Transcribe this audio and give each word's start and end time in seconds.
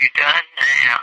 you 0.00 0.08
done 0.16 0.42
now? 0.58 0.98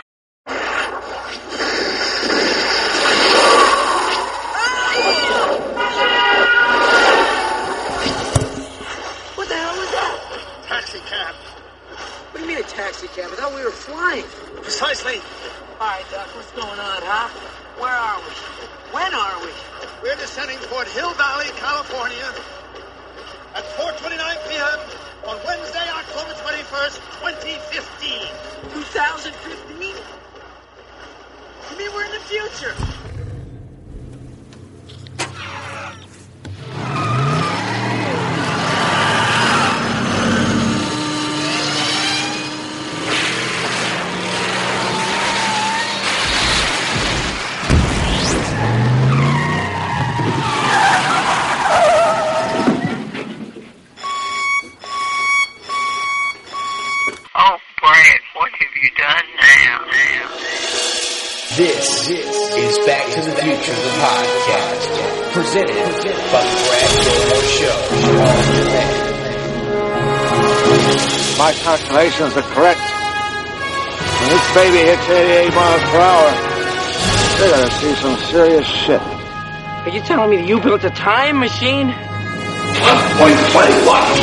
What 9.35 9.47
the 9.47 9.55
hell 9.55 9.77
was 9.77 9.91
that? 9.91 10.65
Taxi 10.67 10.99
cab. 11.07 11.35
What 11.35 12.35
do 12.35 12.41
you 12.41 12.47
mean 12.47 12.57
a 12.57 12.67
taxi 12.67 13.07
cab? 13.07 13.31
I 13.31 13.35
thought 13.35 13.55
we 13.55 13.63
were 13.63 13.71
flying. 13.71 14.25
Precisely. 14.61 15.21
All 15.79 15.87
right, 15.87 16.03
Doc, 16.11 16.27
what's 16.35 16.51
going 16.51 16.67
on, 16.67 16.99
huh? 17.01 17.29
Where 17.79 17.95
are 17.95 18.19
we? 18.19 18.31
When 18.91 19.13
are 19.13 19.39
we? 19.45 19.51
We're 20.03 20.15
descending 20.17 20.57
toward 20.67 20.87
Hill 20.89 21.13
Valley, 21.13 21.47
California 21.55 22.27
at 23.55 23.63
4.29 23.79 24.49
p.m. 24.49 25.10
on 25.27 25.37
Wednesday, 25.45 25.87
October 25.93 26.33
21st, 26.33 26.97
2015. 27.21 28.27
2015? 28.73 29.95
You 31.69 31.77
mean 31.77 31.93
we're 31.93 32.05
in 32.05 32.11
the 32.11 32.19
future? 32.25 33.10
What 59.01 59.17
have 59.17 59.25
you 59.27 59.37
done 59.37 59.57
now? 59.65 59.81
now? 59.89 60.29
This 61.57 62.09
is 62.09 62.77
Back 62.85 63.05
to 63.11 63.21
the 63.21 63.35
Future, 63.35 63.73
the 63.73 63.89
podcast, 63.97 64.89
presented 65.33 65.75
by 66.31 66.43
the 66.45 66.55
Brad 66.69 66.91
Gilmore 67.01 67.47
Show. 67.49 67.77
My 71.37 71.51
calculations 71.53 72.37
are 72.37 72.47
correct. 72.53 72.85
When 74.21 74.29
this 74.29 74.45
baby 74.53 74.77
hits 74.85 75.09
88 75.09 75.55
miles 75.55 75.81
per 75.81 75.99
hour, 75.99 76.31
they're 77.39 77.51
gonna 77.51 77.71
see 77.71 77.93
some 77.95 78.17
serious 78.29 78.67
shit. 78.67 79.01
Are 79.01 79.89
you 79.89 80.01
telling 80.01 80.29
me 80.29 80.37
that 80.37 80.47
you 80.47 80.59
built 80.61 80.83
a 80.83 80.91
time 80.91 81.39
machine? 81.39 81.87
1.21 81.89 81.95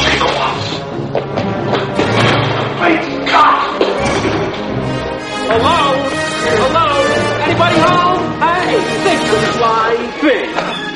gigawatts. 0.04 0.68
My 2.78 2.94
God! 2.94 3.17
Hello? 5.50 5.96
Hello? 6.60 6.86
Anybody 7.48 7.78
home? 7.80 8.20
Hey, 8.38 8.84
think 9.00 9.20
you're 9.24 9.48
flying 9.56 10.12
fish. 10.20 10.52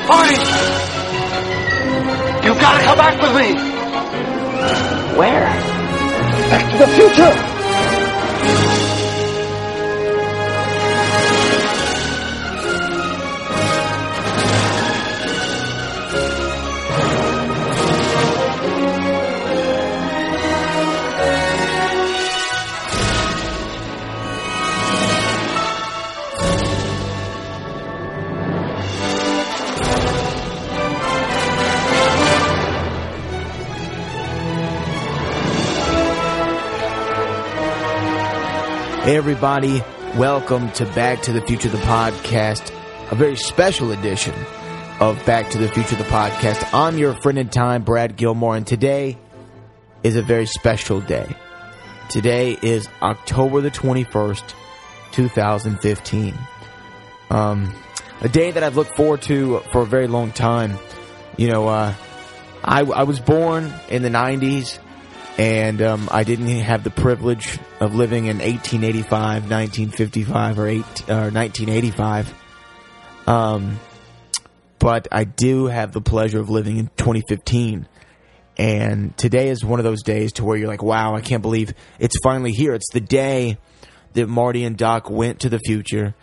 Marty! 0.07 0.37
You 2.45 2.53
gotta 2.61 2.83
come 2.83 2.97
back 2.99 3.15
with 3.19 3.33
me! 3.33 3.49
Where? 5.17 5.49
Back 6.51 6.65
to 6.71 6.77
the 6.77 6.87
future! 6.87 7.52
Everybody, 39.05 39.83
welcome 40.15 40.71
to 40.71 40.85
Back 40.85 41.23
to 41.23 41.33
the 41.33 41.41
Future, 41.41 41.67
the 41.67 41.77
podcast, 41.79 42.71
a 43.11 43.15
very 43.15 43.35
special 43.35 43.91
edition 43.91 44.33
of 45.01 45.23
Back 45.25 45.49
to 45.49 45.57
the 45.57 45.67
Future, 45.67 45.97
the 45.97 46.05
podcast. 46.05 46.73
I'm 46.73 46.97
your 46.97 47.13
friend 47.13 47.37
in 47.37 47.49
time, 47.49 47.83
Brad 47.83 48.15
Gilmore, 48.15 48.55
and 48.55 48.65
today 48.65 49.17
is 50.03 50.15
a 50.15 50.21
very 50.21 50.45
special 50.45 51.01
day. 51.01 51.27
Today 52.09 52.57
is 52.61 52.87
October 53.01 53.59
the 53.59 53.71
21st, 53.71 54.53
2015. 55.11 56.33
Um, 57.29 57.75
a 58.21 58.29
day 58.29 58.51
that 58.51 58.63
I've 58.63 58.77
looked 58.77 58.95
forward 58.95 59.21
to 59.23 59.59
for 59.73 59.81
a 59.81 59.85
very 59.85 60.07
long 60.07 60.31
time. 60.31 60.77
You 61.35 61.49
know, 61.49 61.67
uh, 61.67 61.93
I, 62.63 62.83
I 62.83 63.03
was 63.03 63.19
born 63.19 63.73
in 63.89 64.01
the 64.01 64.09
90s 64.09 64.79
and 65.37 65.81
um, 65.81 66.09
I 66.11 66.23
didn't 66.23 66.47
have 66.47 66.83
the 66.83 66.91
privilege 66.91 67.57
of 67.79 67.95
living 67.95 68.25
in 68.25 68.37
1885, 68.37 69.49
1955, 69.49 70.59
or, 70.59 70.67
eight, 70.67 71.09
or 71.09 71.31
1985. 71.31 72.33
Um, 73.25 73.79
but 74.79 75.07
I 75.11 75.23
do 75.23 75.67
have 75.67 75.91
the 75.91 76.01
pleasure 76.01 76.39
of 76.39 76.49
living 76.49 76.77
in 76.77 76.87
2015. 76.97 77.87
And 78.57 79.17
today 79.17 79.49
is 79.49 79.65
one 79.65 79.79
of 79.79 79.83
those 79.83 80.03
days 80.03 80.33
to 80.33 80.45
where 80.45 80.55
you're 80.55 80.67
like, 80.67 80.83
wow, 80.83 81.15
I 81.15 81.21
can't 81.21 81.41
believe 81.41 81.73
it's 81.99 82.17
finally 82.21 82.51
here. 82.51 82.73
It's 82.73 82.91
the 82.93 83.01
day 83.01 83.57
that 84.13 84.27
Marty 84.27 84.63
and 84.63 84.77
Doc 84.77 85.09
went 85.09 85.39
to 85.41 85.49
the 85.49 85.59
future 85.59 86.13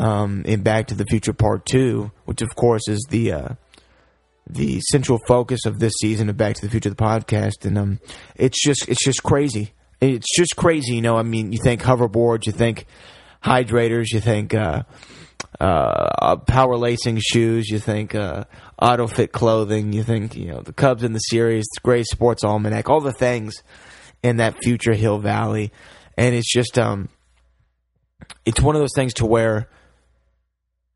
um, 0.00 0.42
in 0.44 0.62
Back 0.62 0.88
to 0.88 0.94
the 0.94 1.04
Future 1.04 1.32
Part 1.32 1.64
2, 1.66 2.10
which 2.24 2.42
of 2.42 2.56
course 2.56 2.88
is 2.88 3.06
the 3.08 3.32
uh, 3.32 3.48
the 4.48 4.80
central 4.90 5.18
focus 5.26 5.66
of 5.66 5.78
this 5.78 5.92
season 6.00 6.28
of 6.28 6.36
Back 6.36 6.56
to 6.56 6.62
the 6.62 6.70
Future 6.70 6.90
the 6.90 6.96
podcast, 6.96 7.64
and 7.64 7.78
um, 7.78 8.00
it's 8.36 8.62
just 8.62 8.88
it's 8.88 9.04
just 9.04 9.22
crazy. 9.22 9.72
It's 10.00 10.26
just 10.36 10.56
crazy, 10.56 10.96
you 10.96 11.02
know. 11.02 11.16
I 11.16 11.22
mean, 11.22 11.52
you 11.52 11.58
think 11.62 11.82
hoverboards, 11.82 12.46
you 12.46 12.52
think 12.52 12.86
hydrators, 13.42 14.06
you 14.10 14.20
think 14.20 14.54
uh, 14.54 14.82
uh, 15.60 16.36
power 16.36 16.76
lacing 16.76 17.20
shoes, 17.20 17.68
you 17.68 17.78
think 17.78 18.14
uh, 18.14 18.44
auto 18.80 19.06
fit 19.06 19.32
clothing, 19.32 19.92
you 19.92 20.02
think 20.02 20.34
you 20.36 20.46
know 20.46 20.60
the 20.60 20.72
Cubs 20.72 21.02
in 21.02 21.12
the 21.12 21.20
series, 21.20 21.64
the 21.74 21.80
Grays 21.82 22.08
Sports 22.10 22.44
Almanac, 22.44 22.88
all 22.88 23.00
the 23.00 23.12
things 23.12 23.62
in 24.22 24.38
that 24.38 24.62
future 24.62 24.94
Hill 24.94 25.18
Valley, 25.18 25.72
and 26.16 26.34
it's 26.34 26.52
just 26.52 26.78
um, 26.78 27.08
it's 28.44 28.60
one 28.60 28.74
of 28.74 28.80
those 28.80 28.94
things 28.94 29.14
to 29.14 29.26
where. 29.26 29.68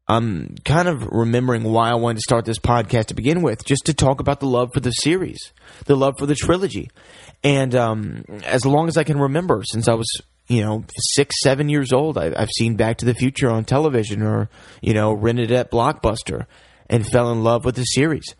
I'm 0.08 0.54
kind 0.64 0.86
of 0.86 1.04
remembering 1.10 1.64
why 1.64 1.90
I 1.90 1.94
wanted 1.94 2.16
to 2.16 2.22
start 2.22 2.44
this 2.44 2.58
podcast 2.60 3.06
to 3.06 3.14
begin 3.14 3.42
with, 3.42 3.64
just 3.64 3.86
to 3.86 3.94
talk 3.94 4.20
about 4.20 4.38
the 4.38 4.46
love 4.46 4.72
for 4.72 4.80
the 4.80 4.92
series, 4.92 5.52
the 5.86 5.96
love 5.96 6.14
for 6.18 6.26
the 6.26 6.36
trilogy. 6.36 6.90
And 7.42 7.74
um, 7.74 8.24
as 8.44 8.64
long 8.64 8.86
as 8.86 8.96
I 8.96 9.04
can 9.04 9.18
remember, 9.18 9.62
since 9.64 9.88
I 9.88 9.94
was, 9.94 10.06
you 10.46 10.62
know, 10.62 10.84
six, 10.96 11.34
seven 11.42 11.68
years 11.68 11.92
old, 11.92 12.18
I, 12.18 12.32
I've 12.36 12.50
seen 12.50 12.76
Back 12.76 12.98
to 12.98 13.04
the 13.04 13.14
Future 13.14 13.50
on 13.50 13.64
television 13.64 14.22
or, 14.22 14.48
you 14.80 14.94
know, 14.94 15.12
rented 15.12 15.50
at 15.50 15.72
Blockbuster 15.72 16.46
and 16.88 17.04
fell 17.04 17.32
in 17.32 17.42
love 17.42 17.64
with 17.64 17.74
the 17.74 17.84
series. 17.84 18.34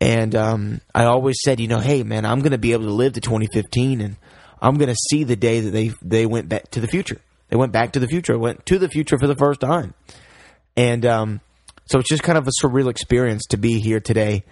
And 0.00 0.34
um, 0.34 0.80
I 0.92 1.04
always 1.04 1.36
said, 1.44 1.60
you 1.60 1.68
know, 1.68 1.78
hey, 1.78 2.02
man, 2.02 2.26
I'm 2.26 2.40
going 2.40 2.50
to 2.50 2.58
be 2.58 2.72
able 2.72 2.86
to 2.86 2.92
live 2.92 3.12
to 3.12 3.20
2015 3.20 4.00
and 4.00 4.16
I'm 4.60 4.74
going 4.74 4.88
to 4.88 4.96
see 5.10 5.22
the 5.22 5.36
day 5.36 5.60
that 5.60 5.70
they, 5.70 5.92
they 6.02 6.26
went 6.26 6.48
back 6.48 6.72
to 6.72 6.80
the 6.80 6.88
future. 6.88 7.20
They 7.48 7.56
went 7.56 7.70
back 7.70 7.92
to 7.92 8.00
the 8.00 8.08
future, 8.08 8.32
I 8.32 8.38
went 8.38 8.66
to 8.66 8.78
the 8.78 8.88
future 8.88 9.18
for 9.18 9.28
the 9.28 9.36
first 9.36 9.60
time. 9.60 9.94
And 10.76 11.04
um, 11.06 11.40
so 11.86 11.98
it's 11.98 12.08
just 12.08 12.22
kind 12.22 12.38
of 12.38 12.46
a 12.46 12.64
surreal 12.64 12.90
experience 12.90 13.42
to 13.50 13.56
be 13.56 13.80
here 13.80 14.00
today 14.00 14.44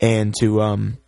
and 0.00 0.34
to 0.40 0.60
um, 0.62 0.98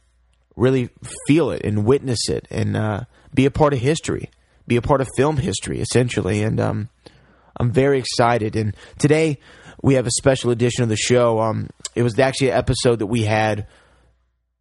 really 0.56 0.90
feel 1.26 1.50
it 1.50 1.64
and 1.64 1.84
witness 1.84 2.28
it 2.28 2.46
and 2.50 2.76
uh, 2.76 3.00
be 3.34 3.46
a 3.46 3.50
part 3.50 3.72
of 3.72 3.80
history, 3.80 4.30
be 4.66 4.76
a 4.76 4.82
part 4.82 5.00
of 5.00 5.08
film 5.16 5.36
history, 5.36 5.80
essentially. 5.80 6.42
And 6.42 6.60
um, 6.60 6.88
I'm 7.58 7.70
very 7.72 7.98
excited. 7.98 8.56
And 8.56 8.74
today 8.98 9.38
we 9.82 9.94
have 9.94 10.06
a 10.06 10.12
special 10.12 10.50
edition 10.50 10.82
of 10.82 10.88
the 10.88 10.96
show. 10.96 11.40
Um, 11.40 11.68
it 11.94 12.02
was 12.02 12.18
actually 12.18 12.50
an 12.50 12.58
episode 12.58 12.98
that 12.98 13.06
we 13.06 13.22
had 13.22 13.66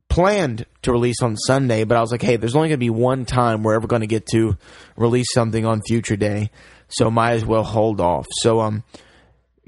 planned 0.10 0.66
to 0.84 0.92
release 0.92 1.22
on 1.22 1.36
Sunday, 1.36 1.84
but 1.84 1.98
I 1.98 2.02
was 2.02 2.12
like, 2.12 2.22
hey, 2.22 2.38
there's 2.38 2.56
only 2.56 2.70
going 2.70 2.80
to 2.80 2.86
be 2.86 2.90
one 2.90 3.26
time 3.26 3.64
we're 3.64 3.74
ever 3.74 3.88
going 3.88 4.02
to 4.02 4.08
get 4.08 4.26
to 4.28 4.58
release 4.96 5.28
something 5.34 5.66
on 5.66 5.82
Future 5.88 6.16
Day, 6.16 6.52
so 6.88 7.10
might 7.10 7.34
as 7.34 7.46
well 7.46 7.64
hold 7.64 8.00
off. 8.00 8.28
So 8.42 8.62
um, 8.62 8.84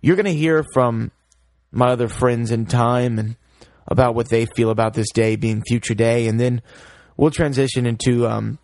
you're 0.02 0.16
going 0.16 0.26
to 0.26 0.34
hear 0.34 0.64
from 0.74 1.12
my 1.72 1.88
other 1.88 2.08
friends 2.08 2.52
in 2.52 2.66
time 2.66 3.20
and 3.20 3.36
about 3.88 4.16
what 4.16 4.30
they 4.30 4.46
feel 4.46 4.70
about 4.70 4.94
this 4.94 5.12
day 5.14 5.36
being 5.36 5.64
Future 5.66 5.94
Day, 5.94 6.28
and 6.28 6.40
then 6.40 6.62
we'll 7.16 7.32
transition 7.32 7.86
into 7.86 8.28
um, 8.28 8.60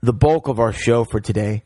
the 0.00 0.12
bulk 0.12 0.48
of 0.48 0.58
our 0.58 0.72
show 0.72 1.04
for 1.04 1.20
today. 1.20 1.62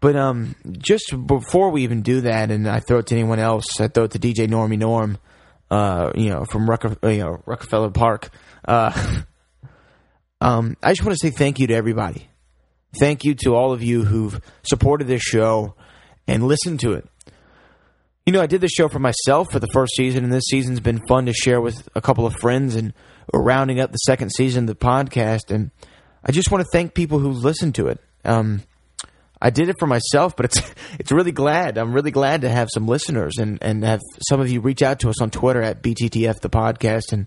But 0.00 0.16
um, 0.16 0.54
just 0.78 1.14
before 1.26 1.70
we 1.70 1.82
even 1.82 2.02
do 2.02 2.22
that, 2.22 2.50
and 2.50 2.68
I 2.68 2.80
throw 2.80 2.98
it 2.98 3.06
to 3.08 3.14
anyone 3.14 3.38
else, 3.38 3.80
I 3.80 3.88
throw 3.88 4.04
it 4.04 4.12
to 4.12 4.18
DJ 4.18 4.48
Normie 4.48 4.78
Norm, 4.78 5.18
uh, 5.70 6.12
you 6.14 6.30
know, 6.30 6.44
from 6.44 6.68
Rock- 6.68 6.98
you 7.02 7.18
know, 7.18 7.42
Rockefeller 7.44 7.90
Park. 7.90 8.30
Uh, 8.66 8.92
um, 10.40 10.76
I 10.82 10.92
just 10.92 11.04
want 11.04 11.18
to 11.18 11.26
say 11.26 11.30
thank 11.30 11.58
you 11.58 11.66
to 11.66 11.74
everybody. 11.74 12.28
Thank 12.98 13.24
you 13.24 13.34
to 13.44 13.54
all 13.54 13.72
of 13.72 13.82
you 13.82 14.04
who've 14.04 14.40
supported 14.62 15.06
this 15.06 15.22
show 15.22 15.74
and 16.26 16.46
listened 16.46 16.80
to 16.80 16.94
it. 16.94 17.06
You 18.30 18.34
know, 18.34 18.42
I 18.42 18.46
did 18.46 18.60
this 18.60 18.70
show 18.70 18.88
for 18.88 19.00
myself 19.00 19.50
for 19.50 19.58
the 19.58 19.66
first 19.72 19.96
season, 19.96 20.22
and 20.22 20.32
this 20.32 20.44
season's 20.48 20.78
been 20.78 21.04
fun 21.08 21.26
to 21.26 21.32
share 21.32 21.60
with 21.60 21.88
a 21.96 22.00
couple 22.00 22.26
of 22.26 22.36
friends, 22.36 22.76
and 22.76 22.94
rounding 23.34 23.80
up 23.80 23.90
the 23.90 23.96
second 23.96 24.30
season 24.30 24.68
of 24.68 24.78
the 24.78 24.86
podcast. 24.86 25.50
And 25.50 25.72
I 26.24 26.30
just 26.30 26.48
want 26.48 26.62
to 26.62 26.68
thank 26.72 26.94
people 26.94 27.18
who 27.18 27.30
listened 27.30 27.74
to 27.74 27.88
it. 27.88 27.98
Um, 28.24 28.62
I 29.42 29.50
did 29.50 29.68
it 29.68 29.80
for 29.80 29.88
myself, 29.88 30.36
but 30.36 30.44
it's 30.44 30.62
it's 31.00 31.10
really 31.10 31.32
glad. 31.32 31.76
I'm 31.76 31.92
really 31.92 32.12
glad 32.12 32.42
to 32.42 32.48
have 32.48 32.68
some 32.72 32.86
listeners 32.86 33.36
and 33.36 33.58
and 33.62 33.82
have 33.82 34.00
some 34.28 34.40
of 34.40 34.48
you 34.48 34.60
reach 34.60 34.80
out 34.80 35.00
to 35.00 35.08
us 35.08 35.20
on 35.20 35.32
Twitter 35.32 35.60
at 35.60 35.82
BTTF 35.82 36.38
the 36.38 36.50
podcast 36.50 37.12
and 37.12 37.26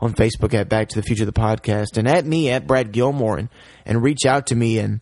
on 0.00 0.14
Facebook 0.14 0.52
at 0.52 0.68
Back 0.68 0.88
to 0.88 1.00
the 1.00 1.06
Future 1.06 1.26
the 1.26 1.32
podcast 1.32 1.96
and 1.96 2.08
at 2.08 2.26
me 2.26 2.50
at 2.50 2.66
Brad 2.66 2.90
Gilmore 2.90 3.38
and 3.38 3.50
and 3.86 4.02
reach 4.02 4.26
out 4.26 4.48
to 4.48 4.56
me 4.56 4.80
and 4.80 4.98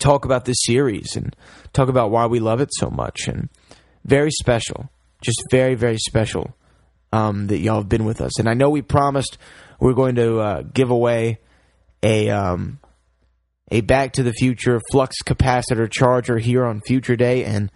talk 0.00 0.24
about 0.24 0.46
this 0.46 0.58
series 0.64 1.14
and 1.14 1.36
talk 1.72 1.88
about 1.88 2.10
why 2.10 2.26
we 2.26 2.40
love 2.40 2.60
it 2.60 2.70
so 2.72 2.90
much 2.90 3.28
and 3.28 3.50
very 4.06 4.30
special, 4.30 4.88
just 5.20 5.42
very 5.50 5.74
very 5.74 5.98
special 5.98 6.54
um, 7.12 7.46
that 7.48 7.58
y'all 7.58 7.78
have 7.78 7.88
been 7.88 8.04
with 8.04 8.20
us. 8.20 8.38
And 8.38 8.48
I 8.48 8.54
know 8.54 8.70
we 8.70 8.82
promised 8.82 9.38
we're 9.80 9.94
going 9.94 10.14
to 10.16 10.38
uh, 10.38 10.62
give 10.62 10.90
away 10.90 11.38
a 12.02 12.30
um, 12.30 12.78
a 13.70 13.80
Back 13.80 14.14
to 14.14 14.22
the 14.22 14.32
Future 14.32 14.80
flux 14.90 15.16
capacitor 15.22 15.90
charger 15.90 16.38
here 16.38 16.64
on 16.64 16.80
Future 16.80 17.16
Day, 17.16 17.44
and 17.44 17.70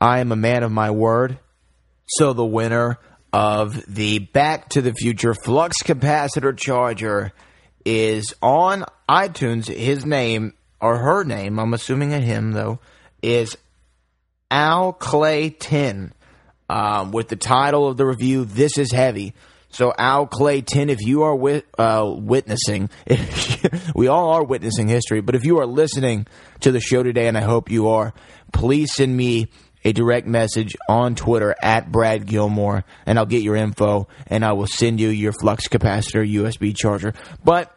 I 0.00 0.20
am 0.20 0.32
a 0.32 0.36
man 0.36 0.62
of 0.62 0.72
my 0.72 0.90
word. 0.90 1.38
So 2.08 2.32
the 2.32 2.44
winner 2.44 2.98
of 3.32 3.82
the 3.86 4.20
Back 4.20 4.70
to 4.70 4.82
the 4.82 4.94
Future 4.94 5.34
flux 5.34 5.82
capacitor 5.82 6.56
charger 6.56 7.32
is 7.84 8.34
on 8.40 8.84
iTunes. 9.08 9.66
His 9.66 10.06
name 10.06 10.54
or 10.80 10.98
her 10.98 11.24
name, 11.24 11.58
I'm 11.58 11.74
assuming 11.74 12.12
a 12.12 12.20
him 12.20 12.52
though, 12.52 12.80
is 13.22 13.56
Al 14.50 14.92
Clay 14.92 15.50
10 15.50 16.12
um, 16.68 17.10
with 17.12 17.28
the 17.28 17.36
title 17.36 17.88
of 17.88 17.96
the 17.96 18.06
review, 18.06 18.44
This 18.44 18.78
is 18.78 18.92
Heavy. 18.92 19.34
So, 19.68 19.92
Al 19.98 20.26
Clay 20.26 20.62
10, 20.62 20.88
if 20.88 21.00
you 21.02 21.24
are 21.24 21.34
wit- 21.34 21.66
uh, 21.76 22.10
witnessing, 22.16 22.88
we 23.94 24.08
all 24.08 24.30
are 24.30 24.44
witnessing 24.44 24.88
history, 24.88 25.20
but 25.20 25.34
if 25.34 25.44
you 25.44 25.58
are 25.58 25.66
listening 25.66 26.26
to 26.60 26.72
the 26.72 26.80
show 26.80 27.02
today, 27.02 27.28
and 27.28 27.36
I 27.36 27.42
hope 27.42 27.70
you 27.70 27.88
are, 27.88 28.14
please 28.52 28.94
send 28.94 29.14
me 29.14 29.48
a 29.84 29.92
direct 29.92 30.26
message 30.26 30.76
on 30.88 31.14
Twitter 31.14 31.54
at 31.60 31.90
Brad 31.92 32.26
Gilmore, 32.26 32.84
and 33.04 33.18
I'll 33.18 33.26
get 33.26 33.42
your 33.42 33.56
info, 33.56 34.08
and 34.28 34.44
I 34.44 34.52
will 34.52 34.66
send 34.66 35.00
you 35.00 35.08
your 35.08 35.32
flux 35.32 35.68
capacitor 35.68 36.26
USB 36.26 36.74
charger. 36.74 37.12
But 37.44 37.76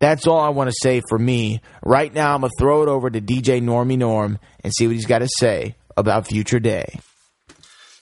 that's 0.00 0.26
all 0.26 0.40
I 0.40 0.50
want 0.50 0.68
to 0.68 0.76
say 0.82 1.00
for 1.08 1.18
me. 1.18 1.62
Right 1.82 2.12
now, 2.12 2.34
I'm 2.34 2.40
going 2.40 2.50
to 2.50 2.56
throw 2.60 2.82
it 2.82 2.88
over 2.88 3.08
to 3.08 3.20
DJ 3.20 3.62
Normie 3.62 3.96
Norm 3.96 4.38
and 4.62 4.72
see 4.74 4.86
what 4.86 4.94
he's 4.94 5.06
got 5.06 5.20
to 5.20 5.28
say 5.38 5.76
about 5.96 6.26
Future 6.26 6.60
Day. 6.60 7.00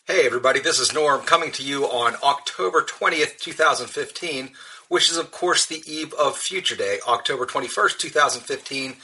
Hey 0.05 0.27
everybody, 0.27 0.61
this 0.61 0.81
is 0.81 0.93
Norm 0.93 1.23
coming 1.23 1.53
to 1.53 1.63
you 1.63 1.85
on 1.85 2.15
October 2.23 2.83
20th, 2.83 3.39
2015, 3.39 4.51
which 4.89 5.11
is 5.11 5.17
of 5.17 5.31
course 5.31 5.65
the 5.65 5.83
eve 5.87 6.13
of 6.15 6.37
Future 6.37 6.77
Day, 6.77 6.99
October 7.07 7.47
21st, 7.47 7.99
2015, 7.99 8.97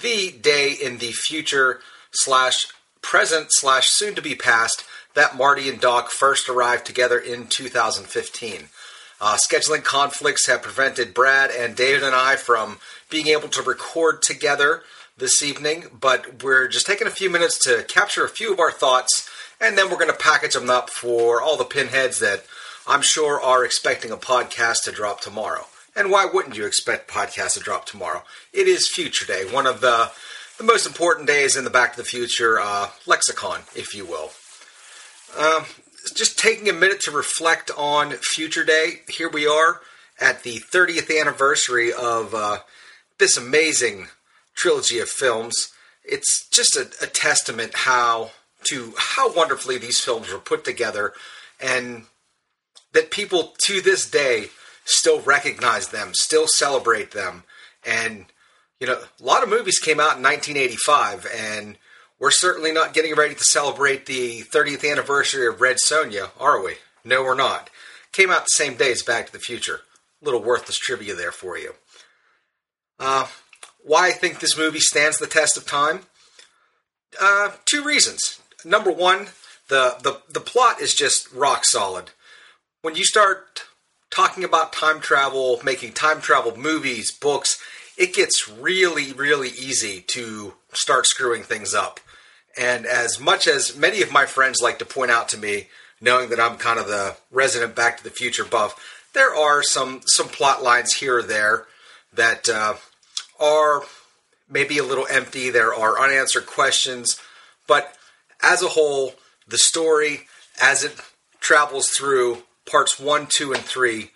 the 0.00 0.32
day 0.32 0.72
in 0.72 0.98
the 0.98 1.12
future 1.12 1.80
slash 2.12 2.68
present 3.02 3.48
slash 3.50 3.88
soon 3.88 4.14
to 4.14 4.22
be 4.22 4.34
past 4.34 4.84
that 5.14 5.36
Marty 5.36 5.68
and 5.68 5.80
Doc 5.80 6.10
first 6.10 6.48
arrived 6.48 6.86
together 6.86 7.18
in 7.18 7.46
2015. 7.46 8.68
Uh, 9.20 9.36
scheduling 9.36 9.82
conflicts 9.82 10.46
have 10.46 10.62
prevented 10.62 11.14
Brad 11.14 11.50
and 11.50 11.74
David 11.74 12.02
and 12.02 12.14
I 12.14 12.36
from 12.36 12.78
being 13.08 13.28
able 13.28 13.48
to 13.48 13.62
record 13.62 14.22
together 14.22 14.82
this 15.18 15.42
evening, 15.42 15.84
but 15.98 16.42
we're 16.42 16.68
just 16.68 16.86
taking 16.86 17.06
a 17.06 17.10
few 17.10 17.30
minutes 17.30 17.58
to 17.64 17.84
capture 17.88 18.24
a 18.24 18.28
few 18.28 18.52
of 18.52 18.60
our 18.60 18.70
thoughts 18.70 19.28
and 19.60 19.78
then 19.78 19.88
we're 19.88 19.96
going 19.96 20.10
to 20.10 20.16
package 20.16 20.52
them 20.52 20.68
up 20.68 20.90
for 20.90 21.40
all 21.40 21.56
the 21.56 21.64
pinheads 21.64 22.18
that 22.18 22.44
I'm 22.86 23.00
sure 23.02 23.40
are 23.40 23.64
expecting 23.64 24.10
a 24.10 24.16
podcast 24.16 24.84
to 24.84 24.92
drop 24.92 25.20
tomorrow. 25.20 25.66
And 25.94 26.10
why 26.10 26.26
wouldn't 26.26 26.56
you 26.56 26.66
expect 26.66 27.10
podcasts 27.10 27.54
to 27.54 27.60
drop 27.60 27.86
tomorrow? 27.86 28.22
It 28.52 28.68
is 28.68 28.88
Future 28.88 29.24
Day, 29.24 29.44
one 29.50 29.66
of 29.66 29.80
the 29.80 30.10
the 30.58 30.64
most 30.64 30.86
important 30.86 31.26
days 31.26 31.54
in 31.54 31.64
the 31.64 31.70
Back 31.70 31.92
to 31.92 31.98
the 31.98 32.08
Future 32.08 32.58
uh, 32.58 32.88
lexicon, 33.06 33.60
if 33.74 33.94
you 33.94 34.06
will. 34.06 34.30
Um, 35.38 35.66
just 36.14 36.38
taking 36.38 36.70
a 36.70 36.72
minute 36.72 37.00
to 37.00 37.10
reflect 37.10 37.70
on 37.76 38.12
Future 38.12 38.64
Day. 38.64 39.02
Here 39.08 39.28
we 39.28 39.46
are 39.46 39.82
at 40.18 40.44
the 40.44 40.60
30th 40.60 41.14
anniversary 41.20 41.92
of 41.92 42.34
uh, 42.34 42.58
this 43.18 43.36
amazing 43.36 44.06
trilogy 44.56 44.98
of 44.98 45.08
films. 45.08 45.72
It's 46.04 46.48
just 46.48 46.76
a, 46.76 46.88
a 47.02 47.06
testament 47.06 47.72
how 47.74 48.30
to 48.70 48.94
how 48.96 49.32
wonderfully 49.32 49.78
these 49.78 50.00
films 50.00 50.32
were 50.32 50.38
put 50.38 50.64
together 50.64 51.12
and 51.60 52.04
that 52.92 53.10
people 53.10 53.54
to 53.64 53.80
this 53.80 54.08
day 54.08 54.48
still 54.84 55.20
recognize 55.20 55.88
them, 55.88 56.12
still 56.14 56.46
celebrate 56.48 57.10
them. 57.10 57.44
And, 57.84 58.26
you 58.80 58.86
know, 58.86 58.98
a 58.98 59.24
lot 59.24 59.42
of 59.42 59.48
movies 59.48 59.78
came 59.78 60.00
out 60.00 60.16
in 60.16 60.22
1985, 60.22 61.26
and 61.34 61.76
we're 62.18 62.30
certainly 62.30 62.72
not 62.72 62.94
getting 62.94 63.14
ready 63.14 63.34
to 63.34 63.44
celebrate 63.44 64.06
the 64.06 64.42
30th 64.42 64.90
anniversary 64.90 65.46
of 65.46 65.60
Red 65.60 65.76
Sonja, 65.76 66.30
are 66.40 66.62
we? 66.62 66.74
No, 67.04 67.22
we're 67.22 67.34
not. 67.34 67.68
Came 68.12 68.30
out 68.30 68.44
the 68.44 68.64
same 68.64 68.76
day 68.76 68.92
as 68.92 69.02
Back 69.02 69.26
to 69.26 69.32
the 69.32 69.38
Future. 69.38 69.80
A 70.22 70.24
little 70.24 70.42
worthless 70.42 70.78
trivia 70.78 71.14
there 71.14 71.32
for 71.32 71.58
you. 71.58 71.74
Uh, 72.98 73.26
why 73.86 74.08
I 74.08 74.12
think 74.12 74.40
this 74.40 74.58
movie 74.58 74.80
stands 74.80 75.18
the 75.18 75.26
test 75.26 75.56
of 75.56 75.66
time? 75.66 76.00
Uh, 77.20 77.52
two 77.64 77.82
reasons 77.82 78.40
number 78.66 78.90
one, 78.90 79.28
the, 79.68 79.96
the 80.02 80.20
the 80.28 80.40
plot 80.40 80.80
is 80.80 80.94
just 80.94 81.32
rock 81.32 81.64
solid. 81.64 82.10
When 82.82 82.96
you 82.96 83.04
start 83.04 83.62
talking 84.10 84.44
about 84.44 84.72
time 84.72 85.00
travel, 85.00 85.60
making 85.64 85.92
time 85.92 86.20
travel 86.20 86.56
movies, 86.56 87.10
books, 87.10 87.60
it 87.96 88.14
gets 88.14 88.48
really, 88.48 89.12
really 89.12 89.48
easy 89.48 90.02
to 90.08 90.54
start 90.72 91.06
screwing 91.06 91.42
things 91.42 91.74
up. 91.74 92.00
And 92.58 92.86
as 92.86 93.20
much 93.20 93.46
as 93.48 93.76
many 93.76 94.02
of 94.02 94.12
my 94.12 94.26
friends 94.26 94.60
like 94.62 94.78
to 94.78 94.86
point 94.86 95.10
out 95.10 95.28
to 95.30 95.38
me, 95.38 95.68
knowing 96.00 96.30
that 96.30 96.40
I'm 96.40 96.56
kind 96.56 96.78
of 96.78 96.86
the 96.86 97.16
resident 97.30 97.74
Back 97.74 97.98
to 97.98 98.04
the 98.04 98.10
Future 98.10 98.44
buff, 98.44 99.08
there 99.14 99.34
are 99.34 99.62
some 99.62 100.02
some 100.06 100.28
plot 100.28 100.62
lines 100.62 100.94
here 100.94 101.18
or 101.18 101.22
there 101.22 101.66
that 102.12 102.48
uh, 102.48 102.74
are 103.40 103.82
maybe 104.48 104.78
a 104.78 104.84
little 104.84 105.06
empty. 105.10 105.50
There 105.50 105.74
are 105.74 105.98
unanswered 105.98 106.46
questions, 106.46 107.20
but 107.66 107.94
as 108.42 108.62
a 108.62 108.68
whole, 108.68 109.14
the 109.46 109.58
story 109.58 110.28
as 110.60 110.84
it 110.84 110.96
travels 111.40 111.88
through 111.88 112.42
parts 112.70 112.98
one, 112.98 113.26
two, 113.28 113.52
and 113.52 113.62
three 113.62 114.10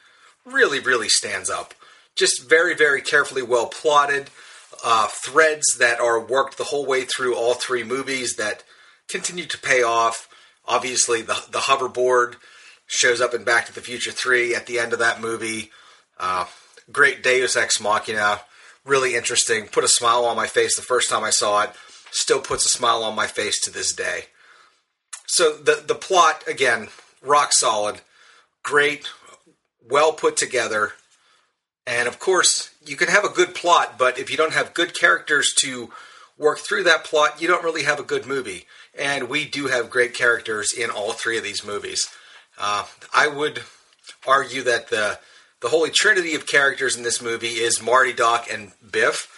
really, 0.45 0.81
really 0.81 1.09
stands 1.09 1.49
up. 1.49 1.75
Just 2.17 2.49
very, 2.49 2.75
very 2.75 3.01
carefully 3.01 3.43
well 3.43 3.67
plotted. 3.67 4.31
Uh, 4.83 5.09
threads 5.09 5.77
that 5.79 6.01
are 6.01 6.19
worked 6.19 6.57
the 6.57 6.65
whole 6.65 6.87
way 6.87 7.05
through 7.05 7.37
all 7.37 7.55
three 7.55 7.85
movies 7.85 8.37
that 8.37 8.65
continue 9.09 9.45
to 9.45 9.59
pay 9.59 9.83
off. 9.83 10.29
Obviously, 10.67 11.21
the 11.21 11.37
the 11.51 11.61
hoverboard 11.61 12.37
shows 12.87 13.21
up 13.21 13.35
in 13.35 13.45
Back 13.45 13.67
to 13.67 13.75
the 13.75 13.83
Future 13.83 14.11
Three 14.11 14.55
at 14.55 14.67
the 14.67 14.79
end 14.79 14.93
of 14.93 14.99
that 14.99 15.21
movie. 15.21 15.71
Uh, 16.19 16.47
great 16.91 17.23
Deus 17.23 17.57
Ex 17.57 17.81
Machina, 17.81 18.41
really 18.85 19.15
interesting. 19.15 19.67
Put 19.67 19.85
a 19.85 19.89
smile 19.89 20.25
on 20.25 20.37
my 20.37 20.47
face 20.47 20.77
the 20.77 20.83
first 20.83 21.11
time 21.11 21.25
I 21.25 21.31
saw 21.31 21.63
it 21.63 21.71
still 22.11 22.41
puts 22.41 22.67
a 22.67 22.71
smile 22.71 23.03
on 23.03 23.15
my 23.15 23.27
face 23.27 23.61
to 23.61 23.71
this 23.71 23.93
day. 23.93 24.27
So 25.27 25.53
the 25.53 25.83
the 25.87 25.95
plot 25.95 26.45
again, 26.49 26.89
rock 27.23 27.53
solid, 27.53 28.01
great, 28.63 29.09
well 29.89 30.13
put 30.13 30.37
together, 30.37 30.93
and 31.87 32.09
of 32.09 32.19
course 32.19 32.71
you 32.85 32.97
can 32.97 33.09
have 33.09 33.25
a 33.25 33.29
good 33.29 33.55
plot, 33.55 33.97
but 33.99 34.19
if 34.19 34.31
you 34.31 34.37
don't 34.37 34.55
have 34.55 34.75
good 34.75 34.99
characters 34.99 35.55
to 35.61 35.91
work 36.37 36.59
through 36.59 36.85
that 36.85 37.05
plot, 37.05 37.41
you 37.41 37.47
don't 37.47 37.65
really 37.65 37.85
have 37.85 38.01
a 38.01 38.05
good 38.05 38.27
movie. 38.27 38.67
And 38.99 39.29
we 39.29 39.45
do 39.45 39.67
have 39.67 39.91
great 39.91 40.15
characters 40.15 40.73
in 40.73 40.91
all 40.91 41.13
three 41.13 41.39
of 41.39 41.45
these 41.45 41.65
movies. 41.65 42.09
Uh, 42.59 42.87
I 43.15 43.29
would 43.29 43.63
argue 44.27 44.63
that 44.63 44.89
the 44.89 45.21
the 45.61 45.69
holy 45.69 45.91
trinity 45.91 46.35
of 46.35 46.47
characters 46.47 46.97
in 46.97 47.03
this 47.03 47.21
movie 47.21 47.49
is 47.49 47.83
Marty, 47.83 48.13
Doc, 48.13 48.47
and 48.51 48.73
Biff. 48.91 49.29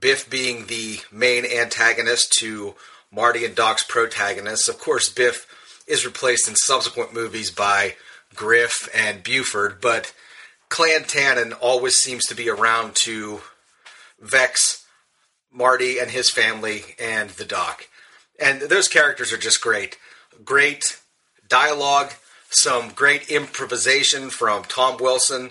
Biff 0.00 0.28
being 0.28 0.66
the 0.66 0.98
main 1.10 1.44
antagonist 1.46 2.32
to 2.40 2.74
Marty 3.10 3.44
and 3.44 3.54
Doc's 3.54 3.82
protagonists. 3.82 4.68
Of 4.68 4.78
course, 4.78 5.08
Biff 5.08 5.46
is 5.86 6.04
replaced 6.04 6.48
in 6.48 6.56
subsequent 6.56 7.14
movies 7.14 7.50
by 7.50 7.96
Griff 8.34 8.88
and 8.94 9.22
Buford, 9.22 9.80
but 9.80 10.12
Clan 10.68 11.02
Tannen 11.02 11.54
always 11.60 11.96
seems 11.96 12.24
to 12.24 12.34
be 12.34 12.48
around 12.48 12.94
to 12.96 13.40
vex 14.20 14.86
Marty 15.52 15.98
and 15.98 16.10
his 16.10 16.30
family 16.30 16.82
and 16.98 17.30
the 17.30 17.44
Doc. 17.44 17.88
And 18.40 18.62
those 18.62 18.88
characters 18.88 19.32
are 19.32 19.38
just 19.38 19.60
great. 19.60 19.98
Great 20.44 21.00
dialogue, 21.46 22.12
some 22.50 22.90
great 22.90 23.30
improvisation 23.30 24.30
from 24.30 24.64
Tom 24.64 24.96
Wilson. 24.98 25.50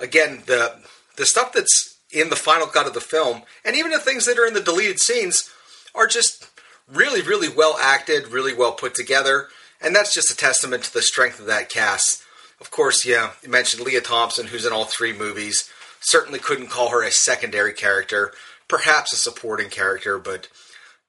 Again, 0.00 0.42
the 0.46 0.76
the 1.16 1.26
stuff 1.26 1.52
that's 1.52 1.98
in 2.12 2.30
the 2.30 2.36
final 2.36 2.66
cut 2.66 2.86
of 2.86 2.94
the 2.94 3.00
film, 3.00 3.42
and 3.64 3.76
even 3.76 3.90
the 3.90 3.98
things 3.98 4.26
that 4.26 4.38
are 4.38 4.46
in 4.46 4.54
the 4.54 4.60
deleted 4.60 4.98
scenes, 4.98 5.50
are 5.94 6.06
just 6.06 6.48
really, 6.88 7.22
really 7.22 7.48
well 7.48 7.76
acted, 7.80 8.28
really 8.28 8.54
well 8.54 8.72
put 8.72 8.94
together, 8.94 9.48
and 9.80 9.94
that's 9.94 10.14
just 10.14 10.30
a 10.30 10.36
testament 10.36 10.84
to 10.84 10.92
the 10.92 11.02
strength 11.02 11.38
of 11.38 11.46
that 11.46 11.68
cast. 11.68 12.22
Of 12.60 12.70
course, 12.70 13.04
yeah, 13.06 13.32
you 13.42 13.48
mentioned 13.48 13.84
Lea 13.84 14.00
Thompson, 14.00 14.48
who's 14.48 14.66
in 14.66 14.72
all 14.72 14.84
three 14.84 15.12
movies. 15.12 15.68
Certainly 16.00 16.40
couldn't 16.40 16.68
call 16.68 16.90
her 16.90 17.02
a 17.02 17.10
secondary 17.10 17.72
character, 17.72 18.32
perhaps 18.68 19.12
a 19.12 19.16
supporting 19.16 19.68
character, 19.68 20.18
but 20.18 20.48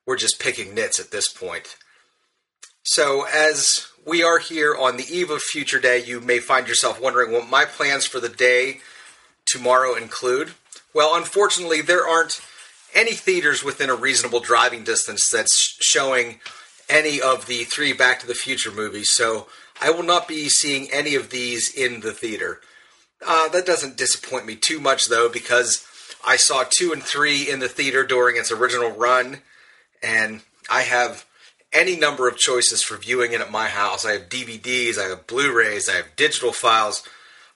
we're 0.06 0.18
just 0.18 0.40
picking 0.40 0.74
nits 0.74 1.00
at 1.00 1.12
this 1.12 1.30
point. 1.30 1.78
So, 2.84 3.26
as 3.32 3.88
we 4.05 4.24
are 4.24 4.39
here 4.39 4.75
on 4.75 4.98
the 4.98 5.05
eve 5.10 5.29
of 5.29 5.41
Future 5.41 5.79
Day, 5.79 6.03
you 6.03 6.20
may 6.20 6.39
find 6.39 6.67
yourself 6.67 7.00
wondering 7.00 7.31
what 7.31 7.50
my 7.50 7.65
plans 7.65 8.05
for 8.05 8.20
the 8.20 8.29
day 8.29 8.79
tomorrow 9.46 9.96
include. 9.96 10.51
Well, 10.93 11.15
unfortunately, 11.15 11.81
there 11.81 12.08
aren't 12.08 12.41
any 12.93 13.13
theaters 13.13 13.63
within 13.63 13.89
a 13.89 13.96
reasonable 13.96 14.39
driving 14.39 14.84
distance 14.84 15.29
that's 15.31 15.77
showing 15.81 16.39
any 16.89 17.22
of 17.22 17.46
the 17.46 17.63
three 17.63 17.93
Back 17.93 18.20
to 18.20 18.27
the 18.27 18.34
Future 18.34 18.72
movies, 18.72 19.13
so 19.13 19.48
I 19.81 19.91
will 19.91 20.03
not 20.03 20.27
be 20.27 20.50
seeing 20.50 20.91
any 20.91 21.15
of 21.15 21.29
these 21.29 21.74
in 21.74 22.01
the 22.01 22.12
theater. 22.12 22.60
Uh, 23.25 23.48
that 23.50 23.65
doesn't 23.65 23.98
disappoint 23.98 24.46
me 24.46 24.55
too 24.55 24.79
much, 24.79 25.05
though, 25.05 25.29
because 25.29 25.86
I 26.25 26.36
saw 26.36 26.65
two 26.67 26.91
and 26.91 27.01
three 27.01 27.50
in 27.50 27.60
the 27.60 27.70
theater 27.70 28.05
during 28.05 28.36
its 28.36 28.51
original 28.51 28.91
run, 28.91 29.41
and 30.03 30.41
I 30.70 30.81
have 30.81 31.25
any 31.74 31.96
number 31.96 32.28
of 32.28 32.38
choices 32.38 32.84
for 32.84 32.98
viewing 32.98 33.34
it 33.34 33.42
at 33.42 33.51
my 33.51 33.68
house. 33.68 34.06
I 34.06 34.13
have 34.13 34.30
DVDs, 34.30 34.98
I 34.98 35.10
have 35.10 35.28
Blu 35.28 35.56
rays, 35.56 35.88
I 35.88 35.94
have 35.94 36.16
digital 36.16 36.51
files. 36.51 37.04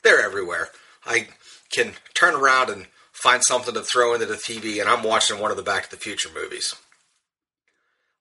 They're 0.04 0.22
everywhere. 0.22 0.70
I 1.06 1.28
can 1.72 1.94
turn 2.14 2.36
around 2.36 2.70
and 2.70 2.88
find 3.12 3.44
something 3.44 3.74
to 3.74 3.82
throw 3.82 4.14
into 4.14 4.26
the 4.26 4.36
TV, 4.36 4.80
and 4.80 4.90
I'm 4.90 5.04
watching 5.04 5.40
one 5.40 5.52
of 5.52 5.58
the 5.58 5.64
Back 5.64 5.86
to 5.86 5.92
the 5.92 5.98
Future 5.98 6.30
movies. 6.34 6.76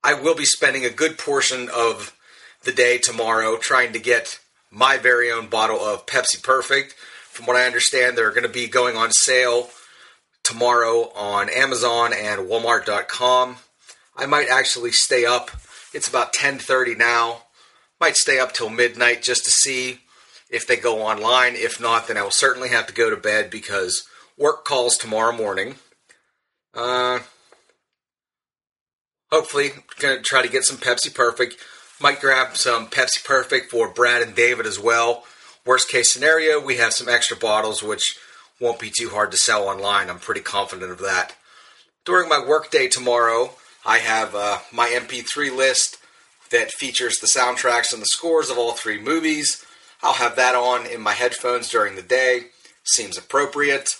I 0.02 0.14
will 0.14 0.34
be 0.34 0.44
spending 0.44 0.84
a 0.84 0.90
good 0.90 1.18
portion 1.18 1.68
of 1.74 2.14
the 2.62 2.72
day 2.72 2.98
tomorrow 2.98 3.56
trying 3.56 3.92
to 3.92 3.98
get 3.98 4.38
my 4.70 4.96
very 4.96 5.30
own 5.30 5.48
bottle 5.48 5.80
of 5.80 6.06
Pepsi 6.06 6.42
Perfect. 6.42 6.94
From 7.28 7.46
what 7.46 7.56
I 7.56 7.66
understand, 7.66 8.16
they're 8.16 8.30
going 8.30 8.42
to 8.42 8.48
be 8.48 8.68
going 8.68 8.96
on 8.96 9.12
sale 9.12 9.70
tomorrow 10.42 11.10
on 11.14 11.48
Amazon 11.48 12.12
and 12.12 12.48
Walmart.com. 12.48 13.56
I 14.16 14.26
might 14.26 14.48
actually 14.48 14.92
stay 14.92 15.24
up. 15.24 15.50
It's 15.94 16.08
about 16.08 16.32
10:30 16.32 16.96
now. 16.96 17.44
Might 18.00 18.16
stay 18.16 18.38
up 18.38 18.52
till 18.52 18.68
midnight 18.68 19.22
just 19.22 19.44
to 19.44 19.50
see 19.50 20.00
if 20.50 20.66
they 20.66 20.76
go 20.76 21.02
online. 21.02 21.54
If 21.54 21.80
not, 21.80 22.08
then 22.08 22.16
I 22.16 22.22
will 22.22 22.30
certainly 22.30 22.68
have 22.70 22.86
to 22.88 22.92
go 22.92 23.08
to 23.08 23.16
bed 23.16 23.48
because 23.48 24.02
work 24.36 24.64
calls 24.64 24.96
tomorrow 24.96 25.32
morning. 25.32 25.78
Uh, 26.74 27.20
hopefully, 29.30 29.70
gonna 30.00 30.20
try 30.20 30.42
to 30.42 30.48
get 30.48 30.64
some 30.64 30.78
Pepsi 30.78 31.14
Perfect. 31.14 31.56
Might 32.00 32.20
grab 32.20 32.56
some 32.56 32.88
Pepsi 32.88 33.24
Perfect 33.24 33.70
for 33.70 33.88
Brad 33.88 34.20
and 34.20 34.34
David 34.34 34.66
as 34.66 34.78
well. 34.78 35.24
Worst 35.64 35.88
case 35.88 36.12
scenario, 36.12 36.60
we 36.60 36.76
have 36.76 36.92
some 36.92 37.08
extra 37.08 37.36
bottles, 37.36 37.82
which 37.82 38.18
won't 38.60 38.80
be 38.80 38.90
too 38.90 39.10
hard 39.10 39.30
to 39.30 39.36
sell 39.36 39.68
online. 39.68 40.10
I'm 40.10 40.18
pretty 40.18 40.40
confident 40.40 40.90
of 40.90 40.98
that. 40.98 41.36
During 42.04 42.28
my 42.28 42.44
workday 42.44 42.88
tomorrow, 42.88 43.54
I 43.84 43.98
have 43.98 44.34
uh, 44.34 44.58
my 44.72 44.88
MP3 44.88 45.54
list 45.54 45.98
that 46.50 46.72
features 46.72 47.18
the 47.18 47.26
soundtracks 47.26 47.92
and 47.92 48.00
the 48.00 48.06
scores 48.06 48.50
of 48.50 48.58
all 48.58 48.72
three 48.72 49.00
movies. 49.00 49.64
I'll 50.02 50.14
have 50.14 50.36
that 50.36 50.54
on 50.54 50.86
in 50.86 51.00
my 51.00 51.12
headphones 51.12 51.68
during 51.68 51.96
the 51.96 52.02
day. 52.02 52.46
Seems 52.84 53.18
appropriate. 53.18 53.90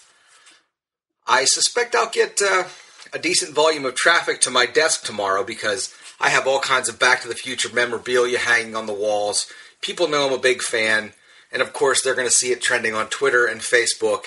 I 1.27 1.45
suspect 1.45 1.95
I'll 1.95 2.11
get 2.11 2.41
uh, 2.43 2.65
a 3.13 3.19
decent 3.19 3.55
volume 3.55 3.85
of 3.85 3.95
traffic 3.95 4.41
to 4.43 4.51
my 4.51 4.67
desk 4.67 5.05
tomorrow 5.05 5.43
because 5.43 5.95
I 6.21 6.29
have 6.29 6.47
all 6.47 6.61
kinds 6.61 6.89
of 6.89 6.99
Back 6.99 7.23
to 7.23 7.29
the 7.29 7.35
Future 7.35 7.73
memorabilia 7.73 8.39
hanging 8.39 8.77
on 8.77 8.87
the 8.87 8.93
walls. 8.93 9.47
People 9.81 10.09
know 10.09 10.27
I'm 10.27 10.33
a 10.33 10.39
big 10.39 10.63
fan, 10.63 11.13
and 11.53 11.61
of 11.61 11.73
course, 11.73 12.03
they're 12.03 12.15
going 12.15 12.29
to 12.29 12.33
see 12.33 12.53
it 12.53 12.63
trending 12.63 12.95
on 12.95 13.09
Twitter 13.09 13.47
and 13.47 13.61
Facebook 13.61 14.25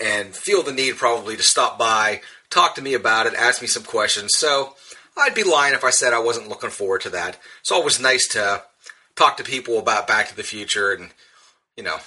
and 0.00 0.34
feel 0.34 0.62
the 0.62 0.72
need 0.72 0.96
probably 0.96 1.36
to 1.36 1.42
stop 1.42 1.78
by, 1.78 2.20
talk 2.50 2.74
to 2.74 2.82
me 2.82 2.94
about 2.94 3.26
it, 3.26 3.34
ask 3.34 3.60
me 3.62 3.68
some 3.68 3.84
questions. 3.84 4.30
So 4.36 4.74
I'd 5.16 5.34
be 5.34 5.44
lying 5.44 5.74
if 5.74 5.84
I 5.84 5.90
said 5.90 6.12
I 6.12 6.18
wasn't 6.18 6.48
looking 6.48 6.70
forward 6.70 7.02
to 7.02 7.10
that. 7.10 7.38
It's 7.60 7.70
always 7.70 8.00
nice 8.00 8.26
to 8.28 8.62
talk 9.14 9.36
to 9.36 9.44
people 9.44 9.78
about 9.78 10.06
Back 10.06 10.28
to 10.28 10.36
the 10.36 10.42
Future, 10.42 10.92
and, 10.92 11.10
you 11.76 11.84
know, 11.84 11.98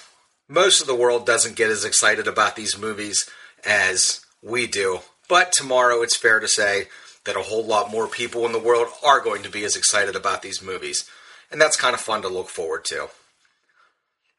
most 0.48 0.80
of 0.80 0.86
the 0.86 0.94
world 0.94 1.26
doesn't 1.26 1.56
get 1.56 1.70
as 1.70 1.84
excited 1.84 2.26
about 2.26 2.56
these 2.56 2.78
movies 2.78 3.28
as 3.64 4.24
we 4.42 4.66
do. 4.66 5.00
But 5.28 5.52
tomorrow, 5.52 6.02
it's 6.02 6.16
fair 6.16 6.40
to 6.40 6.48
say 6.48 6.88
that 7.24 7.36
a 7.36 7.42
whole 7.42 7.64
lot 7.64 7.90
more 7.90 8.06
people 8.06 8.46
in 8.46 8.52
the 8.52 8.58
world 8.58 8.88
are 9.04 9.20
going 9.20 9.42
to 9.42 9.50
be 9.50 9.64
as 9.64 9.76
excited 9.76 10.14
about 10.14 10.42
these 10.42 10.62
movies. 10.62 11.08
And 11.50 11.60
that's 11.60 11.76
kind 11.76 11.94
of 11.94 12.00
fun 12.00 12.22
to 12.22 12.28
look 12.28 12.48
forward 12.48 12.84
to. 12.86 13.08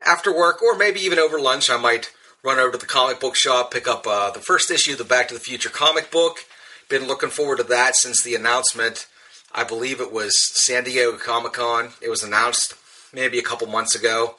After 0.06 0.36
work, 0.36 0.62
or 0.62 0.78
maybe 0.78 1.00
even 1.02 1.20
over 1.20 1.40
lunch, 1.40 1.70
I 1.70 1.78
might 1.78 2.12
run 2.44 2.60
over 2.60 2.74
to 2.74 2.78
the 2.78 2.86
comic 2.86 3.20
book 3.20 3.36
shop, 3.36 3.72
pick 3.72 3.88
up 3.88 4.06
uh, 4.08 4.32
the 4.32 4.40
first 4.40 4.72
issue 4.72 4.94
of 4.94 4.98
the 4.98 5.04
Back 5.04 5.28
to 5.30 5.34
the 5.34 5.40
Future 5.40 5.70
comic 5.70 6.12
book. 6.12 6.38
Been 6.90 7.08
looking 7.08 7.30
forward 7.30 7.58
to 7.58 7.64
that 7.66 7.96
since 7.96 8.24
the 8.24 8.36
announcement. 8.36 9.08
I 9.54 9.64
believe 9.64 10.00
it 10.00 10.14
was 10.14 10.34
San 10.40 10.86
Diego 10.86 11.18
Comic 11.18 11.54
Con. 11.54 11.90
It 12.02 12.10
was 12.10 12.24
announced 12.24 12.76
maybe 13.14 13.38
a 13.40 13.44
couple 13.44 13.68
months 13.68 13.94
ago. 13.96 14.36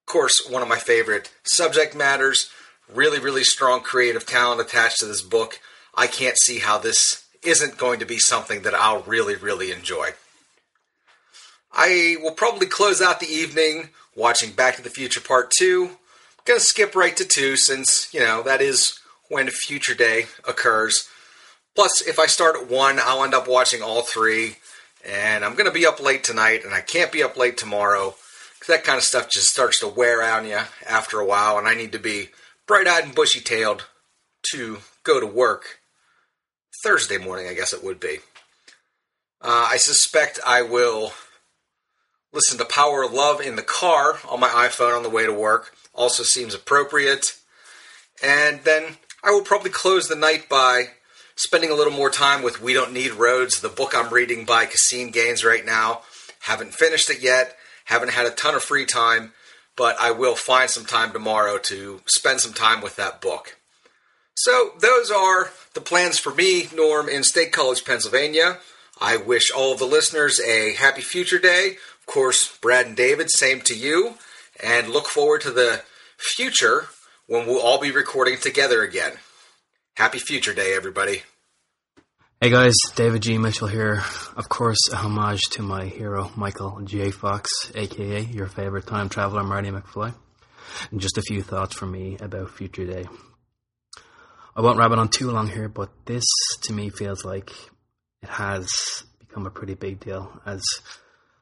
Of 0.00 0.06
course, 0.06 0.46
one 0.48 0.62
of 0.62 0.68
my 0.68 0.78
favorite 0.78 1.30
subject 1.44 1.94
matters. 1.94 2.50
Really, 2.92 3.18
really 3.18 3.44
strong 3.44 3.80
creative 3.80 4.26
talent 4.26 4.60
attached 4.60 4.98
to 5.00 5.06
this 5.06 5.22
book. 5.22 5.60
I 5.94 6.06
can't 6.06 6.38
see 6.38 6.58
how 6.58 6.78
this 6.78 7.24
isn't 7.42 7.78
going 7.78 8.00
to 8.00 8.06
be 8.06 8.18
something 8.18 8.62
that 8.62 8.74
I'll 8.74 9.02
really, 9.02 9.36
really 9.36 9.72
enjoy. 9.72 10.10
I 11.72 12.16
will 12.22 12.32
probably 12.32 12.66
close 12.66 13.00
out 13.00 13.20
the 13.20 13.26
evening 13.26 13.90
watching 14.14 14.52
Back 14.52 14.76
to 14.76 14.82
the 14.82 14.90
Future 14.90 15.20
Part 15.20 15.50
2. 15.58 15.84
I'm 15.84 15.96
going 16.44 16.58
to 16.58 16.64
skip 16.64 16.94
right 16.94 17.16
to 17.16 17.24
2 17.24 17.56
since, 17.56 18.12
you 18.12 18.20
know, 18.20 18.42
that 18.42 18.60
is 18.60 18.98
when 19.28 19.48
Future 19.48 19.94
Day 19.94 20.26
occurs. 20.46 21.08
Plus, 21.78 22.02
if 22.08 22.18
I 22.18 22.26
start 22.26 22.56
at 22.56 22.68
1, 22.68 22.98
I'll 23.00 23.22
end 23.22 23.34
up 23.34 23.46
watching 23.46 23.82
all 23.82 24.02
three. 24.02 24.56
And 25.06 25.44
I'm 25.44 25.54
going 25.54 25.70
to 25.70 25.70
be 25.70 25.86
up 25.86 26.00
late 26.00 26.24
tonight, 26.24 26.64
and 26.64 26.74
I 26.74 26.80
can't 26.80 27.12
be 27.12 27.22
up 27.22 27.36
late 27.36 27.56
tomorrow. 27.56 28.16
Because 28.54 28.74
that 28.74 28.82
kind 28.82 28.98
of 28.98 29.04
stuff 29.04 29.30
just 29.30 29.46
starts 29.46 29.78
to 29.78 29.86
wear 29.86 30.20
on 30.20 30.44
you 30.44 30.58
after 30.88 31.20
a 31.20 31.24
while, 31.24 31.56
and 31.56 31.68
I 31.68 31.76
need 31.76 31.92
to 31.92 32.00
be 32.00 32.30
bright 32.66 32.88
eyed 32.88 33.04
and 33.04 33.14
bushy 33.14 33.38
tailed 33.38 33.86
to 34.50 34.78
go 35.04 35.20
to 35.20 35.26
work 35.26 35.78
Thursday 36.82 37.16
morning, 37.16 37.46
I 37.46 37.54
guess 37.54 37.72
it 37.72 37.84
would 37.84 38.00
be. 38.00 38.16
Uh, 39.40 39.68
I 39.70 39.76
suspect 39.76 40.40
I 40.44 40.62
will 40.62 41.12
listen 42.32 42.58
to 42.58 42.64
Power 42.64 43.04
of 43.04 43.12
Love 43.12 43.40
in 43.40 43.54
the 43.54 43.62
car 43.62 44.18
on 44.28 44.40
my 44.40 44.48
iPhone 44.48 44.96
on 44.96 45.04
the 45.04 45.10
way 45.10 45.26
to 45.26 45.32
work. 45.32 45.72
Also 45.94 46.24
seems 46.24 46.56
appropriate. 46.56 47.36
And 48.20 48.64
then 48.64 48.96
I 49.22 49.30
will 49.30 49.42
probably 49.42 49.70
close 49.70 50.08
the 50.08 50.16
night 50.16 50.48
by 50.48 50.88
spending 51.38 51.70
a 51.70 51.74
little 51.74 51.92
more 51.92 52.10
time 52.10 52.42
with 52.42 52.60
We 52.60 52.74
Don't 52.74 52.92
Need 52.92 53.12
Roads, 53.12 53.60
the 53.60 53.68
book 53.68 53.92
I'm 53.94 54.12
reading 54.12 54.44
by 54.44 54.66
Caseen 54.66 55.12
Gaines 55.12 55.44
right 55.44 55.64
now. 55.64 56.02
Haven't 56.40 56.74
finished 56.74 57.08
it 57.10 57.22
yet, 57.22 57.56
haven't 57.84 58.10
had 58.10 58.26
a 58.26 58.30
ton 58.30 58.56
of 58.56 58.64
free 58.64 58.84
time, 58.84 59.32
but 59.76 59.96
I 60.00 60.10
will 60.10 60.34
find 60.34 60.68
some 60.68 60.84
time 60.84 61.12
tomorrow 61.12 61.58
to 61.58 62.00
spend 62.06 62.40
some 62.40 62.54
time 62.54 62.80
with 62.80 62.96
that 62.96 63.20
book. 63.20 63.56
So, 64.34 64.72
those 64.80 65.12
are 65.12 65.52
the 65.74 65.80
plans 65.80 66.18
for 66.18 66.34
me, 66.34 66.68
Norm, 66.74 67.08
in 67.08 67.22
State 67.22 67.52
College, 67.52 67.84
Pennsylvania. 67.84 68.58
I 69.00 69.16
wish 69.16 69.52
all 69.52 69.72
of 69.72 69.78
the 69.78 69.84
listeners 69.84 70.40
a 70.40 70.74
happy 70.74 71.02
future 71.02 71.38
day. 71.38 71.76
Of 72.00 72.06
course, 72.06 72.58
Brad 72.58 72.86
and 72.86 72.96
David, 72.96 73.30
same 73.30 73.60
to 73.60 73.76
you. 73.76 74.14
And 74.60 74.88
look 74.88 75.06
forward 75.06 75.42
to 75.42 75.52
the 75.52 75.82
future 76.16 76.88
when 77.28 77.46
we'll 77.46 77.60
all 77.60 77.80
be 77.80 77.92
recording 77.92 78.38
together 78.38 78.82
again. 78.82 79.18
Happy 79.98 80.20
Future 80.20 80.54
Day, 80.54 80.74
everybody. 80.76 81.22
Hey 82.40 82.50
guys, 82.50 82.76
David 82.94 83.20
G. 83.20 83.36
Mitchell 83.36 83.66
here. 83.66 84.04
Of 84.36 84.48
course, 84.48 84.78
a 84.92 84.94
homage 84.94 85.42
to 85.54 85.62
my 85.62 85.86
hero, 85.86 86.30
Michael 86.36 86.82
J. 86.84 87.10
Fox, 87.10 87.50
aka 87.74 88.22
your 88.22 88.46
favorite 88.46 88.86
time 88.86 89.08
traveler, 89.08 89.42
Marty 89.42 89.70
McFly. 89.70 90.14
and 90.92 91.00
just 91.00 91.18
a 91.18 91.22
few 91.22 91.42
thoughts 91.42 91.74
from 91.74 91.90
me 91.90 92.16
about 92.20 92.52
Future 92.52 92.86
Day. 92.86 93.06
I 94.54 94.60
won't 94.60 94.78
rabbit 94.78 95.00
on 95.00 95.08
too 95.08 95.32
long 95.32 95.48
here, 95.48 95.68
but 95.68 95.90
this 96.04 96.24
to 96.62 96.72
me 96.72 96.90
feels 96.90 97.24
like 97.24 97.50
it 98.22 98.28
has 98.28 98.68
become 99.18 99.46
a 99.46 99.50
pretty 99.50 99.74
big 99.74 99.98
deal. 99.98 100.30
As 100.46 100.62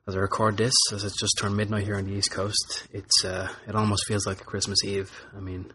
as 0.09 0.17
I 0.17 0.19
record 0.21 0.57
this, 0.57 0.73
as 0.95 1.05
it's 1.05 1.21
just 1.21 1.37
turned 1.39 1.59
midnight 1.59 1.85
here 1.85 1.97
on 1.97 2.07
the 2.07 2.15
East 2.15 2.31
Coast, 2.31 2.89
it's 2.91 3.23
uh, 3.23 3.51
it 3.69 3.75
almost 3.75 4.07
feels 4.09 4.27
like 4.27 4.41
a 4.41 4.45
Christmas 4.45 4.83
Eve. 4.83 5.13
I 5.37 5.41
mean, 5.41 5.75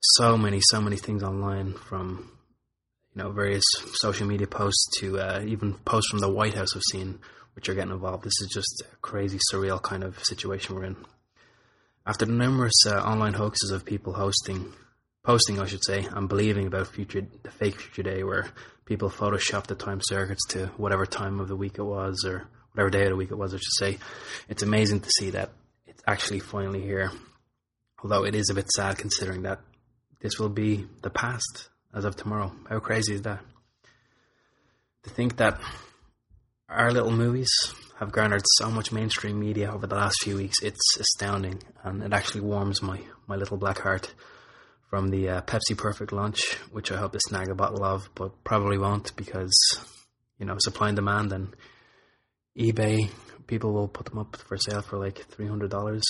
so 0.00 0.36
many, 0.36 0.60
so 0.62 0.80
many 0.80 0.96
things 0.96 1.22
online 1.22 1.74
from 1.74 2.30
you 3.14 3.22
know 3.22 3.30
various 3.30 3.64
social 3.94 4.26
media 4.26 4.46
posts 4.46 4.86
to 4.98 5.18
uh, 5.18 5.42
even 5.46 5.74
posts 5.74 6.10
from 6.10 6.20
the 6.20 6.32
White 6.32 6.54
House 6.54 6.74
I've 6.74 6.82
seen, 6.90 7.18
which 7.54 7.68
are 7.68 7.74
getting 7.74 7.92
involved. 7.92 8.24
This 8.24 8.40
is 8.40 8.50
just 8.52 8.82
a 8.90 8.96
crazy, 8.96 9.38
surreal 9.52 9.82
kind 9.82 10.02
of 10.02 10.22
situation 10.24 10.74
we're 10.74 10.84
in. 10.84 10.96
After 12.06 12.24
the 12.24 12.32
numerous 12.32 12.86
uh, 12.86 13.02
online 13.02 13.34
hoaxes 13.34 13.70
of 13.70 13.84
people 13.84 14.14
hosting, 14.14 14.72
posting, 15.22 15.60
I 15.60 15.66
should 15.66 15.84
say, 15.84 16.06
and 16.10 16.28
believing 16.28 16.66
about 16.66 16.88
future, 16.88 17.26
the 17.42 17.50
fake 17.50 17.78
future 17.78 18.02
day, 18.02 18.24
where 18.24 18.48
people 18.86 19.10
photoshopped 19.10 19.66
the 19.66 19.74
time 19.74 20.00
circuits 20.02 20.46
to 20.48 20.66
whatever 20.76 21.04
time 21.04 21.40
of 21.40 21.48
the 21.48 21.56
week 21.56 21.78
it 21.78 21.82
was, 21.84 22.24
or 22.24 22.48
whatever 22.72 22.90
day 22.90 23.02
of 23.02 23.10
the 23.10 23.16
week 23.16 23.30
it 23.30 23.38
was, 23.38 23.52
I 23.52 23.58
should 23.58 23.78
say. 23.78 23.98
It's 24.48 24.62
amazing 24.62 25.00
to 25.00 25.10
see 25.10 25.30
that 25.30 25.50
it's 25.86 26.02
actually 26.06 26.40
finally 26.40 26.80
here. 26.80 27.12
Although 28.02 28.24
it 28.24 28.34
is 28.34 28.48
a 28.48 28.54
bit 28.54 28.70
sad 28.70 28.96
considering 28.96 29.42
that 29.42 29.60
this 30.20 30.38
will 30.38 30.48
be 30.48 30.86
the 31.02 31.10
past 31.10 31.68
as 31.94 32.04
of 32.04 32.16
tomorrow. 32.16 32.52
How 32.68 32.78
crazy 32.78 33.14
is 33.14 33.22
that? 33.22 33.40
To 35.04 35.10
think 35.10 35.36
that 35.38 35.60
our 36.68 36.92
little 36.92 37.10
movies 37.12 37.50
have 37.98 38.12
garnered 38.12 38.44
so 38.58 38.70
much 38.70 38.92
mainstream 38.92 39.40
media 39.40 39.72
over 39.72 39.86
the 39.86 39.96
last 39.96 40.16
few 40.22 40.36
weeks, 40.36 40.62
it's 40.62 40.96
astounding, 40.98 41.62
and 41.82 42.02
it 42.02 42.12
actually 42.12 42.42
warms 42.42 42.82
my, 42.82 43.00
my 43.26 43.36
little 43.36 43.56
black 43.56 43.78
heart. 43.78 44.14
From 44.88 45.10
the 45.10 45.28
uh, 45.28 45.40
Pepsi 45.42 45.78
Perfect 45.78 46.12
launch, 46.12 46.54
which 46.72 46.90
I 46.90 46.96
hope 46.96 47.12
to 47.12 47.20
snag 47.20 47.48
a 47.48 47.54
bottle 47.54 47.84
of, 47.84 48.10
but 48.16 48.42
probably 48.42 48.76
won't 48.76 49.14
because, 49.14 49.54
you 50.36 50.44
know, 50.44 50.56
supply 50.58 50.88
and 50.88 50.96
demand 50.96 51.32
and 51.32 51.54
eBay, 52.58 53.08
people 53.46 53.72
will 53.72 53.86
put 53.86 54.06
them 54.06 54.18
up 54.18 54.34
for 54.34 54.56
sale 54.56 54.82
for 54.82 54.98
like 54.98 55.18
three 55.30 55.46
hundred 55.46 55.70
dollars, 55.70 56.02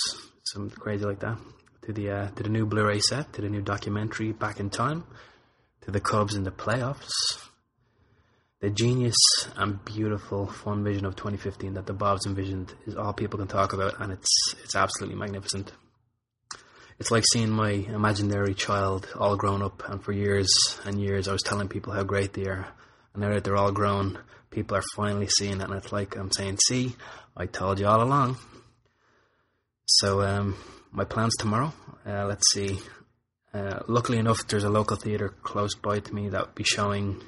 something 0.44 0.74
crazy 0.80 1.04
like 1.04 1.20
that. 1.20 1.36
To 1.82 1.92
the 1.92 2.10
uh, 2.10 2.28
to 2.30 2.42
the 2.42 2.48
new 2.48 2.66
Blu-ray 2.66 3.00
set, 3.00 3.32
to 3.34 3.42
the 3.42 3.48
new 3.48 3.62
documentary 3.62 4.32
Back 4.32 4.60
in 4.60 4.70
Time, 4.70 5.04
to 5.82 5.90
the 5.90 6.00
Cubs 6.00 6.34
in 6.34 6.44
the 6.44 6.50
playoffs, 6.50 7.10
the 8.60 8.68
genius 8.68 9.16
and 9.56 9.82
beautiful 9.84 10.46
fun 10.46 10.84
vision 10.84 11.06
of 11.06 11.16
2015 11.16 11.74
that 11.74 11.86
the 11.86 11.94
Bobs 11.94 12.26
envisioned 12.26 12.74
is 12.86 12.94
all 12.94 13.14
people 13.14 13.38
can 13.38 13.48
talk 13.48 13.72
about, 13.72 13.98
and 14.00 14.12
it's 14.12 14.54
it's 14.62 14.76
absolutely 14.76 15.18
magnificent. 15.18 15.72
It's 16.98 17.10
like 17.10 17.24
seeing 17.32 17.48
my 17.48 17.70
imaginary 17.70 18.52
child 18.52 19.08
all 19.18 19.36
grown 19.36 19.62
up, 19.62 19.82
and 19.88 20.04
for 20.04 20.12
years 20.12 20.50
and 20.84 21.00
years 21.00 21.26
I 21.26 21.32
was 21.32 21.42
telling 21.42 21.68
people 21.68 21.94
how 21.94 22.02
great 22.02 22.34
they 22.34 22.44
are, 22.44 22.68
and 23.14 23.22
now 23.22 23.30
that 23.30 23.44
they're 23.44 23.56
all 23.56 23.72
grown, 23.72 24.18
people 24.50 24.76
are 24.76 24.84
finally 24.94 25.28
seeing 25.28 25.62
it, 25.62 25.64
and 25.64 25.72
it's 25.72 25.92
like 25.92 26.14
I'm 26.16 26.30
saying, 26.30 26.58
"See, 26.58 26.94
I 27.34 27.46
told 27.46 27.80
you 27.80 27.86
all 27.86 28.02
along." 28.02 28.36
So, 29.86 30.20
um, 30.20 30.56
my 30.92 31.04
plans 31.04 31.34
tomorrow. 31.38 31.72
Uh, 32.06 32.26
let's 32.26 32.44
see. 32.52 32.78
Uh, 33.52 33.80
luckily 33.88 34.18
enough, 34.18 34.46
there's 34.46 34.64
a 34.64 34.70
local 34.70 34.96
theatre 34.96 35.28
close 35.42 35.74
by 35.74 35.98
to 36.00 36.14
me 36.14 36.28
that 36.28 36.46
will 36.46 36.54
be 36.54 36.64
showing 36.64 37.20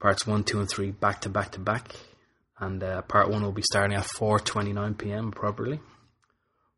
parts 0.00 0.26
one, 0.26 0.44
two, 0.44 0.60
and 0.60 0.68
three 0.68 0.90
back 0.90 1.20
to 1.22 1.28
back 1.28 1.52
to 1.52 1.60
back, 1.60 1.94
and 2.58 2.82
uh, 2.82 3.02
part 3.02 3.30
one 3.30 3.42
will 3.42 3.52
be 3.52 3.62
starting 3.62 3.96
at 3.96 4.04
4:29 4.04 4.98
p.m. 4.98 5.28
appropriately. 5.28 5.80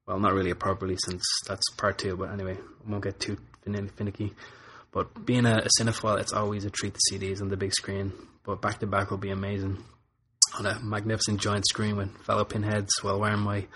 Well, 0.07 0.21
not 0.21 0.35
really 0.35 0.51
appropriately 0.51 0.99
since 1.05 1.25
that's 1.47 1.69
part 1.77 1.99
two, 1.99 2.17
but 2.17 2.31
anyway, 2.31 2.57
I 2.57 2.91
won't 2.91 3.03
get 3.03 3.19
too 3.19 3.39
fin- 3.65 3.89
finicky. 3.89 4.33
But 4.93 5.27
being 5.27 5.47
a, 5.47 5.57
a 5.57 5.69
cinephile, 5.81 6.21
it's 6.21 6.33
always 6.33 6.65
a 6.65 6.71
treat 6.71 6.95
to 6.95 7.01
see 7.11 7.19
these 7.19 7.43
on 7.43 7.49
the 7.49 7.57
big 7.57 7.73
screen. 7.73 8.13
But 8.45 8.63
back 8.63 8.79
to 8.79 8.87
back 8.87 9.11
will 9.11 9.19
be 9.19 9.31
amazing 9.31 9.83
on 10.59 10.67
a 10.67 10.79
magnificent 10.81 11.41
giant 11.41 11.67
screen 11.69 11.97
with 11.97 12.17
fellow 12.23 12.45
pinheads 12.45 12.91
while 13.03 13.21
wearing 13.21 13.41
my 13.41 13.67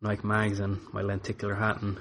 Nike 0.00 0.26
mags 0.26 0.60
and 0.60 0.80
my 0.92 1.02
lenticular 1.02 1.54
hat 1.54 1.82
and 1.82 2.00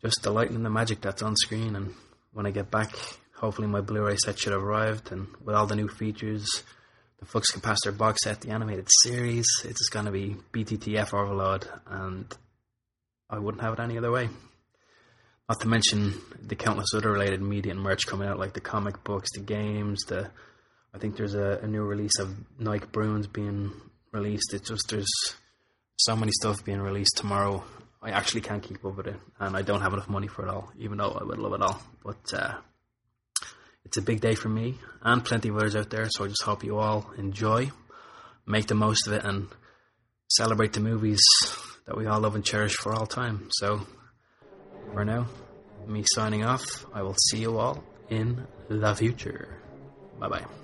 just 0.00 0.22
delighting 0.22 0.56
in 0.56 0.62
the 0.62 0.70
magic 0.70 1.00
that's 1.00 1.22
on 1.22 1.36
screen. 1.36 1.76
And 1.76 1.94
when 2.32 2.46
I 2.46 2.50
get 2.50 2.70
back, 2.70 2.90
hopefully 3.34 3.68
my 3.68 3.80
Blu-ray 3.80 4.16
set 4.16 4.38
should 4.38 4.52
have 4.52 4.62
arrived, 4.62 5.12
and 5.12 5.28
with 5.44 5.54
all 5.54 5.66
the 5.66 5.76
new 5.76 5.88
features, 5.88 6.62
the 7.18 7.26
flux 7.26 7.52
capacitor 7.52 7.96
box 7.96 8.20
set, 8.24 8.40
the 8.40 8.50
animated 8.50 8.88
series, 9.02 9.46
it's 9.64 9.78
just 9.78 9.92
going 9.92 10.06
to 10.06 10.12
be 10.12 10.36
BTTF 10.52 11.12
overload, 11.14 11.68
and 11.86 12.26
I 13.28 13.38
wouldn't 13.38 13.62
have 13.62 13.74
it 13.74 13.80
any 13.80 13.98
other 13.98 14.10
way. 14.10 14.28
Not 15.48 15.60
to 15.60 15.68
mention 15.68 16.14
the 16.40 16.54
countless 16.54 16.94
other 16.94 17.10
related 17.10 17.42
media 17.42 17.72
and 17.72 17.80
merch 17.80 18.06
coming 18.06 18.28
out, 18.28 18.38
like 18.38 18.52
the 18.52 18.60
comic 18.60 19.02
books, 19.04 19.30
the 19.34 19.40
games, 19.40 20.04
the 20.06 20.30
I 20.92 20.98
think 20.98 21.16
there's 21.16 21.34
a, 21.34 21.60
a 21.62 21.66
new 21.66 21.82
release 21.82 22.18
of 22.18 22.34
Nike 22.58 22.86
Bruins 22.90 23.26
being 23.26 23.72
released. 24.12 24.52
It's 24.52 24.68
just 24.68 24.88
there's 24.90 25.10
so 26.04 26.16
many 26.16 26.32
stuff 26.32 26.64
being 26.64 26.80
released 26.80 27.16
tomorrow. 27.16 27.64
I 28.02 28.10
actually 28.10 28.40
can't 28.40 28.62
keep 28.62 28.84
up 28.84 28.96
with 28.96 29.06
it, 29.08 29.16
and 29.38 29.56
I 29.56 29.62
don't 29.62 29.82
have 29.82 29.92
enough 29.92 30.08
money 30.08 30.26
for 30.26 30.46
it 30.46 30.48
all, 30.48 30.72
even 30.78 30.98
though 30.98 31.10
I 31.10 31.24
would 31.24 31.38
love 31.38 31.52
it 31.52 31.62
all. 31.62 31.82
But 32.02 32.32
uh, 32.32 32.54
it's 33.84 33.98
a 33.98 34.02
big 34.02 34.20
day 34.20 34.34
for 34.34 34.48
me 34.48 34.76
and 35.02 35.24
plenty 35.24 35.48
of 35.48 35.56
others 35.56 35.76
out 35.76 35.90
there. 35.90 36.06
So 36.10 36.24
I 36.24 36.28
just 36.28 36.42
hope 36.42 36.64
you 36.64 36.78
all 36.78 37.10
enjoy, 37.18 37.70
make 38.46 38.66
the 38.66 38.74
most 38.74 39.06
of 39.06 39.12
it, 39.12 39.24
and 39.24 39.48
celebrate 40.28 40.72
the 40.72 40.80
movies 40.80 41.20
that 41.86 41.96
we 41.96 42.06
all 42.06 42.20
love 42.20 42.34
and 42.34 42.44
cherish 42.44 42.74
for 42.74 42.94
all 42.94 43.06
time. 43.06 43.48
So 43.50 43.80
for 44.92 45.04
now, 45.04 45.26
me 45.86 46.04
signing 46.14 46.44
off. 46.44 46.86
I 46.94 47.02
will 47.02 47.16
see 47.28 47.38
you 47.38 47.58
all 47.58 47.82
in 48.08 48.46
the 48.68 48.94
future. 48.94 49.60
Bye 50.18 50.28
bye. 50.28 50.59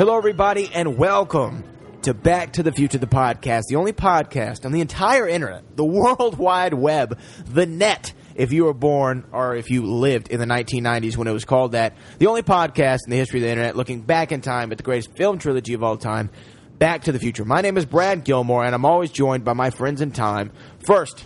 Hello, 0.00 0.16
everybody, 0.16 0.70
and 0.72 0.96
welcome 0.96 1.62
to 2.04 2.14
Back 2.14 2.54
to 2.54 2.62
the 2.62 2.72
Future, 2.72 2.96
the 2.96 3.06
podcast, 3.06 3.64
the 3.68 3.76
only 3.76 3.92
podcast 3.92 4.64
on 4.64 4.72
the 4.72 4.80
entire 4.80 5.28
internet, 5.28 5.76
the 5.76 5.84
World 6.00 6.38
Wide 6.38 6.72
Web, 6.72 7.20
the 7.44 7.66
net. 7.66 8.14
If 8.34 8.50
you 8.50 8.64
were 8.64 8.72
born 8.72 9.26
or 9.30 9.56
if 9.56 9.68
you 9.68 9.84
lived 9.84 10.28
in 10.28 10.40
the 10.40 10.46
1990s 10.46 11.18
when 11.18 11.28
it 11.28 11.32
was 11.32 11.44
called 11.44 11.72
that, 11.72 11.98
the 12.18 12.28
only 12.28 12.42
podcast 12.42 13.00
in 13.04 13.10
the 13.10 13.18
history 13.18 13.40
of 13.40 13.42
the 13.42 13.50
internet 13.50 13.76
looking 13.76 14.00
back 14.00 14.32
in 14.32 14.40
time 14.40 14.72
at 14.72 14.78
the 14.78 14.84
greatest 14.84 15.14
film 15.18 15.38
trilogy 15.38 15.74
of 15.74 15.82
all 15.82 15.98
time, 15.98 16.30
Back 16.78 17.02
to 17.02 17.12
the 17.12 17.18
Future. 17.18 17.44
My 17.44 17.60
name 17.60 17.76
is 17.76 17.84
Brad 17.84 18.24
Gilmore, 18.24 18.64
and 18.64 18.74
I'm 18.74 18.86
always 18.86 19.10
joined 19.10 19.44
by 19.44 19.52
my 19.52 19.68
friends 19.68 20.00
in 20.00 20.12
time. 20.12 20.50
First, 20.78 21.22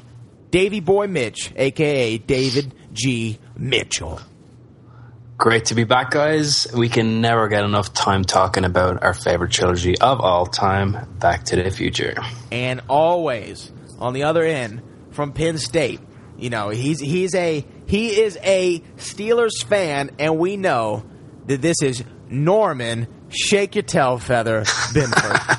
Davy 0.51 0.81
Boy 0.81 1.07
Mitch, 1.07 1.53
aka 1.55 2.19
David 2.19 2.75
G. 2.93 3.39
Mitchell. 3.57 4.21
Great 5.45 5.67
to 5.67 5.75
be 5.75 5.85
back, 5.85 6.11
guys. 6.11 6.67
We 6.75 6.89
can 6.89 7.21
never 7.21 7.49
get 7.49 7.65
enough 7.65 7.93
time 7.93 8.25
talking 8.25 8.65
about 8.65 9.03
our 9.03 9.13
favorite 9.13 9.51
trilogy 9.51 9.95
of 9.99 10.23
all 10.23 10.47
time, 10.47 10.97
Back 11.21 11.45
to 11.45 11.57
the 11.63 11.71
Future. 11.71 12.15
and 12.51 12.81
always 12.89 13.71
on 13.99 14.15
the 14.15 14.23
other 14.23 14.43
end 14.43 14.81
from 15.11 15.35
Penn 15.35 15.59
State. 15.59 16.01
You 16.39 16.49
know, 16.49 16.71
he's 16.71 16.99
he's 16.99 17.35
a 17.35 17.63
he 17.87 18.23
is 18.23 18.39
a 18.43 18.81
Steelers 18.97 19.63
fan, 19.67 20.13
and 20.19 20.39
we 20.39 20.57
know 20.57 21.05
that 21.45 21.61
this 21.61 21.83
is 21.83 22.03
Norman 22.31 23.07
Shake 23.29 23.75
Your 23.75 23.83
Tail 23.83 24.17
Feather 24.17 24.65
Binford. 24.95 25.41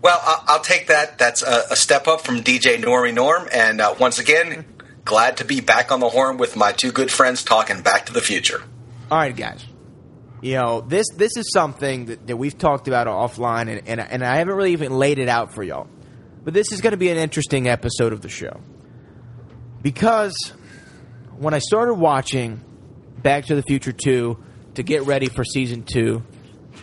Well, 0.00 0.18
I- 0.22 0.44
I'll 0.46 0.60
take 0.60 0.86
that. 0.88 1.18
That's 1.18 1.42
a, 1.42 1.64
a 1.72 1.76
step 1.76 2.06
up 2.08 2.20
from 2.22 2.40
DJ 2.40 2.76
Normie 2.80 3.12
Norm. 3.12 3.48
And 3.52 3.80
uh, 3.80 3.94
once 3.98 4.18
again, 4.20 4.64
glad 5.08 5.38
to 5.38 5.44
be 5.44 5.60
back 5.60 5.90
on 5.90 6.00
the 6.00 6.08
horn 6.08 6.36
with 6.36 6.54
my 6.54 6.70
two 6.70 6.92
good 6.92 7.10
friends 7.10 7.42
talking 7.42 7.80
Back 7.80 8.06
to 8.06 8.12
the 8.12 8.20
Future. 8.20 8.62
All 9.10 9.18
right, 9.18 9.34
guys. 9.34 9.64
You 10.40 10.52
know 10.52 10.82
this 10.82 11.06
this 11.16 11.36
is 11.36 11.50
something 11.52 12.04
that, 12.06 12.26
that 12.28 12.36
we've 12.36 12.56
talked 12.56 12.86
about 12.86 13.08
offline, 13.08 13.68
and, 13.68 13.88
and 13.88 14.00
and 14.00 14.24
I 14.24 14.36
haven't 14.36 14.54
really 14.54 14.72
even 14.72 14.96
laid 14.96 15.18
it 15.18 15.28
out 15.28 15.52
for 15.52 15.64
y'all. 15.64 15.88
But 16.44 16.54
this 16.54 16.70
is 16.70 16.80
going 16.80 16.92
to 16.92 16.98
be 16.98 17.08
an 17.08 17.16
interesting 17.16 17.66
episode 17.68 18.12
of 18.12 18.20
the 18.20 18.28
show 18.28 18.60
because 19.82 20.36
when 21.36 21.54
I 21.54 21.58
started 21.58 21.94
watching 21.94 22.60
Back 23.20 23.46
to 23.46 23.56
the 23.56 23.62
Future 23.62 23.92
two 23.92 24.38
to 24.74 24.82
get 24.84 25.02
ready 25.02 25.28
for 25.28 25.42
season 25.42 25.82
two 25.82 26.22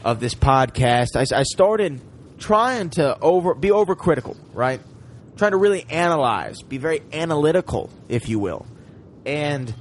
of 0.03 0.19
this 0.19 0.35
podcast, 0.35 1.15
I, 1.15 1.25
I 1.33 1.43
started 1.43 2.01
trying 2.39 2.89
to 2.91 3.17
over 3.19 3.53
be 3.53 3.69
overcritical, 3.69 4.35
right? 4.51 4.81
Trying 5.37 5.51
to 5.51 5.57
really 5.57 5.85
analyze, 5.89 6.61
be 6.61 6.77
very 6.77 7.01
analytical, 7.13 7.89
if 8.09 8.29
you 8.29 8.39
will, 8.39 8.65
and. 9.25 9.73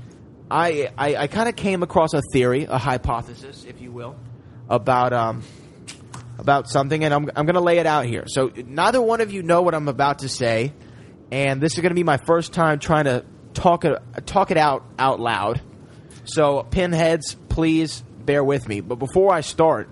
I 0.50 0.90
I, 0.98 1.16
I 1.16 1.26
kind 1.26 1.48
of 1.48 1.56
came 1.56 1.82
across 1.82 2.12
a 2.12 2.20
theory, 2.32 2.64
a 2.64 2.76
hypothesis, 2.76 3.64
if 3.64 3.80
you 3.80 3.90
will, 3.90 4.14
about 4.68 5.14
um 5.14 5.42
about 6.38 6.68
something, 6.68 7.02
and 7.02 7.14
I'm 7.14 7.30
I'm 7.34 7.46
going 7.46 7.54
to 7.54 7.60
lay 7.60 7.78
it 7.78 7.86
out 7.86 8.04
here. 8.04 8.24
So 8.26 8.52
neither 8.66 9.00
one 9.00 9.20
of 9.20 9.32
you 9.32 9.42
know 9.42 9.62
what 9.62 9.74
I'm 9.74 9.88
about 9.88 10.20
to 10.20 10.28
say, 10.28 10.72
and 11.30 11.60
this 11.60 11.72
is 11.74 11.80
going 11.80 11.90
to 11.90 11.94
be 11.94 12.04
my 12.04 12.18
first 12.18 12.52
time 12.52 12.78
trying 12.78 13.04
to 13.06 13.24
talk 13.54 13.84
it 13.84 13.98
talk 14.26 14.50
it 14.50 14.56
out 14.56 14.84
out 14.98 15.18
loud. 15.18 15.60
So 16.24 16.62
pinheads, 16.62 17.34
please 17.48 18.02
bear 18.24 18.44
with 18.44 18.68
me. 18.68 18.80
But 18.80 18.96
before 18.96 19.32
I 19.32 19.40
start, 19.40 19.88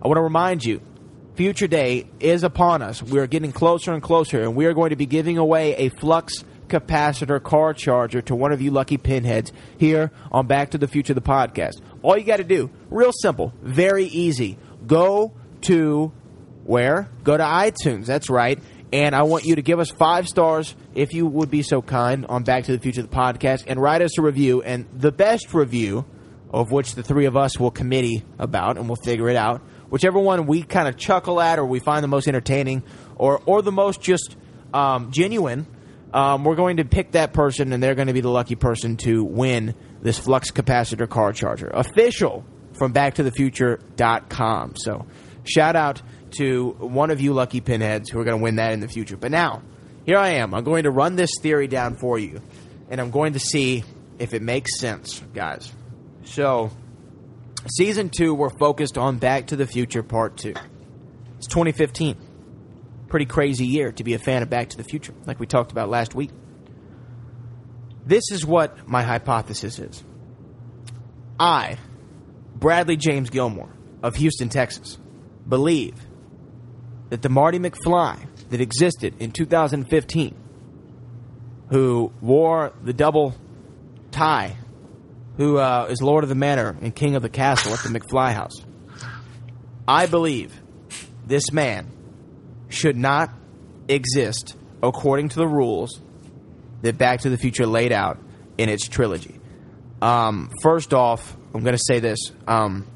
I 0.00 0.08
want 0.08 0.18
to 0.18 0.22
remind 0.22 0.64
you 0.64 0.80
Future 1.36 1.66
Day 1.66 2.06
is 2.18 2.44
upon 2.44 2.80
us. 2.80 3.02
We 3.02 3.18
are 3.18 3.26
getting 3.26 3.52
closer 3.52 3.92
and 3.92 4.02
closer, 4.02 4.40
and 4.40 4.56
we 4.56 4.64
are 4.64 4.72
going 4.72 4.88
to 4.88 4.96
be 4.96 5.04
giving 5.04 5.36
away 5.36 5.74
a 5.76 5.90
flux 5.90 6.44
capacitor 6.66 7.42
car 7.42 7.74
charger 7.74 8.22
to 8.22 8.34
one 8.34 8.52
of 8.52 8.62
you 8.62 8.70
lucky 8.70 8.96
pinheads 8.96 9.52
here 9.76 10.10
on 10.32 10.46
Back 10.46 10.70
to 10.70 10.78
the 10.78 10.88
Future, 10.88 11.12
the 11.12 11.20
podcast. 11.20 11.82
All 12.00 12.16
you 12.16 12.24
got 12.24 12.38
to 12.38 12.44
do, 12.44 12.70
real 12.88 13.12
simple, 13.12 13.52
very 13.60 14.06
easy. 14.06 14.56
Go 14.86 15.34
to 15.62 16.10
where? 16.64 17.10
Go 17.22 17.36
to 17.36 17.44
iTunes. 17.44 18.06
That's 18.06 18.30
right. 18.30 18.58
And 18.90 19.14
I 19.14 19.24
want 19.24 19.44
you 19.44 19.56
to 19.56 19.62
give 19.62 19.78
us 19.78 19.90
five 19.90 20.26
stars, 20.26 20.74
if 20.94 21.12
you 21.12 21.26
would 21.26 21.50
be 21.50 21.62
so 21.62 21.82
kind, 21.82 22.24
on 22.24 22.44
Back 22.44 22.64
to 22.64 22.72
the 22.72 22.78
Future, 22.78 23.02
the 23.02 23.08
podcast, 23.08 23.64
and 23.66 23.78
write 23.78 24.00
us 24.00 24.18
a 24.18 24.22
review. 24.22 24.62
And 24.62 24.86
the 24.90 25.12
best 25.12 25.52
review, 25.52 26.06
of 26.50 26.72
which 26.72 26.94
the 26.94 27.02
three 27.02 27.26
of 27.26 27.36
us 27.36 27.60
will 27.60 27.70
committee 27.70 28.24
about, 28.38 28.78
and 28.78 28.88
we'll 28.88 28.96
figure 28.96 29.28
it 29.28 29.36
out, 29.36 29.60
whichever 29.88 30.18
one 30.18 30.46
we 30.46 30.62
kind 30.62 30.88
of 30.88 30.96
chuckle 30.96 31.40
at, 31.40 31.58
or 31.58 31.66
we 31.66 31.78
find 31.78 32.02
the 32.02 32.08
most 32.08 32.28
entertaining, 32.28 32.82
or 33.16 33.40
or 33.46 33.62
the 33.62 33.72
most 33.72 34.00
just 34.00 34.36
um, 34.72 35.10
genuine, 35.12 35.66
um, 36.12 36.44
we're 36.44 36.56
going 36.56 36.78
to 36.78 36.84
pick 36.84 37.12
that 37.12 37.32
person, 37.32 37.72
and 37.72 37.82
they're 37.82 37.94
going 37.94 38.08
to 38.08 38.14
be 38.14 38.20
the 38.20 38.30
lucky 38.30 38.54
person 38.54 38.96
to 38.98 39.24
win 39.24 39.74
this 40.02 40.18
flux 40.18 40.50
capacitor 40.50 41.08
car 41.08 41.32
charger. 41.32 41.68
Official 41.68 42.44
from 42.72 42.92
BackToTheFuture.com. 42.92 44.74
So, 44.76 45.06
shout 45.44 45.76
out 45.76 46.02
to 46.38 46.70
one 46.78 47.10
of 47.10 47.20
you 47.20 47.32
lucky 47.32 47.60
pinheads 47.60 48.10
who 48.10 48.20
are 48.20 48.24
going 48.24 48.38
to 48.38 48.42
win 48.42 48.56
that 48.56 48.72
in 48.72 48.80
the 48.80 48.88
future. 48.88 49.16
But 49.16 49.30
now, 49.30 49.62
here 50.04 50.18
I 50.18 50.34
am. 50.34 50.54
I'm 50.54 50.64
going 50.64 50.84
to 50.84 50.90
run 50.90 51.16
this 51.16 51.30
theory 51.40 51.68
down 51.68 51.96
for 51.96 52.18
you, 52.18 52.40
and 52.90 53.00
I'm 53.00 53.10
going 53.10 53.32
to 53.34 53.38
see 53.38 53.84
if 54.18 54.34
it 54.34 54.42
makes 54.42 54.78
sense, 54.78 55.22
guys. 55.34 55.72
So, 56.24 56.70
season 57.68 58.10
two, 58.10 58.34
we're 58.34 58.50
focused 58.50 58.98
on 58.98 59.18
Back 59.18 59.48
to 59.48 59.56
the 59.56 59.66
Future 59.66 60.02
Part 60.02 60.36
Two. 60.36 60.54
It's 61.38 61.46
2015. 61.46 62.16
Pretty 63.08 63.26
crazy 63.26 63.66
year 63.66 63.92
to 63.92 64.04
be 64.04 64.14
a 64.14 64.18
fan 64.18 64.42
of 64.42 64.50
Back 64.50 64.70
to 64.70 64.76
the 64.76 64.84
Future, 64.84 65.14
like 65.26 65.38
we 65.38 65.46
talked 65.46 65.72
about 65.72 65.88
last 65.88 66.14
week. 66.14 66.30
This 68.04 68.30
is 68.30 68.44
what 68.44 68.88
my 68.88 69.02
hypothesis 69.02 69.78
is. 69.78 70.04
I, 71.38 71.76
Bradley 72.54 72.96
James 72.96 73.30
Gilmore 73.30 73.70
of 74.02 74.16
Houston, 74.16 74.48
Texas, 74.48 74.98
believe 75.48 75.94
that 77.10 77.22
the 77.22 77.28
Marty 77.28 77.58
McFly 77.58 78.26
that 78.50 78.60
existed 78.60 79.14
in 79.18 79.32
2015, 79.32 80.34
who 81.70 82.12
wore 82.20 82.72
the 82.82 82.92
double 82.92 83.34
tie, 84.10 84.56
who 85.36 85.58
uh, 85.58 85.86
is 85.90 86.00
Lord 86.00 86.24
of 86.24 86.28
the 86.28 86.34
Manor 86.34 86.76
and 86.80 86.94
King 86.94 87.14
of 87.14 87.22
the 87.22 87.28
Castle 87.28 87.72
at 87.72 87.80
the 87.80 87.88
McFly 87.88 88.32
house, 88.32 88.54
I 89.86 90.06
believe 90.06 90.60
this 91.26 91.52
man 91.52 91.90
should 92.68 92.96
not 92.96 93.30
exist 93.88 94.56
according 94.82 95.28
to 95.30 95.36
the 95.36 95.46
rules 95.46 96.00
that 96.82 96.98
Back 96.98 97.20
to 97.20 97.30
the 97.30 97.38
Future 97.38 97.66
laid 97.66 97.92
out 97.92 98.18
in 98.58 98.68
its 98.68 98.88
trilogy. 98.88 99.38
Um, 100.00 100.50
first 100.62 100.92
off, 100.92 101.36
I'm 101.54 101.62
going 101.62 101.76
to 101.76 101.84
say 101.86 102.00
this. 102.00 102.18
Um, 102.46 102.86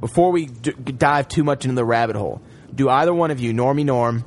before 0.00 0.32
we 0.32 0.46
d- 0.46 0.72
dive 0.72 1.28
too 1.28 1.44
much 1.44 1.64
into 1.64 1.74
the 1.74 1.84
rabbit 1.84 2.16
hole, 2.16 2.42
do 2.74 2.88
either 2.88 3.12
one 3.12 3.30
of 3.30 3.40
you, 3.40 3.52
Normie 3.52 3.84
Norm, 3.84 4.24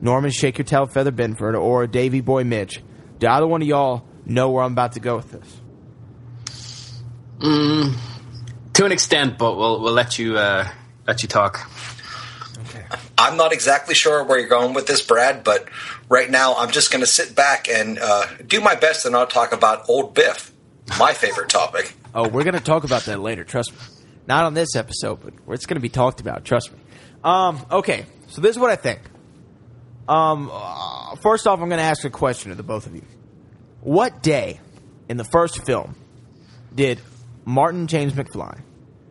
Norman 0.00 0.30
Shake 0.30 0.58
Your 0.58 0.64
Tail 0.64 0.86
Feather 0.86 1.12
Benford, 1.12 1.60
or 1.60 1.86
Davy 1.86 2.20
Boy 2.20 2.44
Mitch, 2.44 2.82
do 3.18 3.28
either 3.28 3.46
one 3.46 3.62
of 3.62 3.68
y'all 3.68 4.04
know 4.24 4.50
where 4.50 4.64
I'm 4.64 4.72
about 4.72 4.92
to 4.92 5.00
go 5.00 5.16
with 5.16 5.30
this? 5.30 5.61
Mm, 7.42 7.96
to 8.74 8.84
an 8.84 8.92
extent, 8.92 9.36
but 9.36 9.56
we'll 9.56 9.80
we'll 9.80 9.92
let 9.92 10.18
you 10.18 10.38
uh, 10.38 10.68
let 11.06 11.22
you 11.22 11.28
talk. 11.28 11.68
I'm 13.18 13.36
not 13.36 13.52
exactly 13.52 13.94
sure 13.94 14.24
where 14.24 14.38
you're 14.38 14.48
going 14.48 14.74
with 14.74 14.86
this, 14.86 15.02
Brad, 15.02 15.44
but 15.44 15.68
right 16.08 16.30
now 16.30 16.54
I'm 16.56 16.70
just 16.70 16.90
going 16.90 17.00
to 17.00 17.06
sit 17.06 17.34
back 17.34 17.68
and 17.68 17.98
uh, 18.00 18.26
do 18.46 18.60
my 18.60 18.74
best 18.74 19.02
to 19.02 19.10
not 19.10 19.30
talk 19.30 19.52
about 19.52 19.88
Old 19.88 20.14
Biff, 20.14 20.52
my 20.98 21.12
favorite 21.12 21.48
topic. 21.48 21.94
Oh, 22.14 22.28
we're 22.28 22.44
going 22.44 22.54
to 22.54 22.60
talk 22.60 22.84
about 22.84 23.02
that 23.04 23.20
later. 23.20 23.44
Trust 23.44 23.72
me. 23.72 23.78
Not 24.26 24.44
on 24.44 24.54
this 24.54 24.76
episode, 24.76 25.20
but 25.22 25.52
it's 25.52 25.66
going 25.66 25.76
to 25.76 25.80
be 25.80 25.88
talked 25.88 26.20
about. 26.20 26.44
Trust 26.44 26.72
me. 26.72 26.78
Um, 27.24 27.64
okay, 27.70 28.06
so 28.28 28.40
this 28.40 28.52
is 28.52 28.58
what 28.58 28.70
I 28.70 28.76
think. 28.76 29.00
Um, 30.08 30.50
uh, 30.52 31.16
first 31.16 31.46
off, 31.46 31.60
I'm 31.60 31.68
going 31.68 31.78
to 31.78 31.84
ask 31.84 32.04
a 32.04 32.10
question 32.10 32.50
to 32.50 32.56
the 32.56 32.62
both 32.62 32.86
of 32.86 32.94
you. 32.94 33.04
What 33.80 34.22
day 34.22 34.60
in 35.08 35.16
the 35.16 35.24
first 35.24 35.64
film 35.64 35.96
did 36.74 37.00
Martin 37.44 37.86
James 37.86 38.12
McFly 38.12 38.60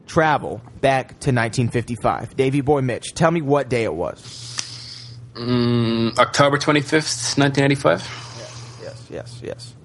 travel 0.07 0.61
back 0.81 1.07
to 1.07 1.31
1955? 1.31 2.35
Davy 2.35 2.61
Boy 2.61 2.81
Mitch, 2.81 3.13
tell 3.13 3.31
me 3.31 3.41
what 3.41 3.69
day 3.69 3.83
it 3.83 3.93
was. 3.93 5.17
Mm, 5.33 6.17
October 6.17 6.57
25th, 6.57 7.37
1985. 7.37 8.79
Yes, 8.81 9.07
yes, 9.09 9.41
yes. 9.43 9.75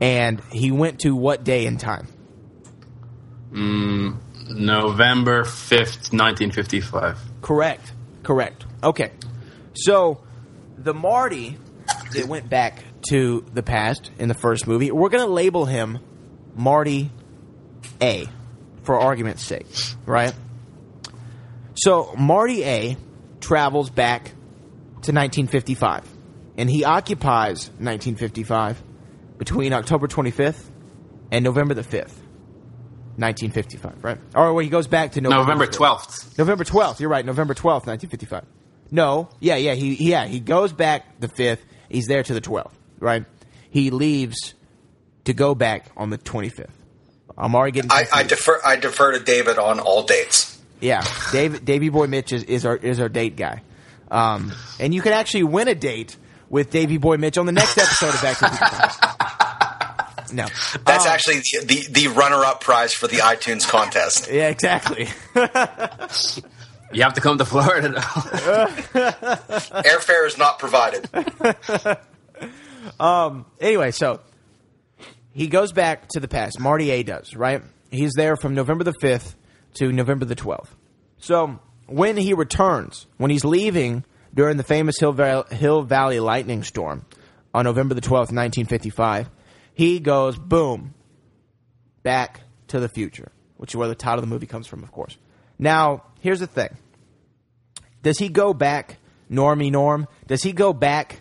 And 0.00 0.40
he 0.52 0.70
went 0.70 1.00
to 1.00 1.16
what 1.16 1.42
day 1.42 1.66
in 1.66 1.78
time? 1.78 2.06
Mm, 3.50 4.18
November 4.50 5.42
5th, 5.42 6.12
1955. 6.12 7.18
Correct. 7.42 7.92
Correct. 8.22 8.66
Okay. 8.82 9.12
So 9.74 10.22
the 10.78 10.94
Marty 10.94 11.58
that 12.12 12.26
went 12.26 12.48
back 12.48 12.82
to 13.10 13.44
the 13.52 13.62
past 13.62 14.10
in 14.18 14.28
the 14.28 14.34
first 14.34 14.66
movie, 14.66 14.90
we're 14.90 15.08
going 15.08 15.24
to 15.24 15.32
label 15.32 15.64
him 15.64 15.98
Marty 16.54 17.10
A 18.00 18.28
for 18.82 18.98
argument's 18.98 19.42
sake, 19.42 19.66
right? 20.04 20.34
So 21.74 22.14
Marty 22.16 22.64
A 22.64 22.96
travels 23.40 23.90
back 23.90 24.24
to 25.02 25.12
1955 25.12 26.04
and 26.56 26.70
he 26.70 26.84
occupies 26.84 27.68
1955 27.78 28.82
between 29.38 29.72
October 29.72 30.08
25th 30.08 30.70
and 31.30 31.44
November 31.44 31.74
the 31.74 31.82
5th. 31.82 32.14
1955, 33.18 34.04
right? 34.04 34.18
Or 34.34 34.52
well, 34.52 34.62
he 34.62 34.68
goes 34.68 34.86
back 34.86 35.12
to 35.12 35.22
November, 35.22 35.54
November 35.54 35.66
5th. 35.66 35.76
12th. 35.76 36.38
November 36.38 36.64
12th. 36.64 37.00
You're 37.00 37.08
right. 37.08 37.24
November 37.24 37.54
12th, 37.54 37.86
1955. 37.86 38.44
No. 38.90 39.30
Yeah, 39.40 39.56
yeah. 39.56 39.72
He 39.72 40.10
yeah, 40.10 40.26
he 40.26 40.38
goes 40.38 40.72
back 40.72 41.18
the 41.18 41.28
5th. 41.28 41.60
He's 41.88 42.06
there 42.06 42.22
to 42.22 42.34
the 42.34 42.42
12th, 42.42 42.72
right? 42.98 43.24
He 43.70 43.90
leaves 43.90 44.54
to 45.24 45.32
go 45.32 45.54
back 45.54 45.86
on 45.96 46.10
the 46.10 46.18
25th. 46.18 46.68
I'm 47.38 47.54
already 47.54 47.72
getting 47.72 47.92
I, 47.92 48.06
I 48.12 48.22
defer. 48.22 48.60
I 48.64 48.76
defer 48.76 49.12
to 49.12 49.20
David 49.20 49.58
on 49.58 49.80
all 49.80 50.04
dates. 50.04 50.58
Yeah, 50.80 51.04
Dave, 51.32 51.64
Davy 51.64 51.88
Boy 51.88 52.06
Mitch 52.06 52.32
is, 52.32 52.42
is 52.44 52.66
our 52.66 52.76
is 52.76 53.00
our 53.00 53.08
date 53.08 53.36
guy, 53.36 53.62
um, 54.10 54.52
and 54.78 54.94
you 54.94 55.00
can 55.02 55.12
actually 55.12 55.44
win 55.44 55.68
a 55.68 55.74
date 55.74 56.16
with 56.50 56.70
Davy 56.70 56.98
Boy 56.98 57.16
Mitch 57.16 57.38
on 57.38 57.46
the 57.46 57.52
next 57.52 57.76
episode 57.78 58.14
of 58.14 58.22
Back 58.22 58.38
to 58.38 58.44
the 58.44 58.50
Future. 58.50 60.32
No, 60.32 60.46
That's 60.84 61.06
Um, 61.06 61.12
actually 61.12 61.36
the, 61.36 61.64
the, 61.64 61.86
the 61.88 62.08
runner-up 62.08 62.60
prize 62.60 62.92
for 62.92 63.06
the 63.06 63.18
iTunes 63.18 63.66
contest. 63.66 64.28
yeah, 64.32 64.48
exactly. 64.48 65.06
You 66.92 67.02
have 67.02 67.14
to 67.14 67.20
come 67.20 67.38
to 67.38 67.44
Florida. 67.44 67.90
though. 67.90 68.00
Airfare 69.82 70.26
is 70.26 70.36
not 70.36 70.58
provided. 70.58 71.08
um. 73.00 73.44
anyway, 73.60 73.92
so 73.92 74.20
he 75.36 75.48
goes 75.48 75.70
back 75.70 76.08
to 76.08 76.20
the 76.20 76.28
past. 76.28 76.58
Marty 76.58 76.90
A 76.90 77.02
does, 77.02 77.36
right? 77.36 77.62
He's 77.90 78.12
there 78.16 78.36
from 78.36 78.54
November 78.54 78.84
the 78.84 78.94
5th 78.94 79.34
to 79.74 79.92
November 79.92 80.24
the 80.24 80.34
12th. 80.34 80.70
So 81.18 81.58
when 81.86 82.16
he 82.16 82.32
returns, 82.32 83.06
when 83.18 83.30
he's 83.30 83.44
leaving 83.44 84.06
during 84.32 84.56
the 84.56 84.62
famous 84.62 84.98
Hill, 84.98 85.12
Val- 85.12 85.44
Hill 85.44 85.82
Valley 85.82 86.20
lightning 86.20 86.62
storm 86.62 87.04
on 87.52 87.66
November 87.66 87.94
the 87.94 88.00
12th, 88.00 88.32
1955, 88.32 89.28
he 89.74 90.00
goes, 90.00 90.38
boom, 90.38 90.94
back 92.02 92.40
to 92.68 92.80
the 92.80 92.88
future, 92.88 93.30
which 93.58 93.72
is 93.72 93.76
where 93.76 93.88
the 93.88 93.94
title 93.94 94.20
of 94.20 94.28
the 94.28 94.34
movie 94.34 94.46
comes 94.46 94.66
from, 94.66 94.82
of 94.82 94.90
course. 94.90 95.18
Now, 95.58 96.04
here's 96.20 96.40
the 96.40 96.46
thing. 96.46 96.78
Does 98.02 98.18
he 98.18 98.30
go 98.30 98.54
back, 98.54 98.96
Normie 99.30 99.70
Norm? 99.70 100.08
Does 100.26 100.42
he 100.42 100.52
go 100.52 100.72
back 100.72 101.20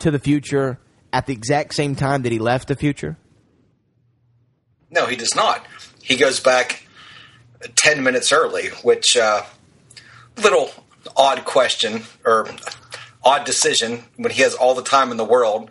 to 0.00 0.10
the 0.10 0.18
future 0.18 0.78
at 1.12 1.26
the 1.26 1.32
exact 1.32 1.74
same 1.74 1.94
time 1.94 2.22
that 2.22 2.32
he 2.32 2.38
left 2.38 2.68
the 2.68 2.76
future? 2.76 3.16
No, 4.90 5.06
he 5.06 5.16
does 5.16 5.34
not. 5.34 5.66
He 6.02 6.16
goes 6.16 6.40
back 6.40 6.86
ten 7.74 8.02
minutes 8.02 8.32
early, 8.32 8.68
which 8.82 9.16
uh, 9.16 9.42
little 10.36 10.70
odd 11.16 11.44
question 11.44 12.02
or 12.24 12.48
odd 13.24 13.44
decision 13.44 14.04
when 14.16 14.32
he 14.32 14.42
has 14.42 14.54
all 14.54 14.74
the 14.74 14.82
time 14.82 15.10
in 15.10 15.16
the 15.16 15.24
world, 15.24 15.70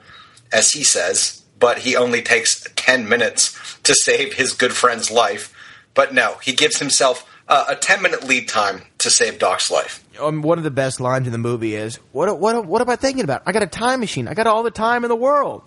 as 0.52 0.71
he 0.71 0.84
says, 0.84 1.43
but 1.58 1.80
he 1.80 1.95
only 1.95 2.21
takes 2.21 2.65
ten 2.76 3.08
minutes 3.08 3.78
to 3.84 3.95
save 3.95 4.34
his 4.34 4.54
good 4.54 4.74
friend's 4.74 5.10
life. 5.10 5.54
But 5.93 6.13
no, 6.13 6.36
he 6.43 6.52
gives 6.54 6.80
himself 6.80 7.26
uh, 7.48 7.65
a 7.69 7.76
ten 7.76 8.02
minute 8.02 8.24
lead 8.28 8.48
time 8.48 8.84
to 9.00 9.10
save 9.10 9.39
Doc's 9.39 9.71
life. 9.71 10.04
Um, 10.19 10.41
one 10.41 10.58
of 10.58 10.63
the 10.63 10.71
best 10.71 10.99
lines 10.99 11.25
in 11.28 11.32
the 11.32 11.38
movie 11.39 11.75
is, 11.75 11.97
"What 12.12 12.39
what 12.39 12.65
what 12.65 12.82
am 12.82 12.89
I 12.89 12.95
thinking 12.95 13.23
about? 13.23 13.43
I 13.45 13.51
got 13.51 13.63
a 13.63 13.67
time 13.67 13.99
machine. 13.99 14.28
I 14.28 14.34
got 14.34 14.47
all 14.47 14.63
the 14.63 14.71
time 14.71 15.04
in 15.04 15.10
the 15.10 15.15
world. 15.15 15.63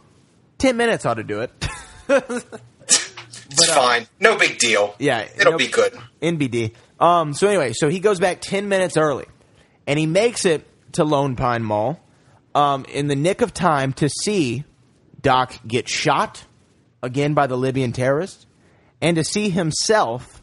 Ten 0.58 0.76
minutes 0.76 1.04
ought 1.06 1.14
to 1.14 1.24
do 1.24 1.40
it." 1.40 1.68
It's 3.50 3.70
fine. 3.74 4.06
No 4.20 4.36
big 4.36 4.58
deal. 4.58 4.94
Yeah, 4.98 5.26
It'll 5.36 5.52
no- 5.52 5.58
be 5.58 5.68
good. 5.68 5.94
NBD. 6.20 6.74
Um, 7.00 7.32
so 7.32 7.48
anyway, 7.48 7.72
so 7.74 7.88
he 7.88 7.98
goes 7.98 8.20
back 8.20 8.40
ten 8.40 8.68
minutes 8.68 8.96
early, 8.96 9.24
and 9.86 9.98
he 9.98 10.06
makes 10.06 10.44
it 10.44 10.66
to 10.92 11.04
Lone 11.04 11.34
Pine 11.34 11.62
Mall 11.62 11.98
um, 12.54 12.84
in 12.86 13.06
the 13.08 13.16
nick 13.16 13.40
of 13.40 13.54
time 13.54 13.92
to 13.94 14.08
see 14.08 14.64
Doc 15.22 15.54
get 15.66 15.88
shot 15.88 16.44
again 17.02 17.34
by 17.34 17.46
the 17.46 17.56
Libyan 17.56 17.92
terrorists, 17.92 18.46
and 19.00 19.16
to 19.16 19.24
see 19.24 19.48
himself 19.48 20.42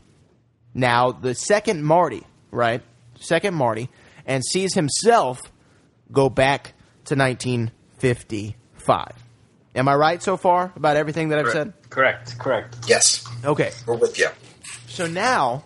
now 0.74 1.12
the 1.12 1.36
second 1.36 1.84
Marty, 1.84 2.24
right? 2.52 2.82
Second 3.20 3.54
Marty, 3.56 3.90
and 4.26 4.44
sees 4.44 4.74
himself 4.74 5.40
go 6.12 6.30
back 6.30 6.74
to 7.06 7.16
1955. 7.16 9.12
Am 9.76 9.88
I 9.88 9.96
right 9.96 10.22
so 10.24 10.38
far 10.38 10.72
about 10.76 10.96
everything 10.98 11.30
that 11.30 11.40
I've 11.40 11.52
said? 11.52 11.74
Correct. 11.90 12.38
Correct. 12.40 12.78
Yes, 12.88 13.26
Okay. 13.44 13.72
we're 13.86 13.96
with 13.98 14.18
you. 14.18 14.28
So 14.88 15.06
now, 15.08 15.64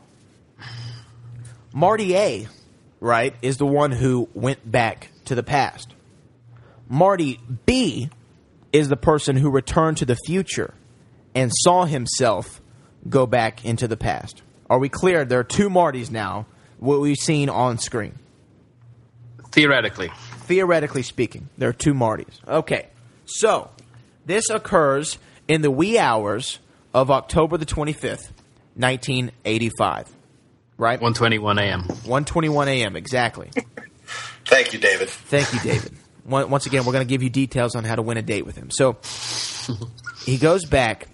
Marty 1.74 2.16
A, 2.16 2.48
right, 3.00 3.36
is 3.42 3.58
the 3.58 3.66
one 3.66 3.92
who 3.92 4.28
went 4.34 4.70
back 4.70 5.10
to 5.26 5.36
the 5.36 5.44
past. 5.44 5.94
Marty 6.88 7.40
B 7.66 8.10
is 8.74 8.90
the 8.90 8.98
person 8.98 9.36
who 9.36 9.52
returned 9.52 9.98
to 9.98 10.06
the 10.06 10.18
future 10.26 10.74
and 11.36 11.52
saw 11.54 11.86
himself 11.86 12.62
go 13.08 13.28
back 13.28 13.64
into 13.64 13.88
the 13.88 13.98
past. 13.98 14.42
Are 14.70 14.80
we 14.80 14.90
clear? 14.90 15.24
There 15.26 15.40
are 15.40 15.44
two 15.44 15.70
Martys 15.70 16.10
now, 16.10 16.48
what 16.80 17.00
we've 17.00 17.18
seen 17.18 17.50
on 17.50 17.78
screen. 17.78 18.18
Theoretically. 19.52 20.12
Theoretically 20.42 21.04
speaking, 21.04 21.50
there 21.58 21.70
are 21.70 21.74
two 21.74 21.94
Martys. 21.94 22.46
Okay, 22.48 22.88
so 23.26 23.70
this 24.26 24.50
occurs 24.50 25.18
in 25.48 25.62
the 25.62 25.72
wee 25.72 25.98
hours 26.00 26.60
of 26.94 27.12
October 27.12 27.58
the 27.58 27.66
25th, 27.66 28.32
1985. 28.76 30.10
Right? 30.78 31.00
121 31.02 31.60
a.m. 31.60 31.82
121 31.84 32.68
a.m. 32.70 32.96
exactly. 32.96 33.52
Thank 34.46 34.74
you, 34.74 34.80
David. 34.80 35.10
Thank 35.10 35.54
you, 35.54 35.60
David. 35.60 35.94
Once 36.26 36.66
again, 36.66 36.86
we're 36.86 36.94
going 36.94 37.06
to 37.06 37.10
give 37.10 37.22
you 37.22 37.30
details 37.30 37.76
on 37.76 37.84
how 37.84 37.96
to 37.96 38.02
win 38.02 38.18
a 38.18 38.22
date 38.22 38.46
with 38.46 38.56
him. 38.56 38.70
So 38.72 38.98
he 40.26 40.38
goes 40.38 40.66
back 40.66 41.08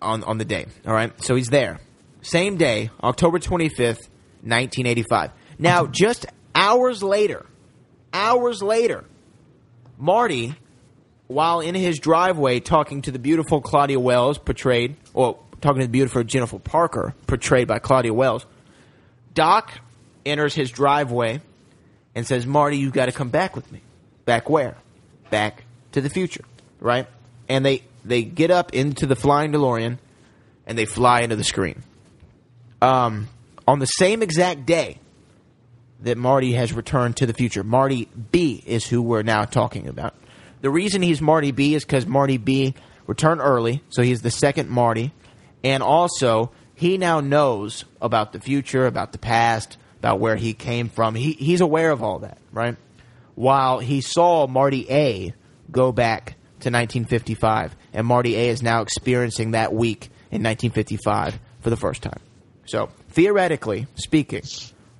on 0.00 0.22
on 0.24 0.38
the 0.38 0.44
day. 0.44 0.66
All 0.86 0.92
right, 0.92 1.12
so 1.24 1.34
he's 1.34 1.48
there. 1.48 1.80
Same 2.22 2.56
day, 2.56 2.90
October 3.02 3.38
25th, 3.38 4.08
1985. 4.42 5.30
Now, 5.58 5.86
just 5.86 6.26
hours 6.54 7.02
later, 7.02 7.46
hours 8.12 8.62
later, 8.62 9.04
Marty, 9.98 10.54
while 11.28 11.60
in 11.60 11.74
his 11.74 11.98
driveway 11.98 12.60
talking 12.60 13.02
to 13.02 13.10
the 13.10 13.18
beautiful 13.18 13.60
Claudia 13.60 14.00
Wells, 14.00 14.38
portrayed, 14.38 14.96
or 15.14 15.38
talking 15.60 15.80
to 15.80 15.86
the 15.86 15.92
beautiful 15.92 16.24
Jennifer 16.24 16.58
Parker, 16.58 17.14
portrayed 17.26 17.68
by 17.68 17.78
Claudia 17.78 18.12
Wells, 18.12 18.44
Doc 19.34 19.72
enters 20.26 20.54
his 20.54 20.70
driveway 20.70 21.40
and 22.14 22.26
says, 22.26 22.46
Marty, 22.46 22.78
you've 22.78 22.92
got 22.92 23.06
to 23.06 23.12
come 23.12 23.30
back 23.30 23.56
with 23.56 23.70
me. 23.72 23.80
Back 24.24 24.50
where? 24.50 24.76
Back 25.30 25.64
to 25.92 26.00
the 26.00 26.10
future, 26.10 26.44
right? 26.80 27.06
And 27.48 27.64
they, 27.64 27.82
they 28.04 28.22
get 28.22 28.50
up 28.50 28.74
into 28.74 29.06
the 29.06 29.16
flying 29.16 29.52
DeLorean 29.52 29.98
and 30.66 30.78
they 30.78 30.84
fly 30.84 31.20
into 31.20 31.36
the 31.36 31.44
screen. 31.44 31.82
Um, 32.80 33.28
on 33.66 33.78
the 33.78 33.86
same 33.86 34.22
exact 34.22 34.66
day 34.66 34.98
that 36.00 36.18
Marty 36.18 36.52
has 36.52 36.72
returned 36.72 37.16
to 37.18 37.26
the 37.26 37.32
future, 37.32 37.62
Marty 37.62 38.08
B 38.30 38.62
is 38.66 38.86
who 38.86 39.02
we're 39.02 39.22
now 39.22 39.44
talking 39.44 39.88
about. 39.88 40.14
The 40.60 40.70
reason 40.70 41.02
he's 41.02 41.20
Marty 41.20 41.50
B 41.50 41.74
is 41.74 41.84
because 41.84 42.06
Marty 42.06 42.38
B 42.38 42.74
returned 43.06 43.40
early, 43.40 43.82
so 43.90 44.02
he's 44.02 44.22
the 44.22 44.30
second 44.30 44.68
Marty, 44.68 45.12
and 45.64 45.82
also 45.82 46.52
he 46.74 46.98
now 46.98 47.20
knows 47.20 47.84
about 48.00 48.32
the 48.32 48.40
future, 48.40 48.86
about 48.86 49.12
the 49.12 49.18
past, 49.18 49.76
about 49.98 50.18
where 50.20 50.36
he 50.36 50.54
came 50.54 50.88
from. 50.88 51.14
He 51.14 51.32
he's 51.32 51.60
aware 51.60 51.90
of 51.90 52.02
all 52.02 52.20
that, 52.20 52.38
right? 52.52 52.76
While 53.34 53.78
he 53.78 54.00
saw 54.00 54.46
Marty 54.46 54.86
A 54.90 55.34
go 55.70 55.92
back 55.92 56.36
to 56.60 56.70
1955, 56.70 57.76
and 57.92 58.06
Marty 58.06 58.36
A 58.36 58.48
is 58.48 58.62
now 58.62 58.82
experiencing 58.82 59.52
that 59.52 59.72
week 59.72 60.06
in 60.30 60.42
1955 60.42 61.38
for 61.60 61.70
the 61.70 61.76
first 61.76 62.02
time. 62.02 62.20
So 62.66 62.88
theoretically 63.12 63.86
speaking, 63.94 64.42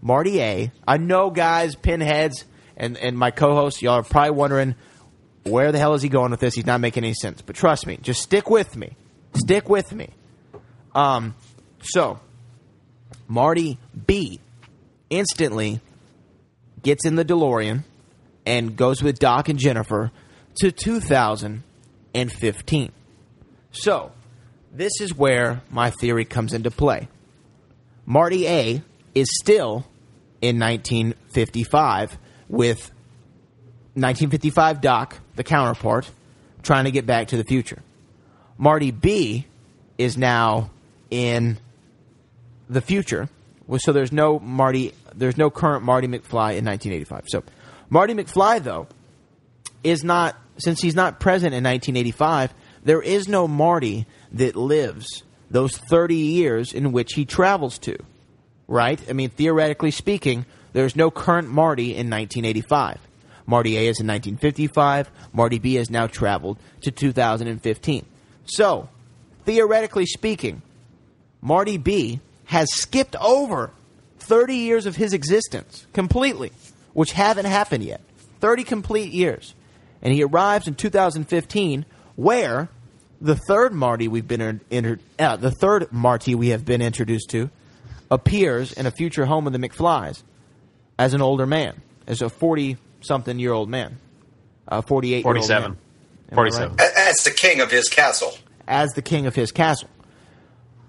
Marty 0.00 0.40
A. 0.40 0.72
I 0.86 0.96
know, 0.98 1.30
guys, 1.30 1.74
pinheads, 1.74 2.44
and 2.76 2.96
and 2.96 3.18
my 3.18 3.30
co-hosts, 3.30 3.82
y'all 3.82 3.94
are 3.94 4.02
probably 4.02 4.30
wondering 4.30 4.74
where 5.44 5.72
the 5.72 5.78
hell 5.78 5.94
is 5.94 6.02
he 6.02 6.08
going 6.08 6.30
with 6.30 6.40
this? 6.40 6.54
He's 6.54 6.66
not 6.66 6.80
making 6.80 7.04
any 7.04 7.14
sense. 7.14 7.42
But 7.42 7.56
trust 7.56 7.86
me, 7.86 7.98
just 8.00 8.22
stick 8.22 8.48
with 8.48 8.76
me. 8.76 8.96
Stick 9.34 9.68
with 9.68 9.92
me. 9.92 10.10
Um, 10.94 11.34
so 11.82 12.20
Marty 13.26 13.78
B. 14.06 14.40
instantly 15.10 15.80
gets 16.82 17.06
in 17.06 17.16
the 17.16 17.24
DeLorean 17.24 17.82
and 18.44 18.76
goes 18.76 19.02
with 19.02 19.18
Doc 19.18 19.48
and 19.48 19.58
Jennifer 19.58 20.10
to 20.56 20.70
2015. 20.70 22.92
So 23.72 24.12
this 24.72 24.92
is 25.00 25.16
where 25.16 25.62
my 25.70 25.90
theory 25.90 26.24
comes 26.24 26.52
into 26.52 26.70
play. 26.70 27.08
Marty 28.06 28.46
A 28.46 28.82
is 29.14 29.28
still 29.40 29.86
in 30.40 30.58
1955 30.58 32.18
with 32.48 32.90
1955 33.94 34.80
Doc, 34.80 35.18
the 35.36 35.44
counterpart, 35.44 36.10
trying 36.62 36.84
to 36.84 36.90
get 36.90 37.06
back 37.06 37.28
to 37.28 37.36
the 37.36 37.44
future. 37.44 37.82
Marty 38.58 38.90
B 38.90 39.46
is 39.98 40.16
now 40.16 40.70
in 41.10 41.58
the 42.68 42.80
future. 42.80 43.28
So 43.78 43.92
there's 43.92 44.12
no 44.12 44.38
Marty, 44.38 44.92
there's 45.14 45.36
no 45.36 45.50
current 45.50 45.84
Marty 45.84 46.06
McFly 46.06 46.56
in 46.56 46.64
1985. 46.64 47.24
So 47.28 47.42
Marty 47.88 48.14
McFly 48.14 48.62
though 48.62 48.86
is 49.84 50.04
not 50.04 50.36
since 50.58 50.80
he's 50.80 50.94
not 50.94 51.20
present 51.20 51.54
in 51.54 51.64
1985. 51.64 52.54
There 52.84 53.02
is 53.02 53.28
no 53.28 53.46
Marty 53.46 54.06
that 54.32 54.56
lives 54.56 55.22
those 55.52 55.76
30 55.76 56.16
years 56.16 56.72
in 56.72 56.92
which 56.92 57.12
he 57.12 57.24
travels 57.24 57.78
to. 57.80 57.96
Right? 58.66 59.00
I 59.08 59.12
mean, 59.12 59.30
theoretically 59.30 59.90
speaking, 59.90 60.46
there's 60.72 60.96
no 60.96 61.10
current 61.10 61.48
Marty 61.48 61.90
in 61.90 62.08
1985. 62.08 62.98
Marty 63.46 63.76
A 63.76 63.80
is 63.80 64.00
in 64.00 64.06
1955. 64.06 65.10
Marty 65.32 65.58
B 65.58 65.74
has 65.74 65.90
now 65.90 66.06
traveled 66.06 66.58
to 66.80 66.90
2015. 66.90 68.06
So, 68.46 68.88
theoretically 69.44 70.06
speaking, 70.06 70.62
Marty 71.40 71.76
B 71.76 72.20
has 72.46 72.68
skipped 72.72 73.16
over 73.16 73.72
30 74.20 74.54
years 74.54 74.86
of 74.86 74.96
his 74.96 75.12
existence 75.12 75.86
completely, 75.92 76.52
which 76.94 77.12
haven't 77.12 77.46
happened 77.46 77.84
yet. 77.84 78.00
30 78.40 78.64
complete 78.64 79.12
years. 79.12 79.54
And 80.00 80.14
he 80.14 80.22
arrives 80.22 80.66
in 80.66 80.74
2015 80.74 81.84
where 82.16 82.68
the 83.22 83.36
third 83.36 83.72
Marty 83.72 84.08
we've 84.08 84.26
been 84.26 84.40
in, 84.40 84.60
inter, 84.68 84.98
uh, 85.18 85.36
the 85.36 85.50
third 85.50 85.92
Marty 85.92 86.34
we 86.34 86.48
have 86.48 86.64
been 86.64 86.82
introduced 86.82 87.30
to 87.30 87.50
appears 88.10 88.72
in 88.72 88.84
a 88.84 88.90
future 88.90 89.24
home 89.24 89.46
of 89.46 89.52
the 89.52 89.58
McFlys 89.58 90.22
as 90.98 91.14
an 91.14 91.22
older 91.22 91.46
man, 91.46 91.80
as 92.06 92.20
a 92.20 92.28
40 92.28 92.76
something 93.00 93.38
year 93.38 93.52
old 93.52 93.70
man. 93.70 93.98
Uh, 94.66 94.82
48 94.82 95.10
year 95.10 95.16
old 95.18 95.36
47. 95.36 95.70
man. 95.70 95.78
47. 96.34 96.76
right? 96.76 96.92
As 96.96 97.16
the 97.24 97.30
king 97.30 97.60
of 97.60 97.70
his 97.70 97.88
castle. 97.88 98.36
as 98.66 98.90
the 98.92 99.02
king 99.02 99.26
of 99.26 99.34
his 99.34 99.52
castle. 99.52 99.88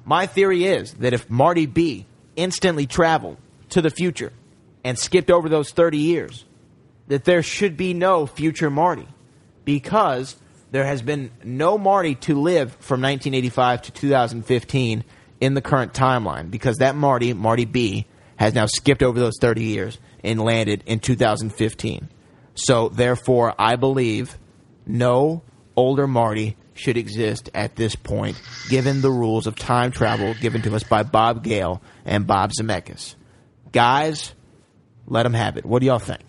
My 0.06 0.26
theory 0.26 0.66
is 0.66 0.94
that 0.96 1.14
if 1.14 1.30
Marty 1.30 1.66
B 1.66 2.06
instantly 2.36 2.88
traveled 2.88 3.38
to 3.70 3.82
the 3.82 3.90
future 3.90 4.34
and 4.84 4.98
skipped 4.98 5.32
over 5.32 5.50
those 5.50 5.72
30 5.72 5.98
years, 5.98 6.46
that 7.08 7.26
there 7.26 7.44
should 7.44 7.78
be 7.78 7.94
no 7.94 8.26
future 8.26 8.70
Marty 8.70 9.08
because 9.66 10.36
there 10.74 10.86
has 10.86 11.04
been 11.04 11.30
no 11.44 11.78
Marty 11.78 12.16
to 12.16 12.34
live 12.34 12.72
from 12.72 13.00
1985 13.00 13.84
to 13.84 13.92
2015 13.92 15.04
in 15.40 15.54
the 15.54 15.62
current 15.62 15.94
timeline 15.94 16.50
because 16.50 16.78
that 16.78 16.96
Marty, 16.96 17.32
Marty 17.34 17.66
B, 17.66 18.08
has 18.38 18.56
now 18.56 18.66
skipped 18.66 19.04
over 19.04 19.20
those 19.20 19.38
30 19.40 19.66
years 19.66 20.00
and 20.24 20.42
landed 20.42 20.82
in 20.88 21.00
2015. 21.00 22.10
So, 22.56 22.90
therefore, 22.90 23.54
I 23.60 23.76
believe 23.76 24.36
no 24.88 25.44
older 25.76 26.08
Marty 26.08 26.58
should 26.74 26.98
exist 26.98 27.52
at 27.54 27.76
this 27.76 27.96
point, 27.96 28.42
given 28.68 29.02
the 29.02 29.12
rules 29.12 29.46
of 29.46 29.56
time 29.56 29.92
travel 29.92 30.34
given 30.42 30.64
to 30.64 30.74
us 30.74 30.84
by 30.84 31.04
Bob 31.04 31.44
Gale 31.44 31.84
and 32.04 32.26
Bob 32.26 32.52
Zemeckis. 32.52 33.14
Guys, 33.72 34.34
let 35.06 35.22
them 35.22 35.36
have 35.36 35.56
it. 35.56 35.68
What 35.68 35.82
do 35.82 35.86
y'all 35.86 36.00
think? 36.00 36.24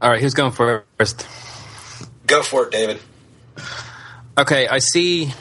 All 0.00 0.10
right, 0.10 0.22
who's 0.22 0.32
going 0.32 0.52
first? 0.52 1.26
Go 2.28 2.42
for 2.42 2.66
it, 2.66 2.70
David. 2.70 3.00
Okay, 4.36 4.68
I 4.68 4.78
see. 4.78 5.32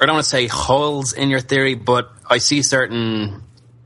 I 0.00 0.06
don't 0.06 0.14
want 0.14 0.24
to 0.24 0.30
say 0.30 0.46
holes 0.46 1.12
in 1.12 1.28
your 1.28 1.40
theory, 1.40 1.74
but 1.74 2.10
I 2.28 2.38
see 2.38 2.62
certain 2.62 3.42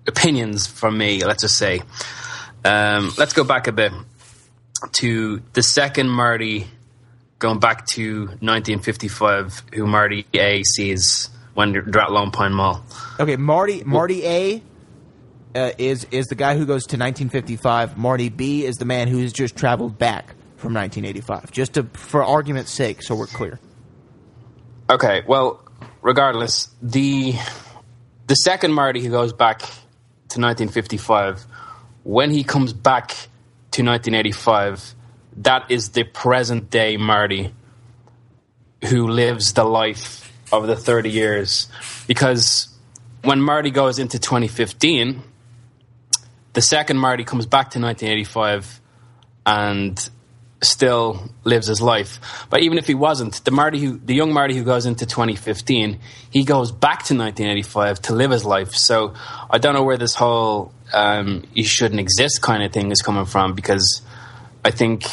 opinions 0.06 0.66
from 0.66 0.96
me. 0.98 1.24
Let's 1.24 1.42
just 1.42 1.56
say. 1.56 1.80
Um, 2.62 3.10
let's 3.18 3.32
go 3.32 3.42
back 3.42 3.66
a 3.68 3.72
bit 3.72 3.92
to 4.92 5.42
the 5.54 5.62
second 5.62 6.10
Marty, 6.10 6.66
going 7.38 7.58
back 7.58 7.86
to 7.94 8.26
1955, 8.26 9.62
who 9.72 9.86
Marty 9.86 10.26
A 10.34 10.62
sees 10.62 11.30
when 11.54 11.72
they're 11.72 12.00
at 12.00 12.12
Lone 12.12 12.30
Pine 12.30 12.52
Mall. 12.52 12.84
Okay, 13.18 13.36
Marty 13.36 13.82
Marty 13.82 14.26
A 14.26 14.62
uh, 15.54 15.70
is 15.78 16.06
is 16.10 16.26
the 16.26 16.34
guy 16.34 16.54
who 16.54 16.66
goes 16.66 16.82
to 16.82 16.96
1955. 16.98 17.96
Marty 17.96 18.28
B 18.28 18.66
is 18.66 18.76
the 18.76 18.84
man 18.84 19.08
who's 19.08 19.32
just 19.32 19.56
traveled 19.56 19.98
back 19.98 20.33
from 20.64 20.72
1985. 20.72 21.52
Just 21.52 21.74
to 21.74 21.82
for 21.92 22.24
argument's 22.24 22.70
sake, 22.70 23.02
so 23.02 23.14
we're 23.14 23.26
clear. 23.26 23.60
Okay, 24.88 25.22
well, 25.26 25.62
regardless, 26.00 26.70
the 26.80 27.34
the 28.28 28.34
second 28.34 28.72
Marty 28.72 29.02
who 29.02 29.10
goes 29.10 29.34
back 29.34 29.58
to 29.58 30.40
1955, 30.40 31.44
when 32.02 32.30
he 32.30 32.44
comes 32.44 32.72
back 32.72 33.08
to 33.72 33.84
1985, 33.84 34.94
that 35.36 35.70
is 35.70 35.90
the 35.90 36.04
present 36.04 36.70
day 36.70 36.96
Marty 36.96 37.52
who 38.86 39.08
lives 39.08 39.52
the 39.52 39.64
life 39.64 40.32
of 40.50 40.66
the 40.66 40.76
30 40.76 41.10
years. 41.10 41.68
Because 42.06 42.68
when 43.22 43.42
Marty 43.42 43.70
goes 43.70 43.98
into 43.98 44.18
2015, 44.18 45.22
the 46.54 46.62
second 46.62 46.96
Marty 46.96 47.24
comes 47.24 47.44
back 47.44 47.72
to 47.72 47.78
1985 47.80 48.80
and 49.44 50.10
still 50.64 51.30
lives 51.44 51.66
his 51.66 51.80
life. 51.80 52.46
But 52.50 52.62
even 52.62 52.78
if 52.78 52.86
he 52.86 52.94
wasn't, 52.94 53.44
the 53.44 53.50
Marty 53.50 53.78
who, 53.80 53.98
the 53.98 54.14
young 54.14 54.32
Marty 54.32 54.54
who 54.56 54.64
goes 54.64 54.86
into 54.86 55.06
2015, 55.06 55.98
he 56.30 56.44
goes 56.44 56.72
back 56.72 57.04
to 57.04 57.14
1985 57.14 58.02
to 58.02 58.14
live 58.14 58.30
his 58.30 58.44
life. 58.44 58.74
So 58.74 59.14
I 59.50 59.58
don't 59.58 59.74
know 59.74 59.82
where 59.82 59.96
this 59.96 60.14
whole 60.14 60.72
um, 60.92 61.44
"you 61.54 61.64
shouldn't 61.64 62.00
exist" 62.00 62.42
kind 62.42 62.62
of 62.62 62.72
thing 62.72 62.90
is 62.90 63.02
coming 63.02 63.26
from 63.26 63.54
because 63.54 64.02
I 64.64 64.70
think 64.70 65.04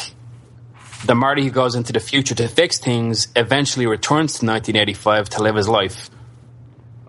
the 1.04 1.14
Marty 1.14 1.44
who 1.44 1.50
goes 1.50 1.74
into 1.74 1.92
the 1.92 2.00
future 2.00 2.34
to 2.34 2.48
fix 2.48 2.78
things 2.78 3.28
eventually 3.36 3.86
returns 3.86 4.38
to 4.38 4.46
1985 4.46 5.30
to 5.30 5.42
live 5.42 5.56
his 5.56 5.68
life. 5.68 6.10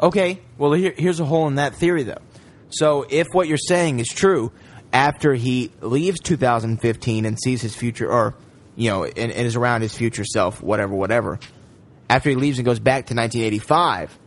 Okay, 0.01 0.41
well 0.58 0.73
here, 0.73 0.93
here's 0.97 1.19
a 1.19 1.25
hole 1.25 1.47
in 1.47 1.56
that 1.56 1.75
theory 1.75 2.03
though. 2.03 2.21
So 2.69 3.06
if 3.10 3.27
what 3.34 3.47
you're 3.47 3.58
saying 3.58 3.99
is 3.99 4.08
true, 4.08 4.51
after 4.93 5.34
he 5.34 5.71
leaves 5.82 6.19
2015 6.21 7.25
and 7.25 7.38
sees 7.39 7.62
his 7.62 7.75
future, 7.75 8.10
or 8.10 8.36
you 8.75 8.89
know, 8.89 9.03
and, 9.03 9.32
and 9.32 9.47
is 9.47 9.56
around 9.56 9.82
his 9.82 9.95
future 9.95 10.23
self, 10.23 10.62
whatever, 10.62 10.93
whatever. 10.93 11.39
After 12.10 12.29
he 12.29 12.36
leaves 12.36 12.60
and 12.60 12.65
goes 12.65 12.79
back 12.79 13.08
to 13.08 13.15
1985, 13.15 14.17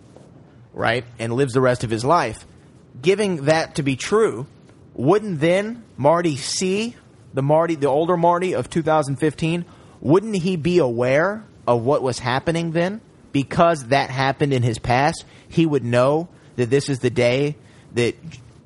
right, 0.72 1.04
and 1.18 1.32
lives 1.32 1.52
the 1.52 1.60
rest 1.60 1.84
of 1.84 1.90
his 1.90 2.04
life, 2.04 2.44
giving 3.00 3.44
that 3.44 3.76
to 3.76 3.82
be 3.82 3.94
true, 3.94 4.46
wouldn't 4.94 5.40
then 5.40 5.84
Marty 5.96 6.36
see 6.36 6.96
the 7.32 7.42
Marty, 7.42 7.76
the 7.76 7.86
older 7.86 8.16
Marty 8.16 8.54
of 8.54 8.68
2015? 8.68 9.64
Wouldn't 10.00 10.36
he 10.36 10.56
be 10.56 10.78
aware 10.78 11.44
of 11.66 11.82
what 11.82 12.02
was 12.02 12.18
happening 12.18 12.72
then? 12.72 13.00
Because 13.30 13.88
that 13.88 14.10
happened 14.10 14.52
in 14.52 14.62
his 14.62 14.78
past, 14.78 15.24
he 15.48 15.66
would 15.66 15.84
know 15.84 16.28
that 16.56 16.70
this 16.70 16.88
is 16.88 17.00
the 17.00 17.10
day 17.10 17.56
that 17.94 18.14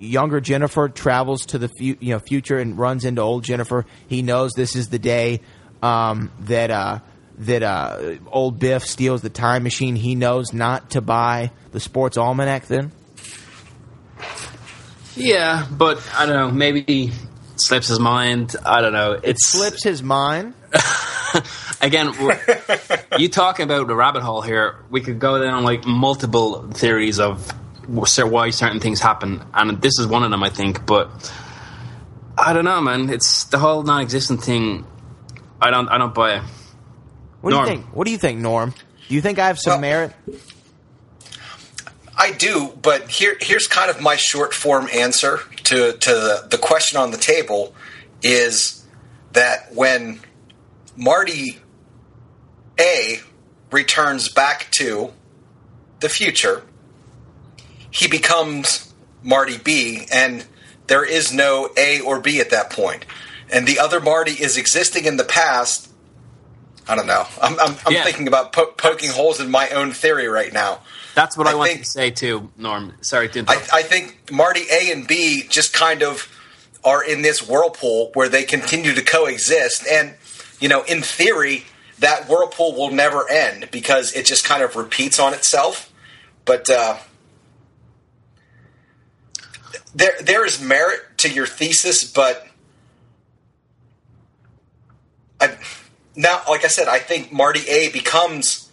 younger 0.00 0.40
Jennifer 0.40 0.88
travels 0.88 1.46
to 1.46 1.58
the 1.58 1.68
fu- 1.68 1.96
you 2.00 2.12
know 2.12 2.18
future 2.18 2.58
and 2.58 2.76
runs 2.76 3.04
into 3.04 3.20
old 3.20 3.44
Jennifer. 3.44 3.86
He 4.08 4.22
knows 4.22 4.52
this 4.52 4.74
is 4.74 4.88
the 4.88 4.98
day 4.98 5.42
um, 5.82 6.32
that 6.40 6.70
uh, 6.70 6.98
that 7.38 7.62
uh, 7.62 8.16
old 8.26 8.58
Biff 8.58 8.84
steals 8.84 9.22
the 9.22 9.30
time 9.30 9.62
machine. 9.62 9.94
He 9.94 10.14
knows 10.14 10.52
not 10.52 10.90
to 10.90 11.00
buy 11.00 11.52
the 11.72 11.80
sports 11.80 12.16
almanac. 12.16 12.66
Then 12.66 12.92
Yeah, 15.14 15.66
but 15.70 16.02
I 16.16 16.26
don't 16.26 16.36
know. 16.36 16.50
Maybe 16.50 17.12
slips 17.56 17.88
his 17.88 18.00
mind. 18.00 18.56
I 18.64 18.80
don't 18.80 18.92
know. 18.92 19.12
It 19.12 19.36
slips 19.38 19.84
his 19.84 20.02
mind. 20.02 20.54
Again, 21.80 22.12
you 23.18 23.28
talking 23.28 23.64
about 23.64 23.86
the 23.86 23.94
rabbit 23.94 24.22
hole 24.22 24.42
here. 24.42 24.84
We 24.90 25.00
could 25.00 25.18
go 25.18 25.42
down 25.42 25.64
like 25.64 25.86
multiple 25.86 26.70
theories 26.70 27.20
of 27.20 27.50
why 27.88 28.50
certain 28.50 28.80
things 28.80 29.00
happen, 29.00 29.42
and 29.54 29.80
this 29.82 29.98
is 29.98 30.06
one 30.06 30.22
of 30.22 30.30
them, 30.30 30.42
I 30.42 30.50
think. 30.50 30.86
But 30.86 31.10
I 32.36 32.52
don't 32.52 32.64
know, 32.64 32.80
man. 32.80 33.10
It's 33.10 33.44
the 33.44 33.58
whole 33.58 33.82
non-existent 33.82 34.42
thing. 34.42 34.86
I 35.60 35.70
don't. 35.70 35.88
I 35.88 35.98
don't 35.98 36.14
buy 36.14 36.36
it. 36.36 36.42
What 37.40 37.50
Norm. 37.50 37.64
do 37.64 37.70
you 37.70 37.76
think? 37.76 37.96
What 37.96 38.04
do 38.04 38.10
you 38.10 38.18
think, 38.18 38.40
Norm? 38.40 38.74
Do 39.08 39.14
you 39.14 39.20
think 39.20 39.38
I 39.38 39.46
have 39.46 39.58
some 39.58 39.80
merit? 39.80 40.12
I 42.16 42.32
do, 42.32 42.72
but 42.82 43.08
here 43.08 43.36
here's 43.40 43.66
kind 43.66 43.90
of 43.90 44.00
my 44.00 44.16
short 44.16 44.52
form 44.52 44.88
answer 44.92 45.40
to 45.64 45.92
to 45.92 46.10
the, 46.10 46.46
the 46.50 46.58
question 46.58 47.00
on 47.00 47.10
the 47.12 47.16
table 47.16 47.74
is 48.22 48.86
that 49.32 49.74
when 49.74 50.20
Marty 50.96 51.58
A 52.78 53.20
returns 53.70 54.28
back 54.28 54.70
to 54.72 55.12
the 56.00 56.08
future, 56.08 56.62
he 57.90 58.08
becomes 58.08 58.92
Marty 59.22 59.58
B, 59.58 60.06
and 60.12 60.44
there 60.86 61.04
is 61.04 61.32
no 61.32 61.70
A 61.76 62.00
or 62.00 62.20
B 62.20 62.40
at 62.40 62.50
that 62.50 62.70
point. 62.70 63.04
And 63.52 63.66
the 63.66 63.78
other 63.78 64.00
Marty 64.00 64.32
is 64.32 64.56
existing 64.56 65.04
in 65.04 65.16
the 65.16 65.24
past. 65.24 65.88
I 66.88 66.94
don't 66.96 67.06
know. 67.06 67.26
I'm, 67.40 67.58
I'm, 67.60 67.76
I'm 67.86 67.92
Yeah. 67.92 68.04
thinking 68.04 68.26
about 68.28 68.52
po- 68.52 68.72
poking 68.76 69.10
holes 69.10 69.40
in 69.40 69.50
my 69.50 69.68
own 69.70 69.92
theory 69.92 70.26
right 70.28 70.52
now. 70.52 70.80
That's 71.14 71.36
what 71.36 71.46
I, 71.46 71.52
I 71.52 71.54
wanted 71.54 71.72
think- 71.72 71.84
to 71.84 71.90
say 71.90 72.10
too, 72.10 72.50
Norm. 72.56 72.94
Sorry 73.00 73.28
to 73.30 73.44
I. 73.48 73.54
I 73.72 73.82
think 73.82 74.30
Marty 74.32 74.62
A 74.70 74.90
and 74.92 75.06
B 75.06 75.44
just 75.48 75.72
kind 75.72 76.02
of 76.02 76.28
are 76.84 77.04
in 77.04 77.22
this 77.22 77.46
whirlpool 77.46 78.10
where 78.14 78.28
they 78.28 78.42
continue 78.44 78.94
to 78.94 79.02
coexist. 79.02 79.86
And, 79.86 80.14
you 80.60 80.68
know, 80.68 80.82
in 80.84 81.02
theory, 81.02 81.64
that 81.98 82.28
whirlpool 82.28 82.72
will 82.74 82.90
never 82.90 83.28
end 83.30 83.68
because 83.70 84.14
it 84.14 84.24
just 84.24 84.44
kind 84.44 84.62
of 84.62 84.76
repeats 84.76 85.18
on 85.20 85.34
itself. 85.34 85.92
But 86.46 86.70
uh, 86.70 86.96
there, 89.94 90.12
there 90.20 90.44
is 90.44 90.60
merit 90.60 91.00
to 91.18 91.30
your 91.30 91.46
thesis, 91.46 92.04
but 92.10 92.46
I, 95.40 95.56
now, 96.16 96.42
like 96.48 96.64
I 96.64 96.68
said, 96.68 96.88
I 96.88 96.98
think 96.98 97.32
Marty 97.32 97.68
A 97.68 97.90
becomes 97.90 98.70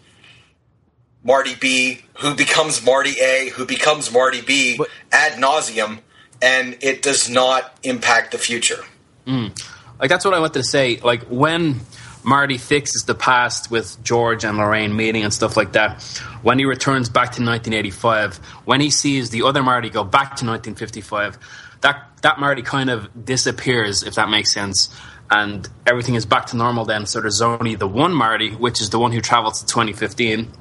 Marty 1.23 1.55
B, 1.55 2.01
who 2.19 2.35
becomes 2.35 2.85
Marty 2.85 3.19
A, 3.21 3.49
who 3.49 3.65
becomes 3.65 4.11
Marty 4.11 4.41
B 4.41 4.79
ad 5.11 5.33
nauseum, 5.33 5.99
and 6.41 6.77
it 6.81 7.01
does 7.01 7.29
not 7.29 7.77
impact 7.83 8.31
the 8.31 8.37
future. 8.37 8.83
Mm. 9.25 9.51
like 9.99 10.09
that's 10.09 10.23
what 10.23 10.33
I 10.33 10.39
wanted 10.39 10.53
to 10.53 10.63
say. 10.63 11.01
Like 11.03 11.23
when 11.23 11.81
Marty 12.27 12.57
fixes 12.57 13.03
the 13.03 13.15
past 13.15 13.71
with 13.71 14.03
George 14.03 14.43
and 14.43 14.57
Lorraine 14.57 14.93
meeting 14.93 15.23
and 15.23 15.33
stuff 15.33 15.55
like 15.55 15.71
that, 15.71 16.03
when 16.41 16.59
he 16.59 16.65
returns 16.65 17.07
back 17.07 17.27
to 17.27 17.41
1985, 17.41 18.35
when 18.65 18.81
he 18.81 18.89
sees 18.89 19.29
the 19.29 19.43
other 19.43 19.63
Marty 19.63 19.89
go 19.89 20.03
back 20.03 20.35
to 20.35 20.45
1955, 20.45 21.37
that 21.81 22.03
that 22.23 22.37
Marty 22.37 22.63
kind 22.63 22.89
of 22.89 23.25
disappears, 23.25 24.03
if 24.03 24.15
that 24.15 24.29
makes 24.29 24.51
sense, 24.51 24.93
and 25.31 25.69
everything 25.85 26.15
is 26.15 26.25
back 26.25 26.47
to 26.47 26.57
normal. 26.57 26.83
Then, 26.83 27.05
so 27.05 27.21
there's 27.21 27.41
only 27.41 27.75
the 27.75 27.87
one 27.87 28.13
Marty, 28.13 28.51
which 28.51 28.81
is 28.81 28.89
the 28.89 28.99
one 28.99 29.13
who 29.13 29.21
travels 29.21 29.61
to 29.61 29.65
2015, 29.65 30.51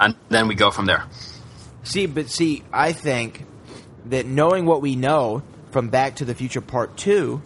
and 0.00 0.16
then 0.30 0.48
we 0.48 0.56
go 0.56 0.72
from 0.72 0.86
there. 0.86 1.04
See, 1.84 2.06
but 2.06 2.28
see, 2.28 2.64
I 2.72 2.92
think 2.92 3.46
that 4.06 4.26
knowing 4.26 4.66
what 4.66 4.82
we 4.82 4.96
know 4.96 5.44
from 5.70 5.90
Back 5.90 6.16
to 6.16 6.24
the 6.24 6.34
Future 6.34 6.60
Part 6.60 6.96
2, 6.96 7.40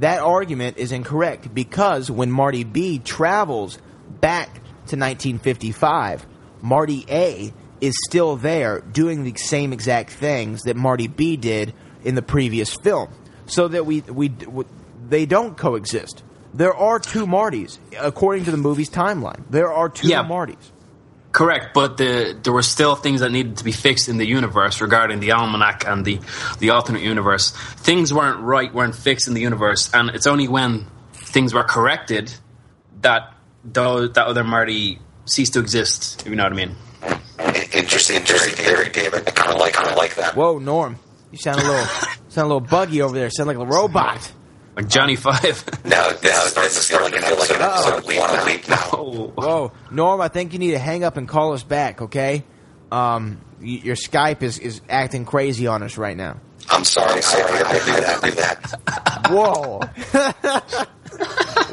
that 0.00 0.20
argument 0.20 0.76
is 0.78 0.92
incorrect 0.92 1.52
because 1.54 2.10
when 2.10 2.30
Marty 2.30 2.64
B 2.64 2.98
travels 2.98 3.78
back 4.20 4.48
to 4.54 4.96
1955, 4.96 6.26
Marty 6.62 7.04
A 7.08 7.52
is 7.80 7.94
still 8.08 8.36
there 8.36 8.80
doing 8.80 9.24
the 9.24 9.34
same 9.36 9.72
exact 9.72 10.10
things 10.10 10.62
that 10.62 10.76
Marty 10.76 11.06
B 11.06 11.36
did 11.36 11.74
in 12.04 12.14
the 12.14 12.22
previous 12.22 12.74
film. 12.74 13.08
So 13.46 13.68
that 13.68 13.86
we, 13.86 14.00
we, 14.02 14.28
w 14.28 14.64
they 15.08 15.24
don't 15.26 15.56
coexist. 15.56 16.22
There 16.52 16.74
are 16.74 16.98
two 16.98 17.26
Martys, 17.26 17.78
according 17.98 18.44
to 18.44 18.50
the 18.50 18.56
movie's 18.56 18.90
timeline. 18.90 19.44
There 19.48 19.72
are 19.72 19.88
two 19.88 20.08
Yeah. 20.08 20.22
Martys. 20.22 20.70
Correct, 21.30 21.74
but 21.74 21.98
the, 21.98 22.38
there 22.42 22.52
were 22.52 22.62
still 22.62 22.96
things 22.96 23.20
that 23.20 23.30
needed 23.30 23.58
to 23.58 23.64
be 23.64 23.72
fixed 23.72 24.08
in 24.08 24.16
the 24.16 24.26
universe 24.26 24.80
regarding 24.80 25.20
the 25.20 25.32
almanac 25.32 25.86
and 25.86 26.04
the, 26.04 26.20
the 26.58 26.70
alternate 26.70 27.02
universe. 27.02 27.50
Things 27.50 28.12
weren't 28.12 28.40
right, 28.40 28.72
weren't 28.72 28.94
fixed 28.94 29.28
in 29.28 29.34
the 29.34 29.42
universe, 29.42 29.90
and 29.92 30.10
it's 30.10 30.26
only 30.26 30.48
when 30.48 30.86
things 31.12 31.52
were 31.52 31.64
corrected 31.64 32.32
that 33.02 33.34
those, 33.62 34.12
that 34.12 34.26
other 34.26 34.42
Marty 34.42 34.98
ceased 35.26 35.52
to 35.52 35.60
exist. 35.60 36.22
If 36.22 36.28
you 36.28 36.36
know 36.36 36.44
what 36.44 36.52
I 36.52 36.56
mean? 36.56 36.76
Interesting, 37.72 38.16
interesting 38.16 38.54
theory, 38.54 38.88
David. 38.88 39.28
I 39.28 39.30
kind 39.30 39.52
of 39.52 39.58
like, 39.58 39.74
kind 39.74 39.88
of 39.88 39.96
like 39.96 40.14
that. 40.16 40.34
Whoa, 40.34 40.58
Norm, 40.58 40.98
you 41.30 41.38
sound 41.38 41.60
a 41.60 41.64
little 41.64 41.84
sound 42.28 42.46
a 42.46 42.54
little 42.54 42.60
buggy 42.60 43.02
over 43.02 43.14
there. 43.14 43.30
Sound 43.30 43.48
like 43.48 43.58
a 43.58 43.66
robot. 43.66 44.32
Like 44.78 44.88
Johnny 44.88 45.16
Five. 45.16 45.64
No, 45.84 46.10
this 46.12 46.54
is 46.76 46.86
starting 46.86 47.10
like 47.12 47.20
an 47.20 47.32
episode, 47.32 47.54
like 47.54 47.60
an 47.60 47.66
episode 47.66 47.98
of 47.98 48.04
Quantum 48.04 48.46
Leap 48.46 48.68
now. 48.68 48.88
oh, 48.92 49.26
Whoa, 49.34 49.72
Norm, 49.90 50.20
I 50.20 50.28
think 50.28 50.52
you 50.52 50.60
need 50.60 50.70
to 50.70 50.78
hang 50.78 51.02
up 51.02 51.16
and 51.16 51.26
call 51.26 51.52
us 51.54 51.64
back, 51.64 52.00
okay? 52.02 52.44
Um, 52.92 53.40
y- 53.60 53.80
your 53.82 53.96
Skype 53.96 54.42
is, 54.44 54.60
is 54.60 54.80
acting 54.88 55.24
crazy 55.24 55.66
on 55.66 55.82
us 55.82 55.98
right 55.98 56.16
now. 56.16 56.36
I'm 56.70 56.84
sorry, 56.84 57.22
sorry, 57.22 57.58
I 57.64 57.72
do 57.72 57.78
that, 58.00 58.22
do 58.22 58.30
that. 58.36 59.30
Whoa. 59.30 59.80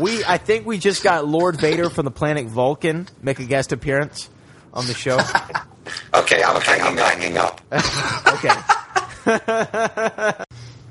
we, 0.01 0.23
I 0.25 0.37
think 0.39 0.65
we 0.65 0.79
just 0.79 1.03
got 1.03 1.27
Lord 1.27 1.59
Vader 1.59 1.91
from 1.91 2.05
the 2.05 2.11
planet 2.11 2.47
Vulcan 2.47 3.07
make 3.21 3.37
a 3.39 3.45
guest 3.45 3.71
appearance 3.71 4.29
on 4.73 4.87
the 4.87 4.95
show. 4.95 5.19
Okay, 6.15 6.41
I'm, 6.41 6.59
hanging, 6.61 6.97
hanging 6.97 7.37
up. 7.37 7.61
okay. 8.33 8.49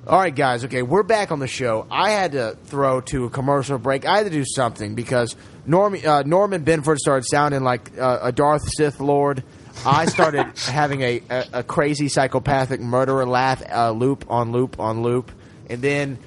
All 0.07 0.19
right, 0.19 0.35
guys. 0.35 0.67
Okay, 0.67 0.83
we're 0.83 1.03
back 1.03 1.33
on 1.33 1.39
the 1.39 1.47
show. 1.47 1.87
I 1.91 2.11
had 2.11 2.33
to 2.33 2.59
throw 2.65 3.01
to 3.01 3.25
a 3.25 3.31
commercial 3.31 3.79
break. 3.79 4.05
I 4.05 4.19
had 4.19 4.25
to 4.25 4.31
do 4.31 4.45
something 4.45 4.95
because 4.95 5.35
Norm, 5.65 5.97
uh, 6.05 6.25
Norman 6.27 6.63
Benford 6.63 6.99
started 6.99 7.25
sounding 7.27 7.63
like 7.63 7.99
uh, 7.99 8.19
a 8.21 8.31
Darth 8.31 8.69
Sith 8.77 9.01
Lord. 9.01 9.43
I 9.87 10.05
started 10.05 10.59
having 10.59 11.01
a, 11.01 11.23
a, 11.31 11.47
a 11.55 11.63
crazy 11.63 12.09
psychopathic 12.09 12.83
murderer 12.83 13.25
laugh 13.25 13.63
uh, 13.67 13.93
loop 13.93 14.27
on 14.29 14.53
loop 14.53 14.79
on 14.79 15.01
loop, 15.01 15.33
and 15.71 15.81
then 15.81 16.19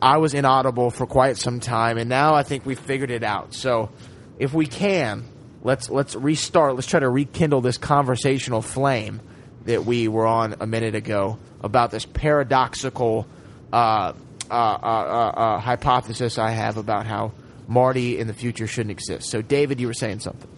I 0.00 0.16
was 0.16 0.32
inaudible 0.32 0.90
for 0.90 1.06
quite 1.06 1.36
some 1.36 1.60
time. 1.60 1.98
And 1.98 2.08
now 2.08 2.34
I 2.34 2.42
think 2.42 2.64
we 2.64 2.74
figured 2.74 3.10
it 3.10 3.22
out. 3.22 3.52
So, 3.52 3.90
if 4.38 4.54
we 4.54 4.66
can, 4.66 5.24
let's 5.62 5.90
let's 5.90 6.14
restart. 6.14 6.74
Let's 6.74 6.86
try 6.86 7.00
to 7.00 7.10
rekindle 7.10 7.60
this 7.60 7.76
conversational 7.76 8.62
flame 8.62 9.20
that 9.66 9.84
we 9.84 10.08
were 10.08 10.26
on 10.26 10.56
a 10.60 10.66
minute 10.66 10.94
ago 10.94 11.38
about 11.62 11.90
this 11.90 12.04
paradoxical 12.04 13.26
uh, 13.72 14.12
uh, 14.50 14.52
uh, 14.52 14.54
uh, 14.54 15.32
uh, 15.36 15.58
hypothesis 15.58 16.38
I 16.38 16.50
have 16.50 16.76
about 16.76 17.06
how 17.06 17.32
Marty 17.66 18.18
in 18.18 18.28
the 18.28 18.34
future 18.34 18.66
shouldn't 18.66 18.92
exist. 18.92 19.28
So, 19.28 19.42
David, 19.42 19.80
you 19.80 19.88
were 19.88 19.94
saying 19.94 20.20
something. 20.20 20.48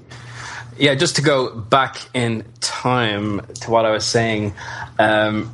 Yeah, 0.77 0.95
just 0.95 1.17
to 1.17 1.23
go 1.23 1.59
back 1.59 1.97
in 2.15 2.45
time 2.61 3.41
to 3.63 3.71
what 3.71 3.85
I 3.85 3.91
was 3.91 4.05
saying. 4.05 4.55
Um, 4.99 5.53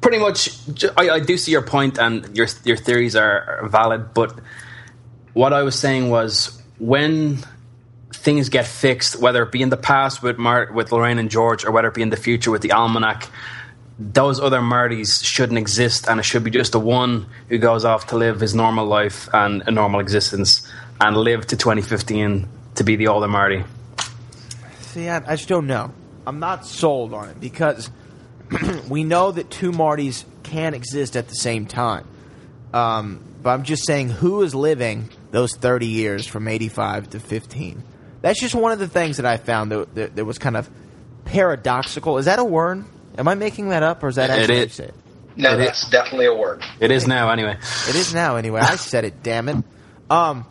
pretty 0.00 0.18
much, 0.18 0.50
I, 0.96 1.10
I 1.10 1.20
do 1.20 1.36
see 1.36 1.52
your 1.52 1.62
point, 1.62 1.98
and 1.98 2.34
your 2.36 2.46
your 2.64 2.76
theories 2.76 3.16
are 3.16 3.60
valid. 3.64 4.14
But 4.14 4.38
what 5.34 5.52
I 5.52 5.62
was 5.62 5.78
saying 5.78 6.08
was 6.08 6.62
when 6.78 7.38
things 8.28 8.50
get 8.50 8.66
fixed, 8.66 9.18
whether 9.18 9.42
it 9.42 9.50
be 9.50 9.62
in 9.62 9.70
the 9.70 9.76
past 9.78 10.22
with 10.22 10.36
Mar- 10.36 10.70
with 10.70 10.92
Lorraine 10.92 11.18
and 11.18 11.30
George, 11.30 11.64
or 11.64 11.70
whether 11.70 11.88
it 11.88 11.94
be 11.94 12.02
in 12.02 12.10
the 12.10 12.16
future 12.18 12.50
with 12.50 12.60
the 12.60 12.72
almanac, 12.72 13.26
those 13.98 14.38
other 14.38 14.60
Martys 14.60 15.24
shouldn't 15.24 15.58
exist, 15.58 16.06
and 16.06 16.20
it 16.20 16.24
should 16.24 16.44
be 16.44 16.50
just 16.50 16.72
the 16.72 16.78
one 16.78 17.24
who 17.48 17.56
goes 17.56 17.86
off 17.86 18.08
to 18.08 18.18
live 18.18 18.38
his 18.38 18.54
normal 18.54 18.84
life 18.84 19.30
and 19.32 19.62
a 19.66 19.70
normal 19.70 19.98
existence, 19.98 20.70
and 21.00 21.16
live 21.16 21.46
to 21.46 21.56
2015 21.56 22.46
to 22.74 22.84
be 22.84 22.96
the 22.96 23.08
older 23.08 23.28
Marty. 23.28 23.64
See, 24.80 25.08
I, 25.08 25.16
I 25.32 25.36
just 25.36 25.48
don't 25.48 25.66
know. 25.66 25.90
I'm 26.26 26.38
not 26.38 26.66
sold 26.66 27.14
on 27.14 27.30
it 27.30 27.40
because 27.40 27.88
we 28.90 29.04
know 29.04 29.32
that 29.32 29.50
two 29.50 29.72
Martys 29.72 30.26
can 30.42 30.74
exist 30.74 31.16
at 31.16 31.28
the 31.28 31.34
same 31.34 31.64
time. 31.64 32.06
Um, 32.74 33.24
but 33.42 33.54
I'm 33.54 33.62
just 33.62 33.86
saying, 33.86 34.10
who 34.10 34.42
is 34.42 34.54
living 34.54 35.08
those 35.30 35.54
30 35.54 35.86
years 35.86 36.26
from 36.26 36.46
85 36.46 37.08
to 37.10 37.20
15? 37.20 37.84
That's 38.20 38.40
just 38.40 38.54
one 38.54 38.72
of 38.72 38.78
the 38.78 38.88
things 38.88 39.18
that 39.18 39.26
I 39.26 39.36
found 39.36 39.72
that, 39.72 39.94
that, 39.94 40.16
that 40.16 40.24
was 40.24 40.38
kind 40.38 40.56
of 40.56 40.68
paradoxical. 41.24 42.18
Is 42.18 42.24
that 42.24 42.38
a 42.38 42.44
word? 42.44 42.84
Am 43.16 43.28
I 43.28 43.34
making 43.34 43.68
that 43.70 43.82
up, 43.82 44.02
or 44.02 44.08
is 44.08 44.16
that 44.16 44.30
It 44.30 44.32
actually 44.32 44.54
how 44.56 44.62
you 44.62 44.88
it? 44.88 44.94
No, 45.36 45.54
It 45.54 45.58
that's 45.58 45.88
definitely 45.88 46.26
a 46.26 46.34
word. 46.34 46.64
It 46.80 46.90
is 46.90 47.06
now, 47.06 47.30
anyway. 47.30 47.56
It 47.88 47.94
is 47.94 48.12
now, 48.12 48.36
anyway. 48.36 48.60
I 48.60 48.76
said 48.76 49.04
it, 49.04 49.22
damn 49.22 49.48
it. 49.48 49.64
Um, 50.10 50.46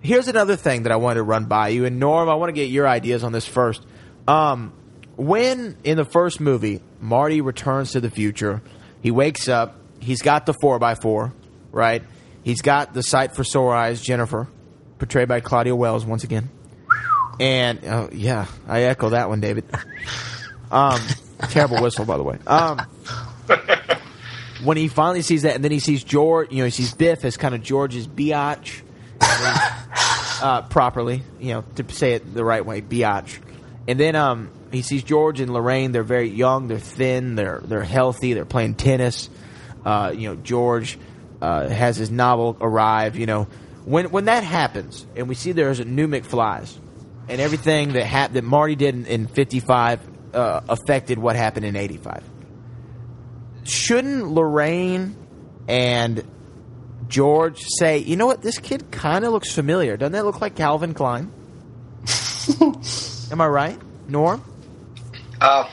here's 0.00 0.28
another 0.28 0.56
thing 0.56 0.84
that 0.84 0.92
I 0.92 0.96
wanted 0.96 1.16
to 1.16 1.22
run 1.22 1.44
by 1.44 1.68
you. 1.68 1.84
And 1.84 2.00
Norm, 2.00 2.28
I 2.28 2.34
want 2.34 2.48
to 2.48 2.52
get 2.52 2.68
your 2.68 2.88
ideas 2.88 3.22
on 3.22 3.32
this 3.32 3.46
first. 3.46 3.82
Um, 4.26 4.72
when 5.16 5.76
in 5.84 5.96
the 5.96 6.04
first 6.04 6.40
movie, 6.40 6.80
Marty 7.00 7.40
returns 7.40 7.92
to 7.92 8.00
the 8.00 8.10
future, 8.10 8.62
he 9.02 9.10
wakes 9.10 9.48
up, 9.48 9.76
he's 10.00 10.22
got 10.22 10.46
the 10.46 10.54
4x4, 10.54 11.32
right? 11.70 12.02
He's 12.42 12.60
got 12.60 12.92
the 12.92 13.02
sight 13.02 13.34
for 13.36 13.44
sore 13.44 13.74
eyes, 13.74 14.00
Jennifer, 14.02 14.48
portrayed 14.98 15.28
by 15.28 15.40
Claudia 15.40 15.76
Wells 15.76 16.04
once 16.04 16.24
again. 16.24 16.50
And, 17.40 17.80
oh, 17.84 18.08
yeah, 18.12 18.46
I 18.66 18.82
echo 18.82 19.10
that 19.10 19.28
one, 19.28 19.40
David. 19.40 19.64
Um, 20.70 21.00
terrible 21.48 21.82
whistle, 21.82 22.04
by 22.04 22.16
the 22.16 22.22
way. 22.22 22.38
Um, 22.46 22.80
when 24.64 24.76
he 24.76 24.88
finally 24.88 25.22
sees 25.22 25.42
that, 25.42 25.54
and 25.54 25.64
then 25.64 25.72
he 25.72 25.80
sees 25.80 26.02
George, 26.04 26.50
you 26.50 26.58
know, 26.58 26.64
he 26.64 26.70
sees 26.70 26.94
Biff 26.94 27.24
as 27.24 27.36
kind 27.36 27.54
of 27.54 27.62
George's 27.62 28.06
biatch, 28.06 28.82
uh, 29.20 30.62
properly, 30.62 31.22
you 31.40 31.54
know, 31.54 31.64
to 31.76 31.92
say 31.92 32.12
it 32.14 32.34
the 32.34 32.44
right 32.44 32.64
way, 32.64 32.80
biatch. 32.80 33.38
And 33.86 34.00
then 34.00 34.16
um, 34.16 34.50
he 34.72 34.82
sees 34.82 35.02
George 35.02 35.40
and 35.40 35.52
Lorraine. 35.52 35.92
They're 35.92 36.02
very 36.02 36.28
young. 36.28 36.68
They're 36.68 36.78
thin. 36.78 37.34
They're 37.34 37.60
they're 37.62 37.82
healthy. 37.84 38.32
They're 38.32 38.44
playing 38.44 38.74
tennis. 38.76 39.28
Uh, 39.84 40.12
you 40.16 40.28
know, 40.28 40.36
George 40.36 40.98
uh, 41.42 41.68
has 41.68 41.96
his 41.96 42.10
novel 42.10 42.56
arrive. 42.60 43.16
You 43.16 43.26
know, 43.26 43.44
when 43.84 44.10
when 44.10 44.24
that 44.26 44.42
happens, 44.42 45.06
and 45.16 45.28
we 45.28 45.34
see 45.34 45.52
there's 45.52 45.80
a 45.80 45.84
new 45.84 46.08
McFly's, 46.08 46.78
and 47.28 47.40
everything 47.40 47.92
that 47.92 48.04
hap- 48.04 48.32
that 48.32 48.44
Marty 48.44 48.76
did 48.76 48.94
in, 48.94 49.06
in 49.06 49.26
'55 49.26 50.00
uh, 50.34 50.60
affected 50.68 51.18
what 51.18 51.36
happened 51.36 51.66
in 51.66 51.76
'85 51.76 52.22
shouldn't 53.64 54.28
Lorraine 54.28 55.16
and 55.68 56.22
George 57.08 57.62
say, 57.78 57.98
you 57.98 58.16
know 58.16 58.26
what, 58.26 58.42
this 58.42 58.58
kid 58.58 58.90
kind 58.90 59.24
of 59.24 59.32
looks 59.32 59.52
familiar. 59.52 59.96
Doesn't 59.96 60.12
that 60.12 60.24
look 60.24 60.40
like 60.40 60.54
Calvin 60.54 60.94
Klein? 60.94 61.32
Am 63.30 63.40
I 63.40 63.46
right, 63.46 63.78
Norm? 64.08 64.42
Uh, 65.40 65.68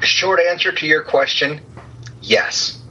short 0.00 0.40
answer 0.40 0.72
to 0.72 0.86
your 0.86 1.02
question, 1.02 1.60
yes. 2.20 2.82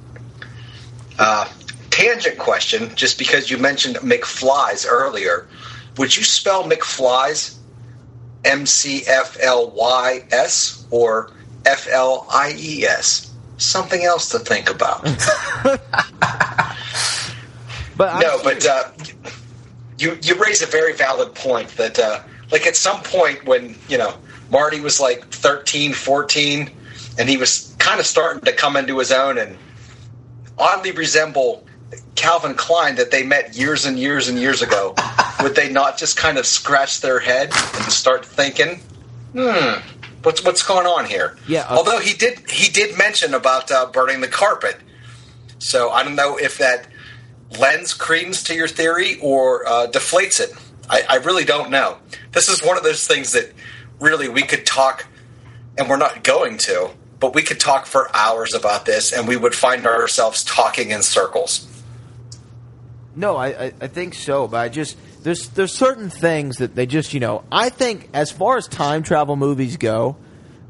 Uh, 1.18 1.48
tangent 1.90 2.38
question, 2.38 2.94
just 2.96 3.18
because 3.18 3.50
you 3.50 3.58
mentioned 3.58 3.98
McFlies 3.98 4.86
earlier, 4.90 5.48
would 5.98 6.16
you 6.16 6.24
spell 6.24 6.64
McFlies 6.64 7.58
M 8.46 8.66
C 8.66 9.04
F 9.08 9.38
L 9.42 9.72
Y 9.72 10.24
S 10.32 10.86
or 10.92 11.32
F 11.66 11.88
L 11.90 12.28
I 12.32 12.54
E 12.58 12.86
S? 12.86 13.34
Something 13.58 14.04
else 14.04 14.30
to 14.30 14.40
think 14.40 14.70
about. 14.70 15.06
But 17.98 18.20
no, 18.20 18.40
but 18.44 18.66
uh, 18.66 18.92
you 19.98 20.18
you 20.22 20.36
raise 20.36 20.62
a 20.62 20.66
very 20.66 20.94
valid 20.94 21.34
point 21.34 21.70
that 21.78 21.98
uh, 21.98 22.22
like 22.52 22.68
at 22.68 22.76
some 22.76 23.02
point 23.02 23.46
when 23.46 23.76
you 23.88 23.98
know 23.98 24.14
Marty 24.52 24.82
was 24.82 25.00
like 25.00 25.26
13, 25.30 25.94
14, 25.94 26.70
and 27.18 27.30
he 27.30 27.38
was 27.38 27.76
kind 27.80 28.00
of 28.00 28.06
starting 28.06 28.42
to 28.42 28.52
come 28.52 28.76
into 28.76 29.00
his 29.00 29.12
own 29.12 29.38
and 29.38 29.58
oddly 30.58 30.92
resemble 30.92 31.66
Calvin 32.16 32.56
Klein 32.56 32.96
that 32.96 33.12
they 33.12 33.24
met 33.24 33.56
years 33.56 33.86
and 33.86 34.00
years 34.00 34.28
and 34.28 34.40
years 34.40 34.62
ago. 34.62 34.96
Would 35.42 35.56
they 35.56 35.72
not 35.72 35.98
just 35.98 36.18
kind 36.18 36.38
of 36.38 36.46
scratch 36.46 37.02
their 37.02 37.20
head 37.20 37.52
and 37.54 37.92
start 37.92 38.26
thinking, 38.26 38.82
hmm, 39.34 39.80
what's 40.24 40.44
what's 40.44 40.64
going 40.64 40.88
on 40.88 41.06
here? 41.06 41.38
Yeah, 41.48 41.62
uh, 41.62 41.78
Although 41.78 42.00
he 42.00 42.14
did 42.14 42.50
he 42.50 42.72
did 42.72 42.98
mention 42.98 43.34
about 43.34 43.72
uh, 43.72 43.86
burning 43.88 44.22
the 44.22 44.28
carpet, 44.28 44.78
so 45.60 45.90
I 45.92 46.04
don't 46.04 46.16
know 46.16 46.38
if 46.38 46.58
that 46.58 46.88
lends 47.60 47.94
credence 47.94 48.44
to 48.44 48.56
your 48.56 48.68
theory 48.68 49.20
or 49.22 49.68
uh, 49.68 49.88
deflates 49.88 50.40
it. 50.40 50.52
I, 50.90 51.04
I 51.08 51.16
really 51.18 51.46
don't 51.46 51.70
know. 51.70 51.98
This 52.32 52.50
is 52.50 52.64
one 52.64 52.78
of 52.78 52.84
those 52.84 53.08
things 53.08 53.32
that 53.34 53.52
really 54.00 54.30
we 54.30 54.42
could 54.44 54.66
talk, 54.66 55.06
and 55.78 55.90
we're 55.90 55.98
not 55.98 56.24
going 56.24 56.58
to, 56.60 56.92
but 57.20 57.34
we 57.34 57.42
could 57.42 57.60
talk 57.60 57.86
for 57.86 58.10
hours 58.16 58.54
about 58.54 58.86
this, 58.86 59.12
and 59.12 59.28
we 59.28 59.38
would 59.38 59.56
find 59.56 59.86
ourselves 59.86 60.44
talking 60.44 60.92
in 60.92 61.02
circles. 61.02 61.68
No, 63.16 63.38
I, 63.38 63.48
I, 63.48 63.74
I 63.82 63.88
think 63.88 64.14
so, 64.14 64.48
but 64.48 64.58
I 64.58 64.70
just 64.70 64.98
there's 65.24 65.48
there's 65.50 65.74
certain 65.74 66.10
things 66.10 66.58
that 66.58 66.76
they 66.76 66.86
just 66.86 67.14
you 67.14 67.20
know 67.22 67.44
I 67.52 67.70
think 67.70 68.10
as 68.14 68.32
far 68.32 68.58
as 68.58 68.68
time 68.68 69.04
travel 69.04 69.36
movies 69.38 69.78
go, 69.78 70.18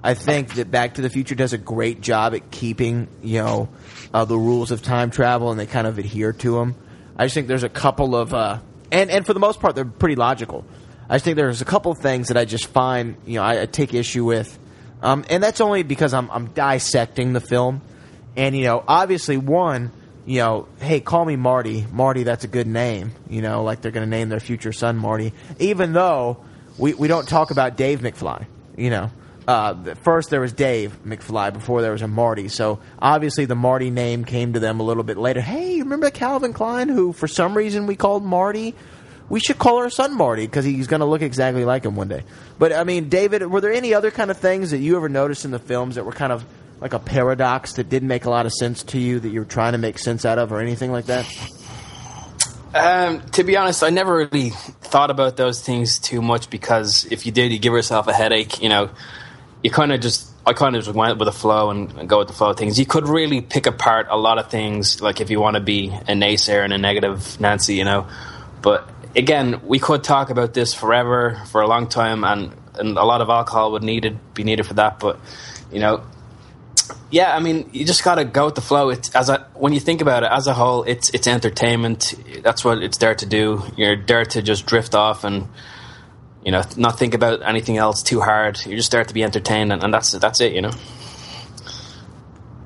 I 0.03 0.13
think 0.13 0.53
that 0.55 0.69
Back 0.69 0.95
to 0.95 1.01
the 1.01 1.09
Future 1.09 1.33
does 1.33 1.53
a 1.53 1.57
great 1.57 2.01
job 2.01 2.35
at 2.35 2.51
keeping 2.51 3.07
you 3.23 3.41
know 3.41 3.69
uh, 4.13 4.25
the 4.25 4.37
rules 4.37 4.69
of 4.69 4.83
time 4.83 5.09
travel 5.09 5.49
and 5.49 5.59
they 5.59 5.65
kind 5.65 5.87
of 5.87 5.97
adhere 5.97 6.33
to 6.33 6.51
them. 6.51 6.75
I 7.17 7.25
just 7.25 7.33
think 7.33 7.47
there's 7.47 7.63
a 7.63 7.69
couple 7.69 8.15
of 8.15 8.33
uh, 8.33 8.59
and 8.91 9.09
and 9.09 9.25
for 9.25 9.33
the 9.33 9.39
most 9.39 9.59
part 9.59 9.73
they're 9.73 9.85
pretty 9.85 10.15
logical. 10.15 10.63
I 11.09 11.15
just 11.15 11.25
think 11.25 11.37
there's 11.37 11.61
a 11.61 11.65
couple 11.65 11.91
of 11.91 11.97
things 11.97 12.27
that 12.27 12.37
I 12.37 12.45
just 12.45 12.67
find 12.67 13.15
you 13.25 13.35
know 13.35 13.43
I, 13.43 13.63
I 13.63 13.65
take 13.65 13.95
issue 13.95 14.23
with, 14.23 14.57
um, 15.01 15.25
and 15.31 15.41
that's 15.41 15.61
only 15.61 15.81
because 15.81 16.13
I'm 16.13 16.29
I'm 16.29 16.47
dissecting 16.47 17.33
the 17.33 17.41
film, 17.41 17.81
and 18.35 18.55
you 18.55 18.65
know 18.65 18.83
obviously 18.87 19.37
one 19.37 19.91
you 20.25 20.39
know, 20.39 20.67
hey, 20.79 20.99
call 20.99 21.23
me 21.23 21.35
Marty. 21.35 21.85
Marty, 21.91 22.23
that's 22.23 22.43
a 22.43 22.47
good 22.47 22.67
name. 22.67 23.11
You 23.29 23.41
know, 23.41 23.63
like 23.63 23.81
they're 23.81 23.91
going 23.91 24.05
to 24.05 24.09
name 24.09 24.29
their 24.29 24.39
future 24.39 24.73
son 24.73 24.97
Marty. 24.97 25.33
Even 25.59 25.93
though 25.93 26.37
we, 26.77 26.93
we 26.93 27.07
don't 27.07 27.27
talk 27.27 27.51
about 27.51 27.77
Dave 27.77 27.99
McFly. 27.99 28.45
You 28.75 28.89
know, 28.89 29.11
uh, 29.47 29.95
first 29.95 30.31
there 30.31 30.41
was 30.41 30.51
Dave 30.53 30.97
McFly 31.05 31.53
before 31.53 31.81
there 31.81 31.91
was 31.91 32.01
a 32.01 32.07
Marty. 32.07 32.47
So 32.47 32.79
obviously 32.99 33.45
the 33.45 33.55
Marty 33.55 33.89
name 33.89 34.25
came 34.25 34.53
to 34.53 34.59
them 34.59 34.79
a 34.79 34.83
little 34.83 35.03
bit 35.03 35.17
later. 35.17 35.41
Hey, 35.41 35.79
remember 35.79 36.09
Calvin 36.09 36.53
Klein, 36.53 36.89
who 36.89 37.13
for 37.13 37.27
some 37.27 37.55
reason 37.55 37.85
we 37.85 37.95
called 37.95 38.23
Marty? 38.23 38.73
We 39.29 39.39
should 39.39 39.57
call 39.57 39.77
our 39.77 39.89
son 39.89 40.15
Marty 40.15 40.45
because 40.45 40.65
he's 40.65 40.87
going 40.87 40.99
to 40.99 41.05
look 41.05 41.21
exactly 41.23 41.65
like 41.65 41.83
him 41.85 41.95
one 41.95 42.07
day. 42.07 42.23
But 42.59 42.73
I 42.73 42.83
mean, 42.83 43.09
David, 43.09 43.45
were 43.47 43.61
there 43.61 43.73
any 43.73 43.93
other 43.93 44.11
kind 44.11 44.29
of 44.29 44.37
things 44.37 44.71
that 44.71 44.79
you 44.79 44.97
ever 44.97 45.09
noticed 45.09 45.45
in 45.45 45.51
the 45.51 45.59
films 45.59 45.95
that 45.95 46.05
were 46.05 46.11
kind 46.11 46.31
of 46.31 46.45
like 46.81 46.93
a 46.93 46.99
paradox 46.99 47.73
that 47.73 47.89
didn't 47.89 48.07
make 48.07 48.25
a 48.25 48.29
lot 48.29 48.45
of 48.45 48.53
sense 48.53 48.83
to 48.83 48.99
you 48.99 49.19
that 49.19 49.29
you 49.29 49.39
were 49.39 49.45
trying 49.45 49.71
to 49.71 49.77
make 49.77 49.97
sense 49.97 50.25
out 50.25 50.37
of 50.37 50.51
or 50.51 50.59
anything 50.59 50.91
like 50.91 51.05
that? 51.05 51.25
Um, 52.73 53.21
to 53.31 53.43
be 53.43 53.55
honest, 53.55 53.83
I 53.83 53.89
never 53.89 54.17
really 54.17 54.49
thought 54.49 55.09
about 55.09 55.37
those 55.37 55.61
things 55.61 55.97
too 55.97 56.21
much 56.21 56.49
because 56.49 57.05
if 57.09 57.25
you 57.25 57.31
did, 57.31 57.53
you 57.53 57.59
give 57.59 57.71
yourself 57.71 58.07
a 58.07 58.13
headache. 58.13 58.61
You 58.61 58.67
know, 58.67 58.89
you 59.63 59.71
kind 59.71 59.93
of 59.93 60.01
just 60.01 60.29
I 60.45 60.53
kind 60.53 60.75
of 60.75 60.83
just 60.83 60.95
went 60.95 61.17
with 61.17 61.25
the 61.25 61.31
flow 61.31 61.71
and, 61.71 61.91
and 61.97 62.07
go 62.07 62.19
with 62.19 62.27
the 62.27 62.33
flow 62.33 62.51
of 62.51 62.57
things. 62.57 62.77
You 62.77 62.85
could 62.85 63.07
really 63.07 63.41
pick 63.41 63.65
apart 63.65 64.07
a 64.09 64.17
lot 64.17 64.37
of 64.37 64.51
things, 64.51 65.01
like 65.01 65.21
if 65.21 65.29
you 65.31 65.39
want 65.39 65.55
to 65.55 65.61
be 65.61 65.87
a 65.87 66.13
naysayer 66.13 66.63
and 66.63 66.71
a 66.71 66.77
negative 66.77 67.39
Nancy, 67.39 67.75
you 67.75 67.83
know. 67.83 68.07
But 68.61 68.87
again, 69.15 69.61
we 69.65 69.79
could 69.79 70.03
talk 70.03 70.29
about 70.29 70.53
this 70.53 70.73
forever 70.73 71.41
for 71.47 71.61
a 71.61 71.67
long 71.67 71.87
time, 71.87 72.23
and, 72.23 72.53
and 72.77 72.97
a 72.97 73.03
lot 73.03 73.21
of 73.21 73.29
alcohol 73.29 73.71
would 73.71 73.83
needed 73.83 74.19
be 74.35 74.43
needed 74.43 74.67
for 74.67 74.75
that. 74.75 74.99
But 74.99 75.19
you 75.71 75.79
know, 75.79 76.03
yeah, 77.11 77.35
I 77.35 77.39
mean, 77.39 77.69
you 77.71 77.85
just 77.85 78.03
got 78.03 78.15
to 78.15 78.25
go 78.25 78.45
with 78.45 78.55
the 78.55 78.61
flow. 78.61 78.89
It's 78.89 79.13
as 79.15 79.29
a 79.29 79.47
when 79.53 79.73
you 79.73 79.79
think 79.79 80.01
about 80.01 80.23
it 80.23 80.29
as 80.31 80.47
a 80.47 80.53
whole, 80.53 80.83
it's 80.83 81.09
it's 81.11 81.27
entertainment. 81.27 82.13
That's 82.43 82.63
what 82.65 82.83
it's 82.83 82.97
there 82.97 83.15
to 83.15 83.25
do. 83.25 83.63
You're 83.77 84.03
there 84.03 84.25
to 84.25 84.41
just 84.41 84.65
drift 84.65 84.95
off 84.95 85.23
and 85.23 85.47
you 86.43 86.51
know 86.51 86.63
not 86.77 86.99
think 86.99 87.13
about 87.13 87.41
anything 87.47 87.77
else 87.77 88.03
too 88.03 88.21
hard. 88.21 88.59
You're 88.65 88.77
just 88.77 88.91
there 88.91 89.03
to 89.03 89.13
be 89.13 89.23
entertained, 89.23 89.71
and, 89.71 89.83
and 89.83 89.93
that's 89.93 90.11
that's 90.11 90.41
it. 90.41 90.53
You 90.53 90.63
know. 90.63 90.71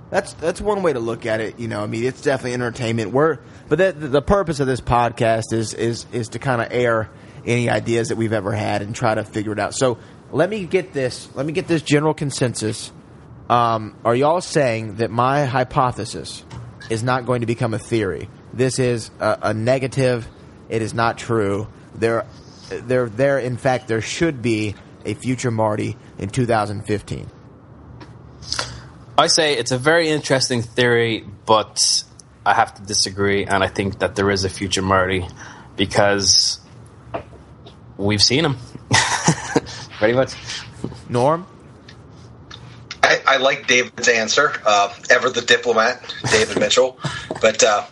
That's 0.09 0.34
that's 0.34 0.59
one 0.59 0.82
way 0.82 0.93
to 0.93 0.99
look 0.99 1.26
at 1.26 1.39
it. 1.39 1.59
You 1.59 1.67
know, 1.67 1.84
I 1.84 1.88
mean, 1.88 2.03
it's 2.03 2.22
definitely 2.22 2.53
entertainment. 2.53 3.11
We're 3.11 3.38
but 3.67 3.78
the, 3.78 3.91
the 3.91 4.22
purpose 4.22 4.59
of 4.59 4.67
this 4.67 4.82
podcast 4.82 5.53
is 5.53 5.74
is 5.74 6.07
is 6.11 6.30
to 6.30 6.39
kind 6.39 6.61
of 6.61 6.70
air 6.72 7.11
any 7.45 7.70
ideas 7.70 8.09
that 8.09 8.17
we've 8.17 8.34
ever 8.34 8.51
had 8.51 8.82
and 8.82 8.95
try 8.95 9.13
to 9.13 9.24
figure 9.24 9.51
it 9.51 9.59
out. 9.59 9.76
So 9.76 9.99
let 10.32 10.49
me 10.49 10.65
get 10.65 10.93
this. 10.93 11.30
Let 11.36 11.45
me 11.45 11.53
get 11.53 11.67
this 11.67 11.84
general 11.84 12.13
consensus. 12.13 12.91
Um, 13.49 13.95
are 14.05 14.15
y'all 14.15 14.41
saying 14.41 14.95
that 14.97 15.09
my 15.09 15.45
hypothesis 15.45 16.43
is 16.89 17.01
not 17.03 17.25
going 17.25 17.41
to 17.41 17.47
become 17.47 17.73
a 17.73 17.79
theory? 17.79 18.29
This 18.53 18.77
is 18.77 19.09
a, 19.19 19.39
a 19.41 19.53
negative. 19.53 20.27
It 20.69 20.81
is 20.81 20.93
not 20.93 21.17
true. 21.17 21.67
There, 21.95 22.25
there, 22.69 23.09
there. 23.09 23.39
In 23.39 23.57
fact, 23.57 23.87
there 23.87 24.01
should 24.01 24.41
be 24.41 24.75
a 25.03 25.15
future 25.15 25.49
Marty 25.49 25.97
in 26.19 26.29
2015. 26.29 27.29
I 29.17 29.27
say 29.27 29.57
it's 29.57 29.71
a 29.71 29.77
very 29.77 30.09
interesting 30.09 30.61
theory, 30.61 31.25
but 31.45 32.03
I 32.45 32.53
have 32.53 32.75
to 32.75 32.83
disagree, 32.83 33.45
and 33.45 33.63
I 33.63 33.67
think 33.67 33.99
that 33.99 34.15
there 34.15 34.29
is 34.29 34.45
a 34.45 34.49
future 34.49 34.81
Marty 34.81 35.27
because 35.75 36.59
we've 37.97 38.21
seen 38.21 38.45
him. 38.45 38.57
Pretty 39.97 40.13
much. 40.13 40.35
Norm? 41.09 41.45
I, 43.10 43.22
I 43.26 43.38
like 43.38 43.66
David's 43.66 44.07
answer. 44.07 44.53
Uh, 44.64 44.93
ever 45.10 45.32
the 45.32 45.41
diplomat, 45.41 46.14
David 46.32 46.60
Mitchell. 46.60 46.99
But 47.41 47.64
uh, 47.64 47.86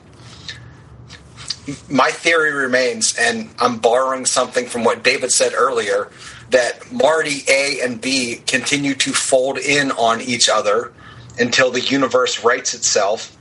my 1.89 2.11
theory 2.11 2.51
remains, 2.53 3.15
and 3.19 3.49
I'm 3.59 3.79
borrowing 3.79 4.27
something 4.27 4.67
from 4.67 4.83
what 4.83 5.03
David 5.03 5.31
said 5.31 5.53
earlier, 5.53 6.11
that 6.51 6.91
Marty 6.91 7.41
A 7.47 7.81
and 7.81 7.99
B 7.99 8.43
continue 8.45 8.93
to 8.93 9.11
fold 9.11 9.57
in 9.57 9.91
on 9.91 10.21
each 10.21 10.49
other 10.49 10.93
until 11.39 11.71
the 11.71 11.81
universe 11.81 12.43
rights 12.43 12.75
itself 12.75 13.35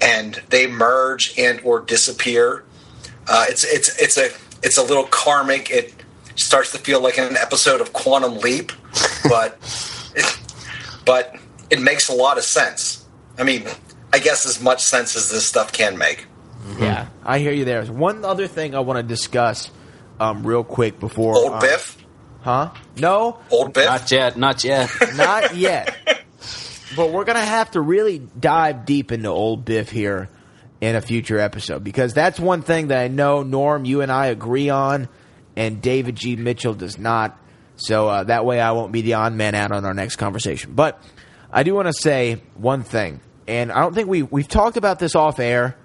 and 0.00 0.42
they 0.48 0.66
merge 0.66 1.38
and 1.38 1.60
or 1.62 1.80
disappear. 1.80 2.64
Uh, 3.28 3.46
it's 3.48 3.64
it's 3.64 4.02
it's 4.02 4.18
a 4.18 4.30
it's 4.62 4.78
a 4.78 4.82
little 4.82 5.04
karmic. 5.04 5.70
It 5.70 5.94
starts 6.34 6.72
to 6.72 6.78
feel 6.78 7.00
like 7.00 7.18
an 7.18 7.36
episode 7.36 7.80
of 7.80 7.92
Quantum 7.92 8.38
Leap, 8.38 8.72
but 9.28 9.58
it, 10.16 10.38
but 11.04 11.36
it 11.70 11.80
makes 11.80 12.08
a 12.08 12.14
lot 12.14 12.38
of 12.38 12.44
sense. 12.44 13.04
I 13.38 13.44
mean, 13.44 13.66
I 14.12 14.18
guess 14.18 14.46
as 14.46 14.60
much 14.62 14.82
sense 14.82 15.16
as 15.16 15.30
this 15.30 15.46
stuff 15.46 15.72
can 15.72 15.98
make. 15.98 16.26
Yeah, 16.78 17.08
I 17.24 17.40
hear 17.40 17.52
you 17.52 17.64
there. 17.64 17.84
One 17.84 18.24
other 18.24 18.46
thing 18.46 18.74
I 18.74 18.80
want 18.80 18.98
to 18.98 19.02
discuss 19.02 19.70
um, 20.18 20.46
real 20.46 20.64
quick 20.64 20.98
before 20.98 21.34
Old 21.34 21.52
um, 21.52 21.60
Biff, 21.60 21.98
Huh? 22.44 22.72
No, 22.96 23.40
old 23.50 23.72
Biff. 23.72 23.86
Not 23.86 24.10
yet. 24.10 24.36
Not 24.36 24.64
yet. 24.64 24.90
not 25.14 25.56
yet. 25.56 25.96
but 26.94 27.10
we're 27.10 27.24
gonna 27.24 27.40
have 27.44 27.70
to 27.72 27.80
really 27.80 28.18
dive 28.18 28.84
deep 28.84 29.12
into 29.12 29.28
old 29.28 29.64
Biff 29.64 29.90
here 29.90 30.28
in 30.80 30.94
a 30.94 31.00
future 31.00 31.38
episode 31.38 31.82
because 31.82 32.12
that's 32.12 32.38
one 32.38 32.60
thing 32.60 32.88
that 32.88 32.98
I 33.02 33.08
know 33.08 33.42
Norm, 33.42 33.86
you 33.86 34.02
and 34.02 34.12
I 34.12 34.26
agree 34.26 34.68
on, 34.68 35.08
and 35.56 35.80
David 35.80 36.16
G. 36.16 36.36
Mitchell 36.36 36.74
does 36.74 36.98
not. 36.98 37.38
So 37.76 38.08
uh, 38.08 38.24
that 38.24 38.44
way 38.44 38.60
I 38.60 38.72
won't 38.72 38.92
be 38.92 39.02
the 39.02 39.14
odd 39.14 39.32
man 39.32 39.54
out 39.54 39.72
on 39.72 39.84
our 39.84 39.94
next 39.94 40.16
conversation. 40.16 40.74
But 40.74 41.02
I 41.50 41.62
do 41.62 41.74
want 41.74 41.88
to 41.88 41.92
say 41.92 42.42
one 42.54 42.82
thing, 42.82 43.20
and 43.46 43.72
I 43.72 43.80
don't 43.80 43.94
think 43.94 44.08
we 44.08 44.22
we've 44.22 44.48
talked 44.48 44.76
about 44.76 44.98
this 44.98 45.14
off 45.14 45.38
air, 45.38 45.76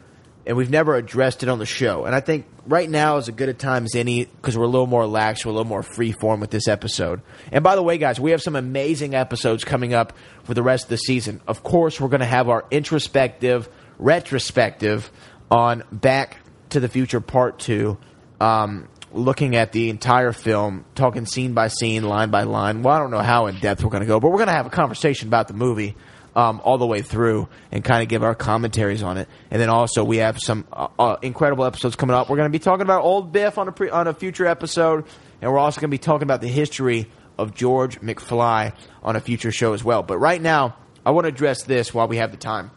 and 0.45 0.57
we've 0.57 0.69
never 0.69 0.95
addressed 0.95 1.43
it 1.43 1.49
on 1.49 1.59
the 1.59 1.65
show. 1.65 2.05
And 2.05 2.15
I 2.15 2.19
think 2.19 2.45
right 2.65 2.89
now 2.89 3.17
is 3.17 3.27
as 3.27 3.35
good 3.35 3.49
a 3.49 3.53
time 3.53 3.85
as 3.85 3.95
any 3.95 4.25
because 4.25 4.57
we're 4.57 4.65
a 4.65 4.69
little 4.69 4.87
more 4.87 5.07
lax, 5.07 5.45
we're 5.45 5.51
a 5.51 5.53
little 5.53 5.67
more 5.67 5.83
free 5.83 6.11
form 6.11 6.39
with 6.39 6.51
this 6.51 6.67
episode. 6.67 7.21
And 7.51 7.63
by 7.63 7.75
the 7.75 7.83
way, 7.83 7.97
guys, 7.97 8.19
we 8.19 8.31
have 8.31 8.41
some 8.41 8.55
amazing 8.55 9.15
episodes 9.15 9.63
coming 9.63 9.93
up 9.93 10.13
for 10.43 10.53
the 10.53 10.63
rest 10.63 10.85
of 10.85 10.89
the 10.89 10.97
season. 10.97 11.41
Of 11.47 11.63
course, 11.63 11.99
we're 11.99 12.09
going 12.09 12.19
to 12.21 12.25
have 12.25 12.49
our 12.49 12.65
introspective, 12.71 13.69
retrospective 13.97 15.11
on 15.51 15.83
Back 15.91 16.37
to 16.69 16.79
the 16.79 16.87
Future 16.87 17.21
Part 17.21 17.59
Two. 17.59 17.97
Um, 18.39 18.87
looking 19.11 19.55
at 19.55 19.71
the 19.71 19.89
entire 19.89 20.31
film, 20.31 20.85
talking 20.95 21.25
scene 21.25 21.53
by 21.53 21.67
scene, 21.67 22.03
line 22.03 22.29
by 22.29 22.43
line. 22.43 22.83
Well, 22.83 22.95
I 22.95 22.99
don't 22.99 23.11
know 23.11 23.19
how 23.19 23.47
in 23.47 23.59
depth 23.59 23.83
we're 23.83 23.89
going 23.89 24.01
to 24.01 24.07
go, 24.07 24.19
but 24.19 24.29
we're 24.29 24.37
going 24.37 24.47
to 24.47 24.53
have 24.53 24.65
a 24.65 24.71
conversation 24.71 25.27
about 25.27 25.47
the 25.47 25.53
movie 25.53 25.95
um, 26.35 26.61
all 26.63 26.77
the 26.77 26.85
way 26.85 27.01
through 27.01 27.47
and 27.71 27.83
kind 27.83 28.03
of 28.03 28.09
give 28.09 28.23
our 28.23 28.35
commentaries 28.35 29.03
on 29.03 29.17
it. 29.17 29.27
And 29.51 29.61
then 29.61 29.69
also 29.69 30.03
we 30.03 30.17
have 30.17 30.39
some 30.39 30.67
uh, 30.71 30.87
uh, 30.97 31.17
incredible 31.21 31.65
episodes 31.65 31.95
coming 31.95 32.15
up. 32.15 32.29
We're 32.29 32.37
going 32.37 32.51
to 32.51 32.57
be 32.57 32.63
talking 32.63 32.83
about 32.83 33.03
Old 33.03 33.31
Biff 33.31 33.57
on 33.57 33.67
a 33.67 33.71
pre- 33.71 33.89
on 33.89 34.07
a 34.07 34.13
future 34.13 34.45
episode, 34.45 35.05
and 35.41 35.51
we're 35.51 35.59
also 35.59 35.81
going 35.81 35.89
to 35.89 35.93
be 35.93 35.97
talking 35.97 36.23
about 36.23 36.41
the 36.41 36.47
history 36.47 37.07
of 37.37 37.55
George 37.55 37.99
McFly 38.01 38.73
on 39.01 39.15
a 39.15 39.19
future 39.19 39.51
show 39.51 39.73
as 39.73 39.83
well. 39.83 40.03
But 40.03 40.17
right 40.17 40.41
now, 40.41 40.75
I 41.05 41.11
want 41.11 41.25
to 41.25 41.29
address 41.29 41.63
this 41.63 41.93
while 41.93 42.07
we 42.07 42.17
have 42.17 42.31
the 42.31 42.37
time. 42.37 42.71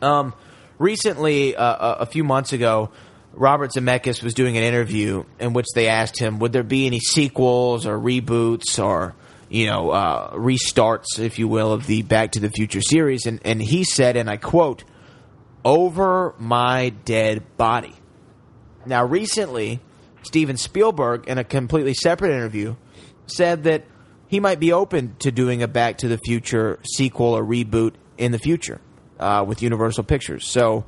Um, 0.00 0.34
recently, 0.78 1.56
uh, 1.56 1.64
a 1.64 2.02
a 2.02 2.06
few 2.06 2.24
months 2.24 2.52
ago, 2.52 2.90
Robert 3.36 3.72
Zemeckis 3.72 4.22
was 4.22 4.32
doing 4.32 4.56
an 4.56 4.62
interview 4.62 5.24
in 5.38 5.52
which 5.52 5.66
they 5.74 5.88
asked 5.88 6.18
him, 6.18 6.38
would 6.38 6.52
there 6.52 6.62
be 6.62 6.86
any 6.86 7.00
sequels 7.00 7.86
or 7.86 7.98
reboots 7.98 8.82
or 8.82 9.14
you 9.48 9.66
know 9.66 9.90
uh, 9.90 10.32
restarts, 10.32 11.18
if 11.18 11.38
you 11.38 11.46
will, 11.46 11.72
of 11.72 11.86
the 11.86 12.02
Back 12.02 12.32
to 12.32 12.40
the 12.40 12.50
Future 12.50 12.80
series? 12.80 13.26
And 13.26 13.40
and 13.44 13.62
he 13.62 13.84
said, 13.84 14.16
and 14.16 14.30
I 14.30 14.38
quote, 14.38 14.84
"Over 15.64 16.34
my 16.38 16.90
dead 17.04 17.56
body." 17.56 17.94
Now, 18.86 19.04
recently, 19.04 19.80
Steven 20.22 20.56
Spielberg, 20.56 21.28
in 21.28 21.38
a 21.38 21.44
completely 21.44 21.94
separate 21.94 22.32
interview, 22.32 22.76
said 23.26 23.64
that 23.64 23.84
he 24.28 24.40
might 24.40 24.60
be 24.60 24.72
open 24.72 25.16
to 25.20 25.30
doing 25.30 25.62
a 25.62 25.68
Back 25.68 25.98
to 25.98 26.08
the 26.08 26.18
Future 26.18 26.78
sequel 26.84 27.36
or 27.36 27.44
reboot 27.44 27.94
in 28.16 28.32
the 28.32 28.38
future 28.38 28.80
uh, 29.18 29.44
with 29.46 29.62
Universal 29.62 30.04
Pictures. 30.04 30.46
So 30.46 30.86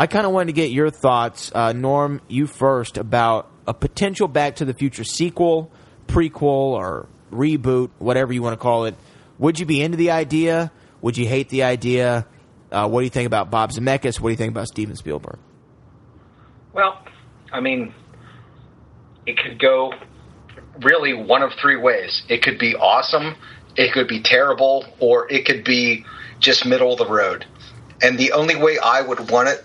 I 0.00 0.06
kind 0.06 0.24
of 0.24 0.32
wanted 0.32 0.46
to 0.46 0.52
get 0.54 0.70
your 0.70 0.88
thoughts, 0.88 1.52
uh, 1.54 1.74
Norm, 1.74 2.22
you 2.26 2.46
first, 2.46 2.96
about 2.96 3.50
a 3.66 3.74
potential 3.74 4.28
Back 4.28 4.56
to 4.56 4.64
the 4.64 4.72
Future 4.72 5.04
sequel, 5.04 5.70
prequel, 6.06 6.72
or 6.72 7.06
reboot, 7.30 7.90
whatever 7.98 8.32
you 8.32 8.40
want 8.40 8.54
to 8.54 8.56
call 8.56 8.86
it. 8.86 8.94
Would 9.38 9.60
you 9.60 9.66
be 9.66 9.82
into 9.82 9.98
the 9.98 10.12
idea? 10.12 10.72
Would 11.02 11.18
you 11.18 11.28
hate 11.28 11.50
the 11.50 11.64
idea? 11.64 12.26
Uh, 12.72 12.88
what 12.88 13.00
do 13.00 13.04
you 13.04 13.10
think 13.10 13.26
about 13.26 13.50
Bob 13.50 13.72
Zemeckis? 13.72 14.18
What 14.18 14.30
do 14.30 14.32
you 14.32 14.38
think 14.38 14.52
about 14.52 14.68
Steven 14.68 14.96
Spielberg? 14.96 15.38
Well, 16.72 17.04
I 17.52 17.60
mean, 17.60 17.92
it 19.26 19.36
could 19.36 19.58
go 19.58 19.92
really 20.80 21.12
one 21.12 21.42
of 21.42 21.52
three 21.60 21.76
ways. 21.76 22.22
It 22.26 22.42
could 22.42 22.58
be 22.58 22.74
awesome, 22.74 23.36
it 23.76 23.92
could 23.92 24.08
be 24.08 24.22
terrible, 24.22 24.86
or 24.98 25.30
it 25.30 25.44
could 25.44 25.62
be 25.62 26.06
just 26.38 26.64
middle 26.64 26.94
of 26.94 26.98
the 26.98 27.06
road. 27.06 27.44
And 28.00 28.18
the 28.18 28.32
only 28.32 28.56
way 28.56 28.78
I 28.78 29.02
would 29.02 29.30
want 29.30 29.50
it 29.50 29.62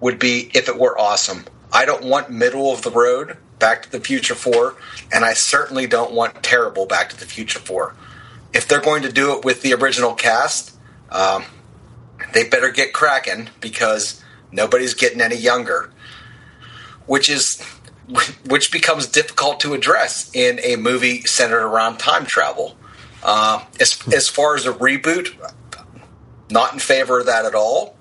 would 0.00 0.18
be 0.18 0.50
if 0.54 0.68
it 0.68 0.78
were 0.78 0.98
awesome. 0.98 1.44
I 1.72 1.84
don't 1.84 2.04
want 2.04 2.30
middle 2.30 2.72
of 2.72 2.82
the 2.82 2.90
road 2.90 3.36
Back 3.58 3.82
to 3.82 3.90
the 3.90 4.00
Future 4.00 4.34
4, 4.34 4.74
and 5.12 5.24
I 5.24 5.34
certainly 5.34 5.86
don't 5.86 6.12
want 6.12 6.42
terrible 6.42 6.86
Back 6.86 7.10
to 7.10 7.16
the 7.18 7.26
Future 7.26 7.58
4. 7.58 7.94
If 8.52 8.66
they're 8.66 8.80
going 8.80 9.02
to 9.02 9.12
do 9.12 9.36
it 9.36 9.44
with 9.44 9.62
the 9.62 9.74
original 9.74 10.14
cast, 10.14 10.74
um, 11.10 11.44
they 12.32 12.48
better 12.48 12.70
get 12.70 12.92
cracking 12.92 13.50
because 13.60 14.24
nobody's 14.50 14.94
getting 14.94 15.20
any 15.20 15.36
younger 15.36 15.92
which 17.10 17.28
is 17.28 17.60
which 18.46 18.70
becomes 18.70 19.08
difficult 19.08 19.58
to 19.58 19.74
address 19.74 20.30
in 20.32 20.60
a 20.62 20.76
movie 20.76 21.22
centered 21.22 21.66
around 21.66 21.98
time 21.98 22.24
travel. 22.24 22.76
Uh, 23.20 23.64
as 23.80 24.00
as 24.14 24.28
far 24.28 24.54
as 24.54 24.64
a 24.64 24.72
reboot, 24.72 25.34
not 26.50 26.72
in 26.72 26.78
favor 26.78 27.18
of 27.18 27.26
that 27.26 27.44
at 27.44 27.54
all. 27.56 27.96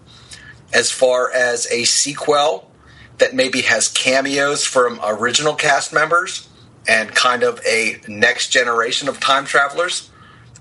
As 0.74 0.92
far 0.92 1.32
as 1.32 1.68
a 1.72 1.84
sequel 1.84 2.70
that 3.18 3.34
maybe 3.34 3.62
has 3.62 3.88
cameos 3.88 4.66
from 4.66 5.00
original 5.04 5.54
cast 5.54 5.94
members 5.94 6.48
and 6.88 7.10
kind 7.14 7.44
of 7.44 7.60
a 7.66 8.00
next 8.08 8.50
generation 8.50 9.10
of 9.10 9.20
time 9.20 9.46
travelers, 9.46 10.10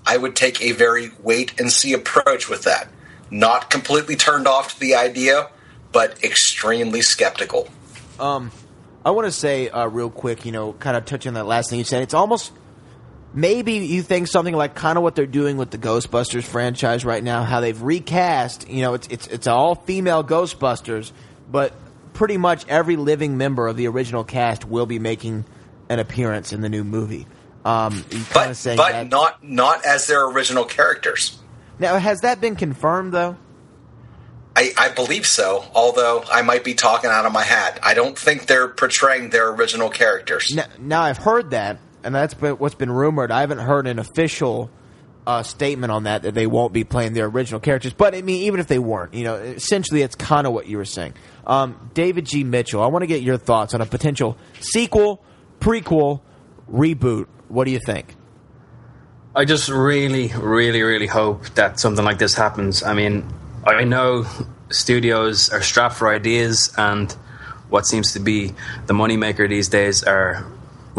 I 0.05 0.17
would 0.17 0.35
take 0.35 0.61
a 0.61 0.71
very 0.71 1.11
wait 1.21 1.59
and 1.59 1.71
see 1.71 1.93
approach 1.93 2.49
with 2.49 2.63
that. 2.63 2.89
Not 3.31 3.69
completely 3.69 4.15
turned 4.15 4.47
off 4.47 4.73
to 4.73 4.79
the 4.79 4.95
idea, 4.95 5.49
but 5.91 6.23
extremely 6.23 7.01
skeptical. 7.01 7.67
Um, 8.19 8.51
I 9.05 9.11
want 9.11 9.25
to 9.27 9.31
say 9.31 9.69
uh, 9.69 9.87
real 9.87 10.09
quick, 10.09 10.45
you 10.45 10.51
know, 10.51 10.73
kind 10.73 10.97
of 10.97 11.05
touching 11.05 11.29
on 11.29 11.33
that 11.35 11.45
last 11.45 11.69
thing 11.69 11.79
you 11.79 11.85
said. 11.85 12.01
It's 12.01 12.13
almost 12.13 12.51
maybe 13.33 13.73
you 13.73 14.01
think 14.01 14.27
something 14.27 14.55
like 14.55 14.75
kind 14.75 14.97
of 14.97 15.03
what 15.03 15.15
they're 15.15 15.25
doing 15.25 15.57
with 15.57 15.71
the 15.71 15.77
Ghostbusters 15.77 16.43
franchise 16.43 17.05
right 17.05 17.23
now, 17.23 17.43
how 17.43 17.59
they've 17.61 17.81
recast. 17.81 18.69
You 18.69 18.81
know, 18.81 18.93
it's 18.93 19.07
it's 19.07 19.27
it's 19.27 19.47
all 19.47 19.75
female 19.75 20.23
Ghostbusters, 20.23 21.11
but 21.51 21.73
pretty 22.13 22.37
much 22.37 22.67
every 22.67 22.95
living 22.95 23.37
member 23.37 23.67
of 23.67 23.77
the 23.77 23.87
original 23.87 24.23
cast 24.23 24.65
will 24.65 24.85
be 24.85 24.99
making 24.99 25.45
an 25.89 25.99
appearance 25.99 26.51
in 26.53 26.61
the 26.61 26.69
new 26.69 26.83
movie. 26.83 27.25
Um, 27.65 27.93
you 27.95 28.01
kind 28.01 28.21
of 28.21 28.33
But 28.33 28.53
saying 28.55 28.77
but 28.77 28.91
that. 28.93 29.09
not 29.09 29.43
not 29.43 29.85
as 29.85 30.07
their 30.07 30.25
original 30.27 30.63
characters. 30.65 31.37
now, 31.77 31.97
has 31.97 32.21
that 32.21 32.39
been 32.41 32.55
confirmed 32.55 33.11
though? 33.13 33.37
I, 34.55 34.73
I 34.77 34.89
believe 34.89 35.25
so, 35.25 35.63
although 35.73 36.23
I 36.29 36.41
might 36.41 36.63
be 36.65 36.73
talking 36.73 37.09
out 37.09 37.25
of 37.25 37.31
my 37.31 37.43
hat. 37.43 37.79
I 37.83 37.93
don't 37.93 38.17
think 38.17 38.47
they're 38.47 38.67
portraying 38.67 39.29
their 39.29 39.49
original 39.51 39.89
characters. 39.89 40.51
Now, 40.53 40.65
now 40.79 41.01
I've 41.01 41.17
heard 41.19 41.51
that, 41.51 41.77
and 42.03 42.13
that's 42.13 42.33
been, 42.33 42.53
what's 42.53 42.75
been 42.75 42.91
rumored. 42.91 43.31
I 43.31 43.41
haven't 43.41 43.59
heard 43.59 43.87
an 43.87 43.99
official 43.99 44.69
uh, 45.27 45.43
statement 45.43 45.91
on 45.91 46.03
that 46.03 46.23
that 46.23 46.33
they 46.33 46.47
won't 46.47 46.73
be 46.73 46.83
playing 46.83 47.13
their 47.13 47.25
original 47.25 47.59
characters. 47.59 47.93
But 47.93 48.15
I 48.15 48.21
mean, 48.21 48.43
even 48.43 48.59
if 48.59 48.67
they 48.67 48.79
weren't, 48.79 49.13
you 49.13 49.23
know, 49.23 49.35
essentially 49.35 50.01
it's 50.01 50.15
kind 50.15 50.47
of 50.47 50.53
what 50.53 50.67
you 50.67 50.77
were 50.77 50.85
saying. 50.85 51.13
Um, 51.45 51.91
David 51.93 52.25
G. 52.25 52.43
Mitchell, 52.43 52.81
I 52.81 52.87
want 52.87 53.03
to 53.03 53.07
get 53.07 53.21
your 53.21 53.37
thoughts 53.37 53.73
on 53.73 53.81
a 53.81 53.85
potential 53.85 54.37
sequel, 54.59 55.23
prequel, 55.59 56.21
reboot. 56.71 57.27
What 57.47 57.65
do 57.65 57.71
you 57.71 57.79
think? 57.79 58.15
I 59.35 59.45
just 59.45 59.69
really, 59.69 60.29
really, 60.29 60.81
really 60.81 61.07
hope 61.07 61.45
that 61.49 61.79
something 61.79 62.03
like 62.03 62.17
this 62.17 62.33
happens. 62.33 62.81
I 62.81 62.93
mean, 62.93 63.31
I 63.65 63.83
know 63.83 64.25
studios 64.69 65.49
are 65.51 65.61
strapped 65.61 65.95
for 65.95 66.13
ideas, 66.13 66.73
and 66.77 67.11
what 67.69 67.85
seems 67.85 68.13
to 68.13 68.19
be 68.19 68.53
the 68.87 68.93
moneymaker 68.93 69.47
these 69.47 69.67
days 69.67 70.03
are 70.03 70.45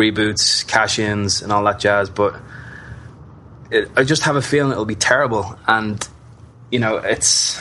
reboots, 0.01 0.66
cash 0.66 0.98
ins, 0.98 1.42
and 1.42 1.53
all 1.53 1.64
that 1.64 1.78
jazz. 1.78 2.11
But 2.11 2.40
it, 3.70 3.90
I 3.96 4.05
just 4.05 4.22
have 4.22 4.36
a 4.36 4.42
feeling 4.42 4.72
it'll 4.72 4.84
be 4.84 4.94
terrible. 4.94 5.59
And, 5.66 6.07
you 6.70 6.78
know, 6.78 6.96
it's. 6.96 7.61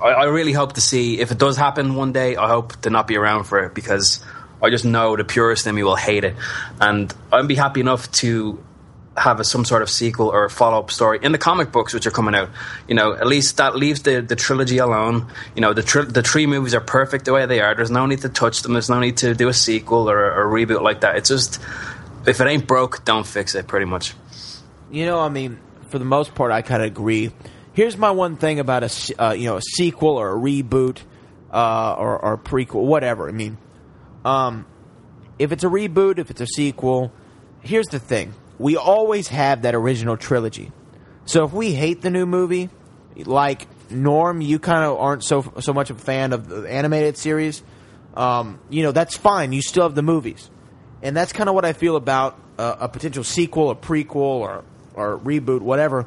I, 0.00 0.08
I 0.08 0.24
really 0.24 0.52
hope 0.52 0.74
to 0.74 0.80
see, 0.80 1.20
if 1.20 1.30
it 1.30 1.38
does 1.38 1.56
happen 1.56 1.94
one 1.94 2.12
day, 2.12 2.36
I 2.36 2.48
hope 2.48 2.80
to 2.82 2.90
not 2.90 3.06
be 3.06 3.16
around 3.16 3.44
for 3.44 3.64
it 3.64 3.74
because 3.74 4.24
I 4.62 4.70
just 4.70 4.84
know 4.84 5.16
the 5.16 5.24
purist 5.24 5.66
in 5.66 5.74
me 5.74 5.82
will 5.82 5.96
hate 5.96 6.24
it. 6.24 6.36
And 6.80 7.14
I'd 7.32 7.48
be 7.48 7.54
happy 7.54 7.80
enough 7.80 8.10
to 8.22 8.58
have 9.16 9.40
a, 9.40 9.44
some 9.44 9.64
sort 9.64 9.82
of 9.82 9.88
sequel 9.88 10.28
or 10.28 10.48
follow 10.48 10.78
up 10.78 10.90
story 10.90 11.20
in 11.22 11.32
the 11.32 11.38
comic 11.38 11.70
books 11.70 11.94
which 11.94 12.06
are 12.06 12.10
coming 12.10 12.34
out. 12.34 12.50
You 12.88 12.94
know, 12.94 13.14
at 13.14 13.26
least 13.26 13.56
that 13.58 13.76
leaves 13.76 14.02
the, 14.02 14.20
the 14.20 14.36
trilogy 14.36 14.78
alone. 14.78 15.30
You 15.54 15.60
know, 15.62 15.72
the 15.72 15.82
tri- 15.82 16.04
the 16.04 16.22
three 16.22 16.46
movies 16.46 16.74
are 16.74 16.80
perfect 16.80 17.24
the 17.24 17.32
way 17.32 17.46
they 17.46 17.60
are. 17.60 17.74
There's 17.74 17.90
no 17.90 18.06
need 18.06 18.22
to 18.22 18.28
touch 18.28 18.62
them. 18.62 18.72
There's 18.72 18.90
no 18.90 19.00
need 19.00 19.18
to 19.18 19.34
do 19.34 19.48
a 19.48 19.54
sequel 19.54 20.10
or 20.10 20.30
a, 20.30 20.46
a 20.46 20.50
reboot 20.50 20.82
like 20.82 21.00
that. 21.02 21.16
It's 21.16 21.28
just 21.28 21.60
if 22.26 22.40
it 22.40 22.46
ain't 22.46 22.66
broke, 22.66 23.04
don't 23.04 23.26
fix 23.26 23.54
it. 23.54 23.66
Pretty 23.66 23.86
much. 23.86 24.14
You 24.90 25.06
know, 25.06 25.20
I 25.20 25.28
mean, 25.28 25.58
for 25.88 25.98
the 25.98 26.04
most 26.04 26.34
part, 26.34 26.50
I 26.52 26.62
kind 26.62 26.82
of 26.82 26.86
agree. 26.86 27.32
Here's 27.72 27.96
my 27.96 28.10
one 28.10 28.36
thing 28.36 28.60
about 28.60 28.84
a 28.84 29.22
uh, 29.22 29.32
you 29.32 29.46
know 29.46 29.56
a 29.56 29.62
sequel 29.62 30.16
or 30.16 30.32
a 30.32 30.36
reboot 30.36 30.98
uh, 31.52 31.94
or, 31.94 32.18
or 32.18 32.38
prequel, 32.38 32.84
whatever. 32.84 33.28
I 33.28 33.32
mean, 33.32 33.58
um, 34.24 34.66
if 35.38 35.52
it's 35.52 35.64
a 35.64 35.68
reboot, 35.68 36.18
if 36.18 36.30
it's 36.30 36.40
a 36.40 36.46
sequel, 36.46 37.12
here's 37.60 37.86
the 37.86 37.98
thing: 37.98 38.34
we 38.58 38.76
always 38.76 39.28
have 39.28 39.62
that 39.62 39.74
original 39.74 40.16
trilogy. 40.16 40.72
So 41.26 41.44
if 41.44 41.52
we 41.52 41.72
hate 41.72 42.02
the 42.02 42.10
new 42.10 42.26
movie, 42.26 42.70
like 43.16 43.66
Norm, 43.90 44.40
you 44.40 44.58
kind 44.58 44.84
of 44.84 44.98
aren't 44.98 45.24
so 45.24 45.52
so 45.60 45.72
much 45.72 45.90
a 45.90 45.94
fan 45.94 46.32
of 46.32 46.48
the 46.48 46.62
animated 46.62 47.16
series. 47.16 47.62
Um, 48.14 48.60
you 48.70 48.82
know, 48.82 48.92
that's 48.92 49.16
fine. 49.16 49.52
You 49.52 49.62
still 49.62 49.84
have 49.84 49.94
the 49.94 50.02
movies, 50.02 50.50
and 51.02 51.16
that's 51.16 51.32
kind 51.32 51.48
of 51.48 51.54
what 51.54 51.64
I 51.64 51.72
feel 51.72 51.96
about 51.96 52.38
a 52.58 52.88
potential 52.88 53.24
sequel, 53.24 53.70
a 53.70 53.76
prequel, 53.76 54.16
or 54.16 54.64
or 54.94 55.18
reboot, 55.18 55.60
whatever. 55.60 56.06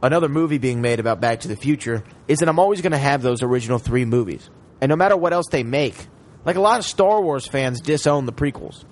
Another 0.00 0.28
movie 0.28 0.58
being 0.58 0.80
made 0.80 1.00
about 1.00 1.20
Back 1.20 1.40
to 1.40 1.48
the 1.48 1.56
Future 1.56 2.04
is 2.28 2.38
that 2.38 2.48
I'm 2.48 2.60
always 2.60 2.80
going 2.82 2.92
to 2.92 2.98
have 2.98 3.20
those 3.20 3.42
original 3.42 3.78
three 3.78 4.04
movies, 4.04 4.48
and 4.80 4.90
no 4.90 4.96
matter 4.96 5.16
what 5.16 5.32
else 5.32 5.46
they 5.50 5.64
make, 5.64 6.06
like 6.44 6.56
a 6.56 6.60
lot 6.60 6.78
of 6.78 6.84
Star 6.84 7.20
Wars 7.20 7.46
fans 7.46 7.80
disown 7.80 8.26
the 8.26 8.32
prequels 8.32 8.84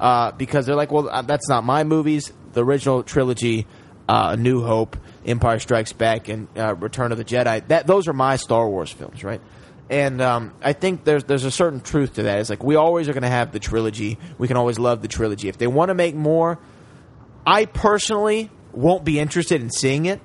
uh, 0.00 0.32
because 0.32 0.66
they're 0.66 0.76
like, 0.76 0.90
well, 0.90 1.08
uh, 1.08 1.22
that's 1.22 1.48
not 1.48 1.64
my 1.64 1.84
movies. 1.84 2.32
The 2.54 2.64
original 2.64 3.02
trilogy, 3.02 3.66
uh, 4.08 4.36
New 4.36 4.62
Hope, 4.62 4.96
Empire 5.26 5.58
Strikes 5.58 5.92
Back, 5.92 6.28
and 6.28 6.48
uh, 6.56 6.74
Return 6.74 7.12
of 7.12 7.18
the 7.18 7.24
Jedi. 7.24 7.66
That 7.68 7.86
those 7.86 8.08
are 8.08 8.12
my 8.12 8.36
Star 8.36 8.68
Wars 8.68 8.90
films, 8.90 9.22
right? 9.22 9.40
And 9.90 10.22
um, 10.22 10.54
I 10.62 10.72
think 10.72 11.04
there's 11.04 11.24
there's 11.24 11.44
a 11.44 11.50
certain 11.50 11.80
truth 11.80 12.14
to 12.14 12.22
that. 12.24 12.38
It's 12.38 12.50
like 12.50 12.62
we 12.62 12.76
always 12.76 13.08
are 13.08 13.12
going 13.12 13.22
to 13.22 13.28
have 13.28 13.52
the 13.52 13.58
trilogy. 13.58 14.18
We 14.38 14.48
can 14.48 14.56
always 14.56 14.78
love 14.78 15.02
the 15.02 15.08
trilogy. 15.08 15.48
If 15.48 15.58
they 15.58 15.66
want 15.66 15.90
to 15.90 15.94
make 15.94 16.14
more, 16.14 16.58
I 17.46 17.66
personally 17.66 18.50
won't 18.72 19.04
be 19.04 19.18
interested 19.18 19.60
in 19.60 19.70
seeing 19.70 20.06
it. 20.06 20.20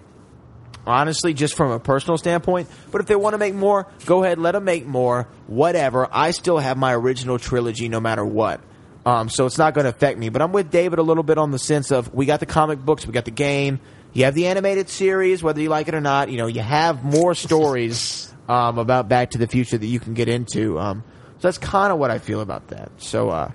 Honestly, 0.87 1.33
just 1.33 1.55
from 1.55 1.71
a 1.71 1.79
personal 1.79 2.17
standpoint. 2.17 2.69
But 2.91 3.01
if 3.01 3.07
they 3.07 3.15
want 3.15 3.33
to 3.33 3.37
make 3.37 3.53
more, 3.53 3.87
go 4.05 4.23
ahead, 4.23 4.39
let 4.39 4.53
them 4.53 4.63
make 4.63 4.87
more. 4.87 5.27
Whatever. 5.45 6.07
I 6.11 6.31
still 6.31 6.57
have 6.57 6.77
my 6.77 6.95
original 6.95 7.37
trilogy 7.37 7.89
no 7.89 7.99
matter 7.99 8.25
what. 8.25 8.61
Um, 9.05 9.29
so 9.29 9.45
it's 9.45 9.57
not 9.57 9.73
going 9.73 9.85
to 9.85 9.89
affect 9.89 10.17
me. 10.19 10.29
But 10.29 10.41
I'm 10.41 10.51
with 10.51 10.69
David 10.71 10.99
a 10.99 11.03
little 11.03 11.23
bit 11.23 11.37
on 11.37 11.51
the 11.51 11.59
sense 11.59 11.91
of 11.91 12.13
we 12.13 12.25
got 12.25 12.39
the 12.39 12.45
comic 12.45 12.79
books, 12.79 13.07
we 13.07 13.13
got 13.13 13.25
the 13.25 13.31
game, 13.31 13.79
you 14.13 14.25
have 14.25 14.35
the 14.35 14.47
animated 14.47 14.89
series, 14.89 15.41
whether 15.41 15.61
you 15.61 15.69
like 15.69 15.87
it 15.87 15.95
or 15.95 16.01
not. 16.01 16.29
You 16.29 16.37
know, 16.37 16.47
you 16.47 16.61
have 16.61 17.03
more 17.03 17.33
stories 17.35 18.33
um, 18.47 18.77
about 18.77 19.07
Back 19.07 19.31
to 19.31 19.37
the 19.37 19.47
Future 19.47 19.77
that 19.77 19.85
you 19.85 19.99
can 19.99 20.13
get 20.13 20.27
into. 20.27 20.79
Um, 20.79 21.03
so 21.39 21.47
that's 21.47 21.57
kind 21.57 21.91
of 21.93 21.99
what 21.99 22.11
I 22.11 22.17
feel 22.19 22.41
about 22.41 22.67
that. 22.69 22.91
So 22.97 23.29
uh, 23.29 23.51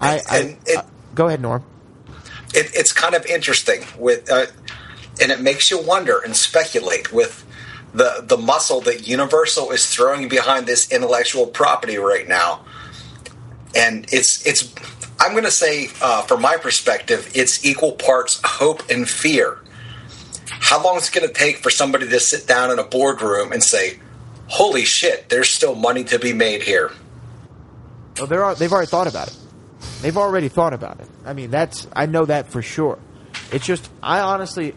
I, 0.00 0.20
I, 0.30 0.58
it- 0.66 0.76
uh, 0.78 0.82
go 1.14 1.26
ahead, 1.26 1.40
Norm. 1.40 1.64
it, 2.54 2.70
it's 2.74 2.92
kind 2.92 3.14
of 3.14 3.26
interesting 3.26 3.82
with, 3.98 4.30
uh, 4.30 4.46
and 5.20 5.32
it 5.32 5.40
makes 5.40 5.70
you 5.70 5.82
wonder 5.82 6.20
and 6.20 6.36
speculate 6.36 7.12
with 7.12 7.44
the 7.94 8.24
the 8.26 8.36
muscle 8.36 8.80
that 8.82 9.06
Universal 9.06 9.70
is 9.70 9.86
throwing 9.86 10.28
behind 10.28 10.66
this 10.66 10.90
intellectual 10.92 11.46
property 11.46 11.96
right 11.96 12.26
now. 12.28 12.64
And 13.76 14.06
it's 14.12 14.46
it's 14.46 14.72
I'm 15.20 15.32
going 15.32 15.44
to 15.44 15.50
say, 15.50 15.88
uh, 16.02 16.22
from 16.22 16.42
my 16.42 16.56
perspective, 16.56 17.30
it's 17.34 17.64
equal 17.64 17.92
parts 17.92 18.40
hope 18.44 18.90
and 18.90 19.08
fear. 19.08 19.58
How 20.46 20.82
long 20.82 20.96
is 20.96 21.08
it 21.08 21.14
going 21.14 21.26
to 21.26 21.32
take 21.32 21.58
for 21.58 21.70
somebody 21.70 22.08
to 22.08 22.20
sit 22.20 22.46
down 22.46 22.70
in 22.70 22.78
a 22.78 22.84
boardroom 22.84 23.52
and 23.52 23.62
say, 23.62 23.98
"Holy 24.48 24.84
shit, 24.84 25.28
there's 25.28 25.50
still 25.50 25.74
money 25.74 26.04
to 26.04 26.18
be 26.18 26.32
made 26.32 26.62
here"? 26.62 26.90
Oh, 28.20 28.26
they're, 28.26 28.54
they've 28.54 28.72
already 28.72 28.88
thought 28.88 29.06
about 29.06 29.28
it. 29.28 29.36
They've 30.02 30.16
already 30.16 30.48
thought 30.48 30.72
about 30.72 31.00
it. 31.00 31.08
I 31.24 31.32
mean, 31.32 31.50
that's 31.50 31.86
I 31.92 32.06
know 32.06 32.26
that 32.26 32.48
for 32.48 32.62
sure. 32.62 32.98
It's 33.52 33.64
just 33.64 33.90
I 34.02 34.20
honestly, 34.20 34.74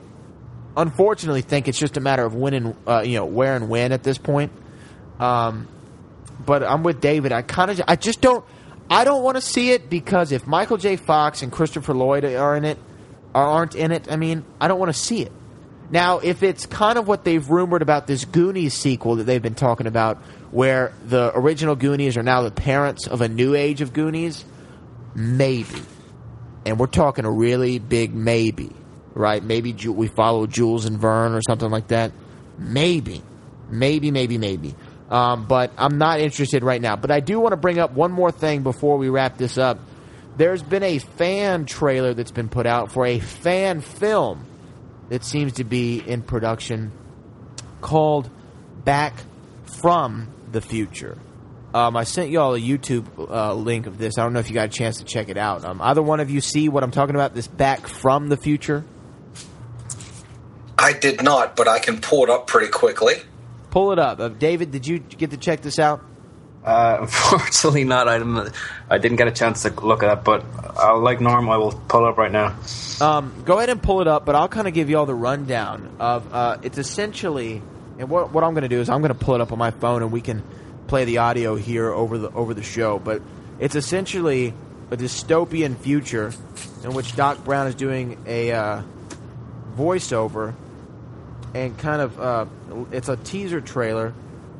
unfortunately, 0.75 1.41
think 1.41 1.67
it's 1.67 1.79
just 1.79 1.97
a 1.97 1.99
matter 1.99 2.25
of 2.25 2.35
when 2.35 2.53
and 2.53 2.75
uh, 2.87 3.01
you 3.05 3.15
know 3.15 3.25
where 3.25 3.55
and 3.55 3.69
when 3.69 3.91
at 3.91 4.03
this 4.03 4.17
point. 4.17 4.51
Um, 5.19 5.67
but 6.45 6.63
I'm 6.63 6.83
with 6.83 7.01
David. 7.01 7.31
I 7.31 7.41
kind 7.41 7.71
of 7.71 7.81
I 7.87 7.95
just 7.95 8.21
don't 8.21 8.45
I 8.89 9.03
don't 9.03 9.23
want 9.23 9.35
to 9.35 9.41
see 9.41 9.71
it 9.71 9.89
because 9.89 10.31
if 10.31 10.47
Michael 10.47 10.77
J. 10.77 10.95
Fox 10.95 11.41
and 11.41 11.51
Christopher 11.51 11.93
Lloyd 11.93 12.23
are 12.23 12.55
in 12.55 12.63
it 12.63 12.77
or 13.33 13.41
aren't 13.41 13.75
in 13.75 13.91
it, 13.91 14.11
I 14.11 14.15
mean, 14.15 14.45
I 14.61 14.67
don't 14.67 14.79
want 14.79 14.93
to 14.93 14.99
see 14.99 15.21
it. 15.21 15.31
Now, 15.89 16.19
if 16.19 16.43
it's 16.43 16.65
kind 16.65 16.97
of 16.97 17.07
what 17.07 17.23
they've 17.23 17.47
rumored 17.49 17.81
about 17.81 18.07
this 18.07 18.25
Goonies 18.25 18.73
sequel 18.73 19.17
that 19.17 19.23
they've 19.23 19.41
been 19.41 19.55
talking 19.55 19.87
about, 19.87 20.17
where 20.51 20.93
the 21.05 21.31
original 21.35 21.75
Goonies 21.75 22.17
are 22.17 22.23
now 22.23 22.41
the 22.41 22.51
parents 22.51 23.07
of 23.07 23.21
a 23.21 23.29
new 23.29 23.55
age 23.55 23.81
of 23.81 23.93
Goonies, 23.93 24.43
maybe. 25.15 25.81
And 26.65 26.79
we're 26.79 26.87
talking 26.87 27.25
a 27.25 27.31
really 27.31 27.79
big 27.79 28.13
maybe, 28.13 28.71
right? 29.13 29.41
Maybe 29.41 29.73
we 29.73 30.07
follow 30.07 30.47
Jules 30.47 30.85
and 30.85 30.97
Vern 30.97 31.33
or 31.33 31.41
something 31.41 31.69
like 31.69 31.87
that. 31.87 32.11
Maybe. 32.57 33.21
Maybe, 33.69 34.11
maybe, 34.11 34.37
maybe. 34.37 34.75
Um, 35.09 35.45
but 35.45 35.71
I'm 35.77 35.97
not 35.97 36.19
interested 36.19 36.63
right 36.63 36.81
now. 36.81 36.95
But 36.95 37.11
I 37.11 37.19
do 37.19 37.39
want 37.39 37.53
to 37.53 37.57
bring 37.57 37.79
up 37.79 37.93
one 37.93 38.11
more 38.11 38.31
thing 38.31 38.63
before 38.63 38.97
we 38.97 39.09
wrap 39.09 39.37
this 39.37 39.57
up. 39.57 39.79
There's 40.35 40.61
been 40.61 40.83
a 40.83 40.99
fan 40.99 41.65
trailer 41.65 42.13
that's 42.13 42.31
been 42.31 42.49
put 42.49 42.65
out 42.67 42.91
for 42.91 43.05
a 43.05 43.19
fan 43.19 43.81
film 43.81 44.45
that 45.09 45.23
seems 45.23 45.53
to 45.53 45.63
be 45.63 45.99
in 45.99 46.21
production 46.21 46.91
called 47.81 48.29
Back 48.83 49.13
from 49.63 50.27
the 50.51 50.61
Future. 50.61 51.17
Um, 51.73 51.95
I 51.95 52.03
sent 52.03 52.29
you 52.29 52.39
all 52.39 52.55
a 52.55 52.59
YouTube 52.59 53.05
uh, 53.29 53.53
link 53.53 53.87
of 53.87 53.97
this. 53.97 54.17
I 54.17 54.23
don't 54.23 54.33
know 54.33 54.39
if 54.39 54.49
you 54.49 54.53
got 54.53 54.65
a 54.65 54.71
chance 54.71 54.97
to 54.97 55.05
check 55.05 55.29
it 55.29 55.37
out. 55.37 55.65
Um, 55.65 55.81
either 55.81 56.01
one 56.01 56.19
of 56.19 56.29
you 56.29 56.41
see 56.41 56.69
what 56.69 56.83
I'm 56.83 56.91
talking 56.91 57.15
about? 57.15 57.33
This 57.33 57.47
Back 57.47 57.87
from 57.87 58.29
the 58.29 58.37
Future? 58.37 58.85
I 60.77 60.93
did 60.93 61.23
not, 61.23 61.55
but 61.55 61.67
I 61.67 61.79
can 61.79 61.99
pull 61.99 62.23
it 62.23 62.29
up 62.29 62.47
pretty 62.47 62.71
quickly. 62.71 63.15
Pull 63.77 63.91
it 63.91 63.99
up. 63.99 64.19
Uh, 64.19 64.29
David, 64.29 64.71
did 64.71 64.87
you 64.87 64.97
get 64.97 65.29
to 65.29 65.37
check 65.37 65.61
this 65.61 65.77
out? 65.77 66.03
Uh, 66.65 66.97
unfortunately, 67.01 67.83
not. 67.83 68.07
I 68.07 68.17
didn't, 68.17 68.51
I 68.89 68.97
didn't 68.97 69.17
get 69.17 69.27
a 69.27 69.31
chance 69.31 69.61
to 69.61 69.69
look 69.69 70.01
at 70.01 70.17
it, 70.17 70.23
but 70.23 70.43
I'll, 70.77 70.99
like 70.99 71.21
Norm, 71.21 71.47
I 71.47 71.57
will 71.57 71.73
pull 71.87 72.07
it 72.07 72.09
up 72.09 72.17
right 72.17 72.31
now. 72.31 72.57
Um, 72.99 73.43
go 73.45 73.57
ahead 73.57 73.69
and 73.69 73.79
pull 73.79 74.01
it 74.01 74.07
up, 74.07 74.25
but 74.25 74.33
I'll 74.33 74.47
kind 74.47 74.67
of 74.67 74.73
give 74.73 74.89
you 74.89 74.97
all 74.97 75.05
the 75.05 75.13
rundown 75.13 75.95
of. 75.99 76.33
Uh, 76.33 76.57
it's 76.63 76.79
essentially, 76.79 77.61
and 77.99 78.09
what 78.09 78.33
what 78.33 78.43
I'm 78.43 78.55
going 78.55 78.63
to 78.63 78.67
do 78.67 78.79
is 78.79 78.89
I'm 78.89 79.01
going 79.01 79.13
to 79.13 79.25
pull 79.25 79.35
it 79.35 79.41
up 79.41 79.51
on 79.51 79.59
my 79.59 79.69
phone, 79.69 80.01
and 80.01 80.11
we 80.11 80.21
can 80.21 80.41
play 80.87 81.05
the 81.05 81.19
audio 81.19 81.55
here 81.55 81.91
over 81.91 82.17
the 82.17 82.31
over 82.31 82.55
the 82.55 82.63
show. 82.63 82.97
But 82.97 83.21
it's 83.59 83.75
essentially 83.75 84.55
a 84.89 84.97
dystopian 84.97 85.77
future 85.77 86.33
in 86.83 86.95
which 86.95 87.15
Doc 87.15 87.45
Brown 87.45 87.67
is 87.67 87.75
doing 87.75 88.17
a 88.25 88.53
uh, 88.53 88.81
voiceover 89.75 90.55
and 91.57 91.77
kind 91.77 92.01
of 92.01 92.19
uh, 92.19 92.45
it's 92.91 93.09
a 93.09 93.17
teaser 93.17 93.61
trailer 93.61 94.13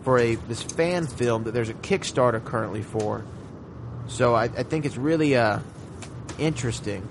for 0.04 0.18
a 0.18 0.36
this 0.36 0.64
fan 0.64 1.06
film 1.06 1.44
that 1.44 1.52
there's 1.52 1.70
a 1.70 1.74
Kickstarter 1.76 2.44
currently 2.44 2.82
for. 2.82 3.24
So 4.08 4.34
I, 4.34 4.46
I 4.46 4.64
think 4.64 4.86
it's 4.86 4.98
really 4.98 5.36
uh, 5.36 5.60
interesting, 6.40 7.08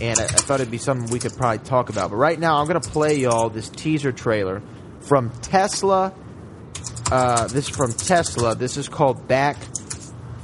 and 0.00 0.18
I, 0.18 0.24
I 0.24 0.26
thought 0.26 0.60
it'd 0.60 0.70
be 0.70 0.78
something 0.78 1.10
we 1.10 1.20
could 1.20 1.36
probably 1.36 1.64
talk 1.64 1.88
about. 1.88 2.10
But 2.10 2.16
right 2.16 2.38
now, 2.38 2.58
I'm 2.58 2.66
going 2.66 2.80
to 2.80 2.90
play 2.90 3.16
y'all 3.16 3.48
this 3.48 3.68
teaser 3.68 4.12
trailer 4.12 4.60
from 5.00 5.30
Tesla. 5.40 6.12
Uh, 7.10 7.46
this 7.48 7.68
is 7.68 7.76
from 7.76 7.92
Tesla. 7.92 8.54
This 8.54 8.76
is 8.76 8.88
called 8.88 9.26
Back 9.28 9.56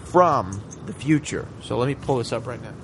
from 0.05 0.63
the 0.87 0.93
Future. 0.93 1.47
So 1.63 1.77
let 1.77 1.87
me 1.87 1.97
pull 1.97 2.19
this 2.19 2.33
up 2.33 2.47
right 2.47 2.63
now. 2.63 2.75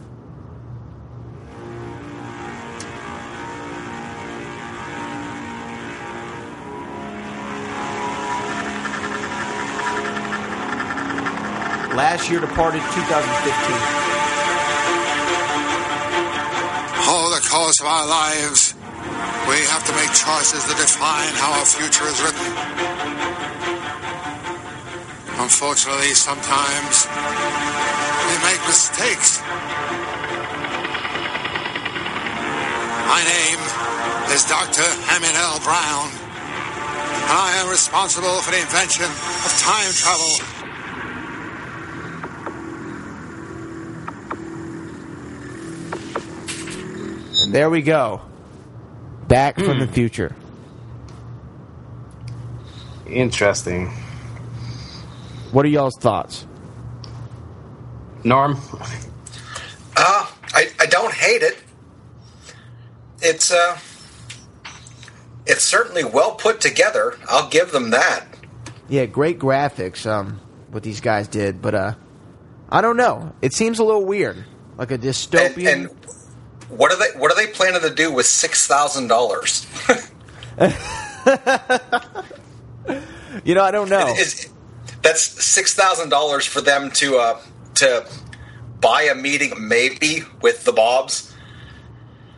Last 11.97 12.29
year 12.29 12.41
departed 12.41 12.85
2015. 12.93 13.17
All 17.09 17.33
the 17.33 17.41
course 17.41 17.81
of 17.81 17.87
our 17.89 18.05
lives, 18.05 18.77
we 19.49 19.65
have 19.73 19.81
to 19.89 19.97
make 19.97 20.13
choices 20.13 20.61
that 20.69 20.77
define 20.77 21.33
how 21.41 21.57
our 21.57 21.65
future 21.65 22.05
is 22.05 22.21
written. 22.21 22.53
Unfortunately, 25.41 26.13
sometimes 26.13 27.09
we 28.29 28.37
make 28.45 28.61
mistakes. 28.69 29.41
My 33.09 33.25
name 33.25 33.61
is 34.37 34.45
Dr. 34.45 34.85
Emmett 35.17 35.33
L. 35.33 35.65
Brown, 35.65 36.13
and 36.13 37.41
I 37.41 37.57
am 37.65 37.73
responsible 37.73 38.45
for 38.45 38.53
the 38.53 38.61
invention 38.61 39.09
of 39.09 39.51
time 39.65 39.89
travel. 39.97 40.56
There 47.53 47.71
we 47.71 47.83
go. 47.83 48.21
Back 49.29 49.57
from 49.59 49.79
the 49.79 49.87
future. 49.87 50.35
Interesting. 53.07 53.89
What 55.53 55.65
are 55.65 55.69
y'all's 55.69 55.97
thoughts? 55.99 56.47
Norm? 58.25 58.61
Uh, 59.97 60.31
I, 60.53 60.69
I 60.81 60.87
don't 60.87 61.13
hate 61.13 61.43
it. 61.43 61.57
It's 63.23 63.53
uh, 63.53 63.79
it's 65.47 65.63
certainly 65.63 66.05
well 66.05 66.35
put 66.35 66.61
together. 66.61 67.17
I'll 67.29 67.49
give 67.49 67.73
them 67.73 67.91
that. 67.91 68.27
Yeah, 68.89 69.07
great 69.07 69.39
graphics. 69.39 70.07
Um, 70.07 70.41
what 70.71 70.83
these 70.83 71.01
guys 71.01 71.29
did, 71.29 71.63
but 71.63 71.75
uh, 71.75 71.95
I 72.69 72.81
don't 72.81 72.97
know. 72.97 73.33
It 73.41 73.55
seems 73.55 73.79
a 73.79 73.85
little 73.85 74.05
weird, 74.05 74.45
like 74.77 74.91
a 74.91 74.99
dystopian. 74.99 75.73
And, 75.73 75.87
and 75.87 75.91
what 76.69 76.93
are 76.93 76.99
they 76.99 77.19
what 77.19 77.31
are 77.31 77.37
they 77.37 77.47
planning 77.53 77.81
to 77.83 77.95
do 77.95 78.13
with 78.13 78.27
six 78.27 78.67
thousand 78.67 79.09
dollars? 79.09 79.67
you 83.45 83.55
know, 83.55 83.63
I 83.63 83.71
don't 83.71 83.89
know. 83.89 84.09
Is, 84.17 84.49
that's 85.03 85.23
six 85.23 85.75
thousand 85.75 86.09
dollars 86.09 86.47
for 86.47 86.61
them 86.61 86.91
to 86.93 87.19
uh, 87.19 87.41
to 87.77 88.07
buy 88.81 89.03
a 89.03 89.15
meeting, 89.15 89.55
maybe 89.69 90.23
with 90.43 90.65
the 90.65 90.73
Bobs. 90.73 91.35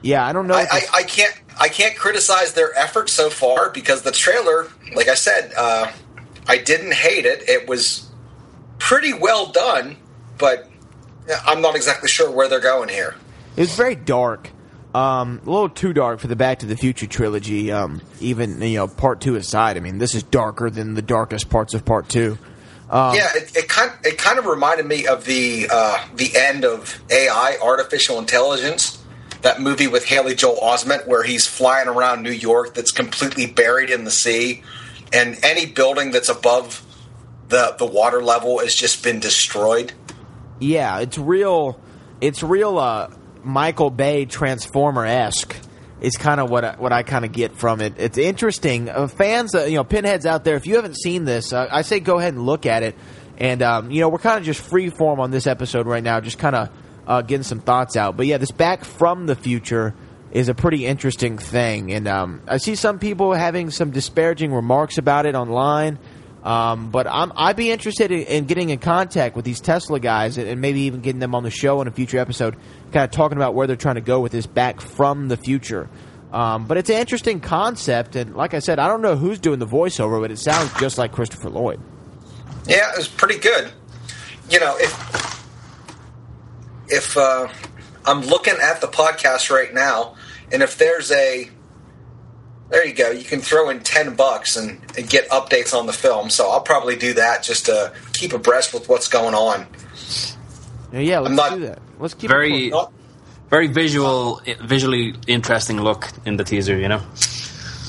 Yeah, 0.02 0.26
I 0.26 0.32
don't 0.32 0.46
know. 0.46 0.54
I, 0.54 0.66
I, 0.70 0.82
I 0.96 1.02
can't 1.02 1.34
I 1.58 1.68
can't 1.68 1.96
criticize 1.96 2.52
their 2.52 2.76
effort 2.76 3.08
so 3.08 3.30
far 3.30 3.70
because 3.70 4.02
the 4.02 4.12
trailer, 4.12 4.68
like 4.94 5.08
I 5.08 5.14
said, 5.14 5.52
uh, 5.56 5.90
I 6.46 6.58
didn't 6.58 6.94
hate 6.94 7.26
it. 7.26 7.48
It 7.48 7.68
was 7.68 8.08
pretty 8.78 9.12
well 9.12 9.50
done, 9.50 9.96
but 10.38 10.70
I'm 11.46 11.60
not 11.60 11.74
exactly 11.74 12.08
sure 12.08 12.30
where 12.30 12.48
they're 12.48 12.60
going 12.60 12.88
here. 12.88 13.16
It 13.58 13.62
was 13.62 13.74
very 13.74 13.96
dark. 13.96 14.50
Um, 14.94 15.40
a 15.44 15.50
little 15.50 15.68
too 15.68 15.92
dark 15.92 16.20
for 16.20 16.28
the 16.28 16.36
Back 16.36 16.60
to 16.60 16.66
the 16.66 16.76
Future 16.76 17.08
trilogy. 17.08 17.72
Um, 17.72 18.00
even 18.20 18.62
you 18.62 18.76
know, 18.76 18.86
part 18.86 19.20
two 19.20 19.34
aside. 19.34 19.76
I 19.76 19.80
mean, 19.80 19.98
this 19.98 20.14
is 20.14 20.22
darker 20.22 20.70
than 20.70 20.94
the 20.94 21.02
darkest 21.02 21.50
parts 21.50 21.74
of 21.74 21.84
part 21.84 22.08
two. 22.08 22.38
Um, 22.88 23.16
yeah, 23.16 23.28
it, 23.34 23.56
it 23.56 23.68
kind 23.68 23.90
it 24.04 24.16
kind 24.16 24.38
of 24.38 24.46
reminded 24.46 24.86
me 24.86 25.08
of 25.08 25.24
the 25.24 25.68
uh, 25.70 26.06
the 26.14 26.36
end 26.36 26.64
of 26.64 27.02
AI, 27.10 27.58
artificial 27.60 28.20
intelligence, 28.20 29.02
that 29.42 29.60
movie 29.60 29.88
with 29.88 30.04
Haley 30.04 30.36
Joel 30.36 30.60
Osment, 30.60 31.08
where 31.08 31.24
he's 31.24 31.46
flying 31.46 31.88
around 31.88 32.22
New 32.22 32.30
York 32.30 32.74
that's 32.74 32.92
completely 32.92 33.46
buried 33.46 33.90
in 33.90 34.04
the 34.04 34.10
sea, 34.12 34.62
and 35.12 35.36
any 35.42 35.66
building 35.66 36.12
that's 36.12 36.28
above 36.28 36.86
the 37.48 37.74
the 37.76 37.86
water 37.86 38.22
level 38.22 38.60
has 38.60 38.72
just 38.72 39.02
been 39.02 39.18
destroyed. 39.18 39.92
yeah, 40.60 41.00
it's 41.00 41.18
real. 41.18 41.78
It's 42.20 42.42
real. 42.42 42.78
Uh, 42.78 43.10
Michael 43.48 43.90
Bay 43.90 44.26
Transformer 44.26 45.06
esque. 45.06 45.56
Is 46.00 46.16
kind 46.16 46.38
of 46.38 46.48
what 46.48 46.64
I, 46.64 46.76
what 46.76 46.92
I 46.92 47.02
kind 47.02 47.24
of 47.24 47.32
get 47.32 47.56
from 47.56 47.80
it. 47.80 47.94
It's 47.96 48.18
interesting. 48.18 48.88
Uh, 48.88 49.08
fans, 49.08 49.52
uh, 49.56 49.64
you 49.64 49.74
know, 49.74 49.82
pinheads 49.82 50.26
out 50.26 50.44
there. 50.44 50.54
If 50.54 50.64
you 50.64 50.76
haven't 50.76 50.96
seen 50.96 51.24
this, 51.24 51.52
uh, 51.52 51.66
I 51.72 51.82
say 51.82 51.98
go 51.98 52.20
ahead 52.20 52.34
and 52.34 52.46
look 52.46 52.66
at 52.66 52.84
it. 52.84 52.94
And 53.36 53.62
um, 53.62 53.90
you 53.90 54.00
know, 54.00 54.08
we're 54.08 54.18
kind 54.18 54.38
of 54.38 54.44
just 54.44 54.60
free 54.60 54.90
form 54.90 55.18
on 55.18 55.32
this 55.32 55.48
episode 55.48 55.86
right 55.86 56.02
now, 56.02 56.20
just 56.20 56.38
kind 56.38 56.54
of 56.54 56.68
uh, 57.04 57.22
getting 57.22 57.42
some 57.42 57.58
thoughts 57.58 57.96
out. 57.96 58.16
But 58.16 58.26
yeah, 58.26 58.38
this 58.38 58.52
back 58.52 58.84
from 58.84 59.26
the 59.26 59.34
future 59.34 59.92
is 60.30 60.48
a 60.48 60.54
pretty 60.54 60.86
interesting 60.86 61.36
thing, 61.36 61.92
and 61.92 62.06
um, 62.06 62.42
I 62.46 62.58
see 62.58 62.76
some 62.76 63.00
people 63.00 63.32
having 63.32 63.70
some 63.70 63.90
disparaging 63.90 64.52
remarks 64.52 64.98
about 64.98 65.26
it 65.26 65.34
online. 65.34 65.98
Um, 66.42 66.90
but 66.90 67.06
I'm, 67.06 67.32
I'd 67.34 67.56
be 67.56 67.70
interested 67.70 68.12
in, 68.12 68.22
in 68.22 68.44
getting 68.46 68.70
in 68.70 68.78
contact 68.78 69.34
with 69.34 69.44
these 69.44 69.60
Tesla 69.60 69.98
guys 69.98 70.38
and, 70.38 70.48
and 70.48 70.60
maybe 70.60 70.82
even 70.82 71.00
getting 71.00 71.18
them 71.18 71.34
on 71.34 71.42
the 71.42 71.50
show 71.50 71.80
in 71.82 71.88
a 71.88 71.90
future 71.90 72.18
episode, 72.18 72.56
kind 72.92 73.04
of 73.04 73.10
talking 73.10 73.36
about 73.36 73.54
where 73.54 73.66
they're 73.66 73.76
trying 73.76 73.96
to 73.96 74.00
go 74.00 74.20
with 74.20 74.32
this 74.32 74.46
back 74.46 74.80
from 74.80 75.28
the 75.28 75.36
future. 75.36 75.88
Um, 76.32 76.66
but 76.66 76.76
it's 76.76 76.90
an 76.90 76.96
interesting 76.96 77.40
concept, 77.40 78.14
and 78.14 78.36
like 78.36 78.52
I 78.52 78.58
said, 78.58 78.78
I 78.78 78.86
don't 78.86 79.00
know 79.00 79.16
who's 79.16 79.38
doing 79.38 79.58
the 79.58 79.66
voiceover, 79.66 80.20
but 80.20 80.30
it 80.30 80.38
sounds 80.38 80.72
just 80.78 80.98
like 80.98 81.12
Christopher 81.12 81.48
Lloyd. 81.48 81.80
Yeah, 82.66 82.92
it 82.92 82.98
was 82.98 83.08
pretty 83.08 83.38
good. 83.38 83.72
You 84.50 84.60
know, 84.60 84.76
if 84.78 85.38
if 86.88 87.16
uh, 87.16 87.48
I'm 88.04 88.20
looking 88.20 88.56
at 88.60 88.80
the 88.80 88.88
podcast 88.88 89.50
right 89.50 89.72
now, 89.72 90.16
and 90.52 90.62
if 90.62 90.76
there's 90.76 91.10
a 91.12 91.48
there 92.70 92.86
you 92.86 92.94
go, 92.94 93.10
you 93.10 93.24
can 93.24 93.40
throw 93.40 93.70
in 93.70 93.80
ten 93.80 94.14
bucks 94.14 94.56
and, 94.56 94.80
and 94.96 95.08
get 95.08 95.28
updates 95.30 95.72
on 95.78 95.86
the 95.86 95.92
film. 95.92 96.30
So 96.30 96.50
I'll 96.50 96.60
probably 96.60 96.96
do 96.96 97.14
that 97.14 97.42
just 97.42 97.66
to 97.66 97.92
keep 98.12 98.32
abreast 98.32 98.74
with 98.74 98.88
what's 98.88 99.08
going 99.08 99.34
on. 99.34 99.66
Yeah, 100.92 101.00
yeah 101.00 101.18
let's 101.20 101.34
not- 101.36 101.52
do 101.54 101.60
that. 101.66 101.78
Let's 101.98 102.14
keep 102.14 102.30
Very, 102.30 102.66
it 102.68 102.70
close. 102.70 102.90
very 103.50 103.66
visual, 103.66 104.40
visually 104.62 105.14
interesting 105.26 105.80
look 105.80 106.08
in 106.24 106.36
the 106.36 106.44
teaser. 106.44 106.78
You 106.78 106.88
know, 106.88 107.02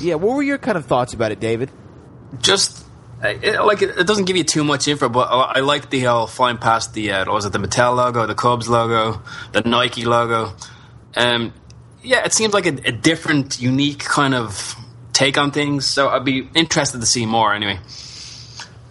Yeah, 0.02 0.16
what 0.16 0.36
were 0.36 0.42
your 0.44 0.58
kind 0.58 0.78
of 0.78 0.86
thoughts 0.86 1.14
about 1.14 1.32
it, 1.32 1.40
David? 1.40 1.70
just 2.42 2.86
uh, 3.24 3.28
it, 3.42 3.60
like 3.64 3.82
it, 3.82 3.98
it 3.98 4.08
doesn't 4.08 4.26
give 4.26 4.38
you 4.38 4.44
too 4.44 4.64
much 4.64 4.88
info, 4.88 5.10
but 5.10 5.28
I, 5.30 5.54
I 5.56 5.60
like 5.60 5.90
the 5.90 6.02
whole 6.02 6.26
flying 6.28 6.58
past 6.58 6.94
the 6.94 7.12
uh, 7.12 7.26
what 7.26 7.34
was 7.36 7.46
it 7.46 7.52
the 7.54 7.60
Mattel 7.60 7.96
logo, 7.96 8.26
the 8.28 8.36
Cubs 8.36 8.70
logo, 8.70 9.22
the 9.52 9.62
Nike 9.62 10.06
logo. 10.06 10.54
Um, 11.16 11.54
yeah, 12.04 12.26
it 12.26 12.34
seems 12.34 12.54
like 12.54 12.66
a, 12.66 12.76
a 12.86 12.92
different, 12.92 13.62
unique 13.62 14.00
kind 14.00 14.34
of 14.34 14.76
take 15.14 15.38
on 15.38 15.52
things. 15.52 15.86
So 15.86 16.10
I'd 16.10 16.26
be 16.26 16.50
interested 16.56 17.02
to 17.02 17.08
see 17.08 17.26
more. 17.26 17.54
Anyway, 17.54 17.80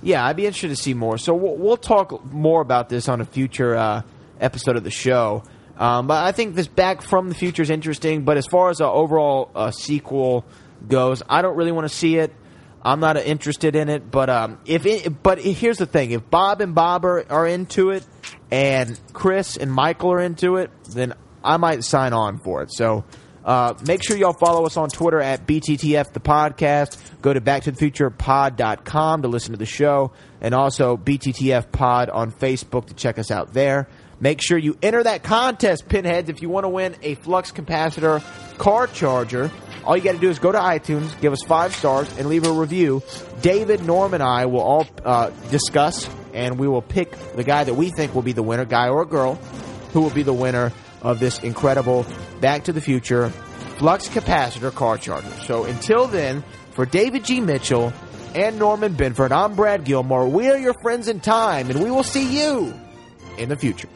Yeah, 0.02 0.24
I'd 0.24 0.36
be 0.36 0.46
interested 0.46 0.68
to 0.68 0.76
see 0.76 0.94
more. 0.94 1.18
So 1.18 1.34
we'll, 1.34 1.56
we'll 1.56 1.76
talk 1.76 2.24
more 2.32 2.60
about 2.60 2.88
this 2.88 3.08
on 3.08 3.20
a 3.20 3.24
future 3.24 3.76
uh, 3.76 4.02
episode 4.40 4.76
of 4.76 4.84
the 4.84 4.90
show. 4.90 5.42
Um, 5.76 6.06
but 6.06 6.24
I 6.24 6.32
think 6.32 6.54
this 6.54 6.66
Back 6.66 7.02
from 7.02 7.28
the 7.28 7.34
Future 7.34 7.62
is 7.62 7.70
interesting. 7.70 8.24
But 8.24 8.36
as 8.36 8.46
far 8.46 8.70
as 8.70 8.80
an 8.80 8.86
overall 8.86 9.50
uh, 9.54 9.70
sequel 9.70 10.44
goes, 10.86 11.22
I 11.28 11.42
don't 11.42 11.56
really 11.56 11.72
want 11.72 11.88
to 11.88 11.94
see 11.94 12.16
it. 12.16 12.34
I'm 12.82 13.00
not 13.00 13.16
uh, 13.16 13.20
interested 13.20 13.74
in 13.74 13.88
it. 13.88 14.10
But 14.10 14.28
um, 14.28 14.60
if 14.66 14.86
it, 14.86 15.22
but 15.22 15.38
here's 15.40 15.78
the 15.78 15.86
thing: 15.86 16.10
if 16.10 16.28
Bob 16.30 16.60
and 16.60 16.74
Bob 16.74 17.04
are, 17.04 17.24
are 17.30 17.46
into 17.46 17.90
it, 17.90 18.04
and 18.50 18.98
Chris 19.12 19.56
and 19.56 19.72
Michael 19.72 20.12
are 20.12 20.20
into 20.20 20.56
it, 20.56 20.70
then 20.84 21.14
I 21.42 21.56
might 21.56 21.84
sign 21.84 22.12
on 22.12 22.38
for 22.38 22.62
it. 22.62 22.72
So. 22.72 23.04
Uh, 23.44 23.72
make 23.86 24.02
sure 24.02 24.14
y'all 24.14 24.34
follow 24.34 24.66
us 24.66 24.76
on 24.76 24.90
Twitter 24.90 25.22
at 25.22 25.46
BTTF 25.46 26.12
the 26.12 26.20
podcast. 26.20 26.98
Go 27.22 27.32
to 27.32 27.40
backtothefuturepod.com 27.40 29.22
to 29.22 29.28
listen 29.28 29.52
to 29.52 29.56
the 29.56 29.64
show, 29.64 30.12
and 30.42 30.54
also 30.54 30.98
BTTF 30.98 31.72
Pod 31.72 32.10
on 32.10 32.30
Facebook 32.30 32.88
to 32.88 32.94
check 32.94 33.18
us 33.18 33.30
out 33.30 33.54
there. 33.54 33.88
Make 34.20 34.42
sure 34.42 34.58
you 34.58 34.76
enter 34.82 35.02
that 35.02 35.22
contest, 35.22 35.88
Pinheads, 35.88 36.28
if 36.28 36.42
you 36.42 36.48
want 36.48 36.64
to 36.64 36.68
win 36.68 36.96
a 37.02 37.14
flux 37.14 37.52
capacitor 37.52 38.22
car 38.58 38.86
charger. 38.88 39.50
All 39.84 39.96
you 39.96 40.02
got 40.02 40.12
to 40.12 40.18
do 40.18 40.28
is 40.28 40.38
go 40.38 40.52
to 40.52 40.58
iTunes, 40.58 41.18
give 41.20 41.32
us 41.32 41.40
five 41.46 41.74
stars, 41.74 42.08
and 42.18 42.28
leave 42.28 42.44
a 42.44 42.52
review. 42.52 43.02
David, 43.40 43.82
Norm, 43.84 44.12
and 44.12 44.22
I 44.22 44.46
will 44.46 44.60
all 44.60 44.86
uh, 45.04 45.30
discuss, 45.50 46.10
and 46.34 46.58
we 46.58 46.68
will 46.68 46.82
pick 46.82 47.12
the 47.36 47.44
guy 47.44 47.64
that 47.64 47.74
we 47.74 47.90
think 47.90 48.14
will 48.14 48.22
be 48.22 48.32
the 48.32 48.42
winner, 48.42 48.64
guy 48.64 48.88
or 48.88 49.06
girl, 49.06 49.36
who 49.92 50.00
will 50.00 50.10
be 50.10 50.24
the 50.24 50.34
winner 50.34 50.72
of 51.02 51.20
this 51.20 51.38
incredible 51.40 52.06
Back 52.40 52.64
to 52.64 52.72
the 52.72 52.80
Future 52.80 53.30
flux 53.78 54.08
capacitor 54.08 54.74
car 54.74 54.98
charger. 54.98 55.30
So 55.44 55.64
until 55.64 56.06
then, 56.06 56.42
for 56.72 56.86
David 56.86 57.24
G. 57.24 57.40
Mitchell 57.40 57.92
and 58.34 58.58
Norman 58.58 58.94
Binford, 58.94 59.32
I'm 59.32 59.54
Brad 59.54 59.84
Gilmore. 59.84 60.28
We 60.28 60.50
are 60.50 60.58
your 60.58 60.74
friends 60.82 61.08
in 61.08 61.20
time, 61.20 61.70
and 61.70 61.82
we 61.82 61.90
will 61.90 62.02
see 62.02 62.38
you 62.38 62.74
in 63.36 63.48
the 63.48 63.56
future. 63.56 63.88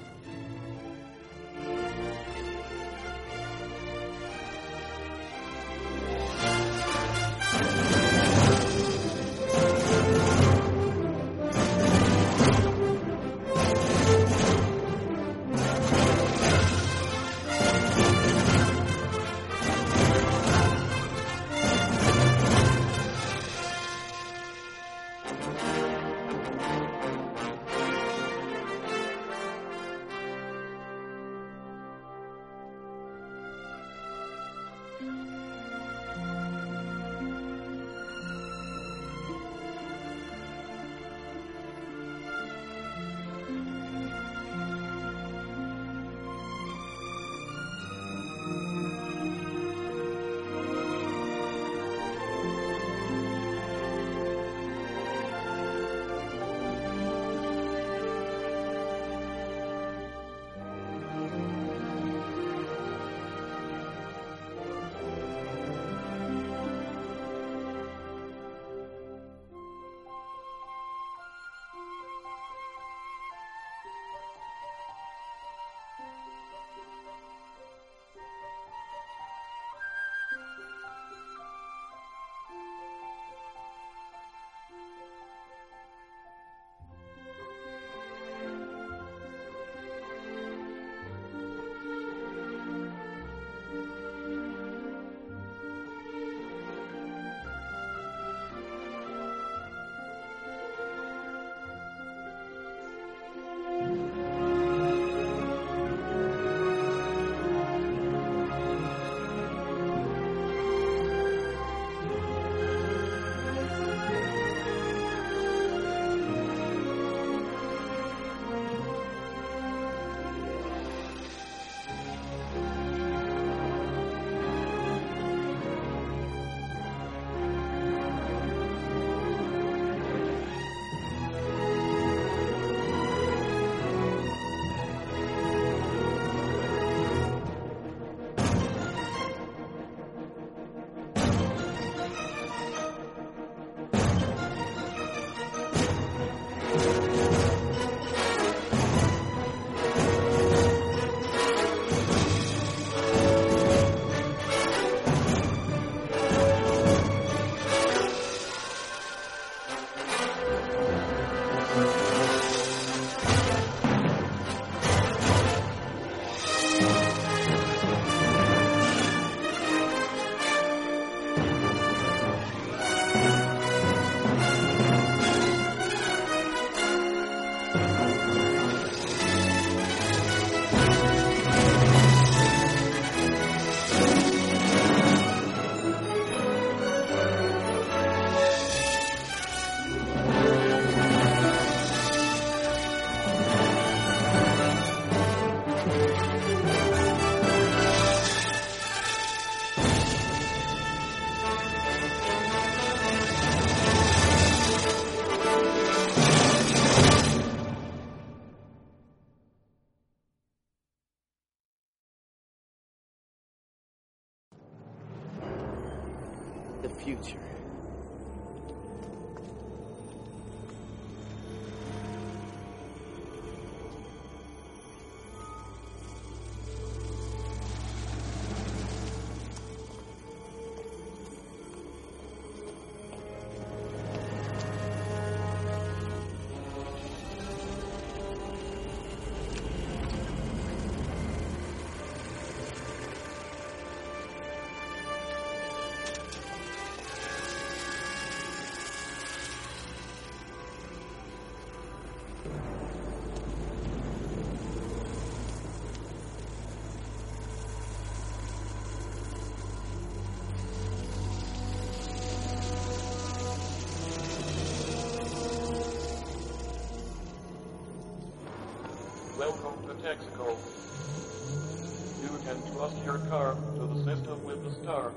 Texaco. 270.53 272.23
You 272.23 272.39
can 272.45 272.73
trust 272.73 272.97
your 273.05 273.19
car 273.29 273.57
to 273.77 273.87
the 273.87 274.05
system 274.05 274.45
with 274.45 274.63
the 274.65 274.71
star. 274.83 275.13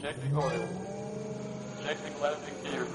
Check 0.00 0.16
the 0.20 0.36
oil. 0.36 0.68
Check 1.84 1.96
the 2.02 2.22
landing 2.22 2.54
gear. 2.64 2.86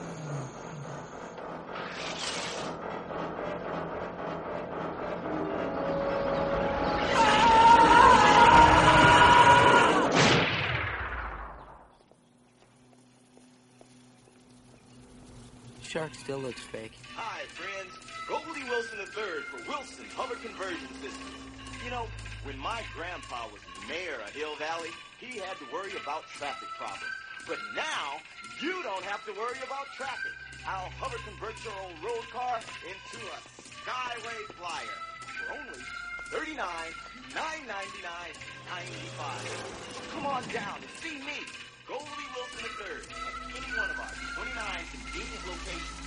Still 16.28 16.43
looks 16.43 16.59
fake. 16.75 16.91
Hi, 17.15 17.47
friends. 17.55 17.95
Goldie 18.28 18.67
Wilson 18.67 18.99
III 18.99 19.47
for 19.47 19.63
Wilson 19.63 20.03
Hover 20.11 20.36
Conversion 20.36 20.91
System. 20.99 21.23
You 21.80 21.88
know, 21.88 22.03
when 22.43 22.59
my 22.59 22.84
grandpa 22.91 23.47
was 23.47 23.63
mayor 23.88 24.19
of 24.19 24.36
Hill 24.36 24.51
Valley, 24.59 24.91
he 25.23 25.39
had 25.39 25.55
to 25.63 25.67
worry 25.71 25.95
about 25.95 26.28
traffic 26.36 26.67
problems. 26.75 27.15
But 27.47 27.63
now, 27.80 28.19
you 28.59 28.75
don't 28.84 29.07
have 29.07 29.23
to 29.23 29.32
worry 29.39 29.55
about 29.63 29.88
traffic. 29.95 30.36
I'll 30.67 30.91
hover 30.99 31.15
convert 31.23 31.55
your 31.63 31.71
old 31.80 31.95
road 32.03 32.28
car 32.36 32.59
into 32.84 33.23
a 33.32 33.39
Skyway 33.88 34.51
Flyer 34.59 34.99
for 35.32 35.47
only 35.55 35.80
$39, 36.36 36.59
$9.99, 36.59 37.71
95 37.71 39.47
So 39.95 40.03
come 40.11 40.28
on 40.28 40.43
down 40.51 40.75
and 40.75 40.91
see 40.99 41.23
me, 41.23 41.39
Goldie 41.88 42.28
Wilson 42.36 42.67
III, 42.84 42.99
at 43.15 43.63
any 43.63 43.71
one 43.80 43.88
of 43.88 43.95
our 43.95 44.11
29 44.43 44.91
convenient 44.91 45.43
locations. 45.47 46.07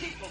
Keep 0.00 0.20
them. 0.20 0.30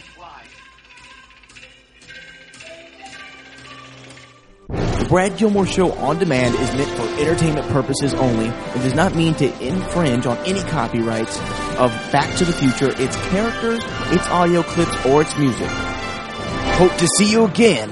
The 4.70 5.06
Brad 5.08 5.38
Gilmore 5.38 5.66
Show 5.66 5.92
on 5.94 6.20
demand 6.20 6.56
is 6.56 6.74
meant 6.76 6.90
for 6.92 7.22
entertainment 7.22 7.68
purposes 7.70 8.14
only 8.16 8.48
and 8.48 8.82
does 8.82 8.94
not 8.94 9.16
mean 9.16 9.36
to 9.36 9.46
infringe 9.66 10.26
on 10.26 10.38
any 10.40 10.62
copyrights 10.64 11.40
of 11.78 11.92
Back 12.12 12.36
to 12.38 12.46
the 12.46 12.54
Future, 12.54 12.92
its 13.02 13.16
characters, 13.30 13.84
its 14.12 14.28
audio 14.28 14.64
clips, 14.64 15.06
or 15.06 15.22
its 15.22 15.38
music. 15.38 15.70
Hope 15.70 16.96
to 16.98 17.08
see 17.18 17.32
you 17.32 17.46
again 17.46 17.90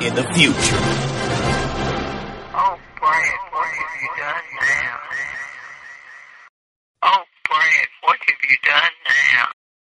in 0.00 0.14
the 0.14 0.24
future. 0.34 1.07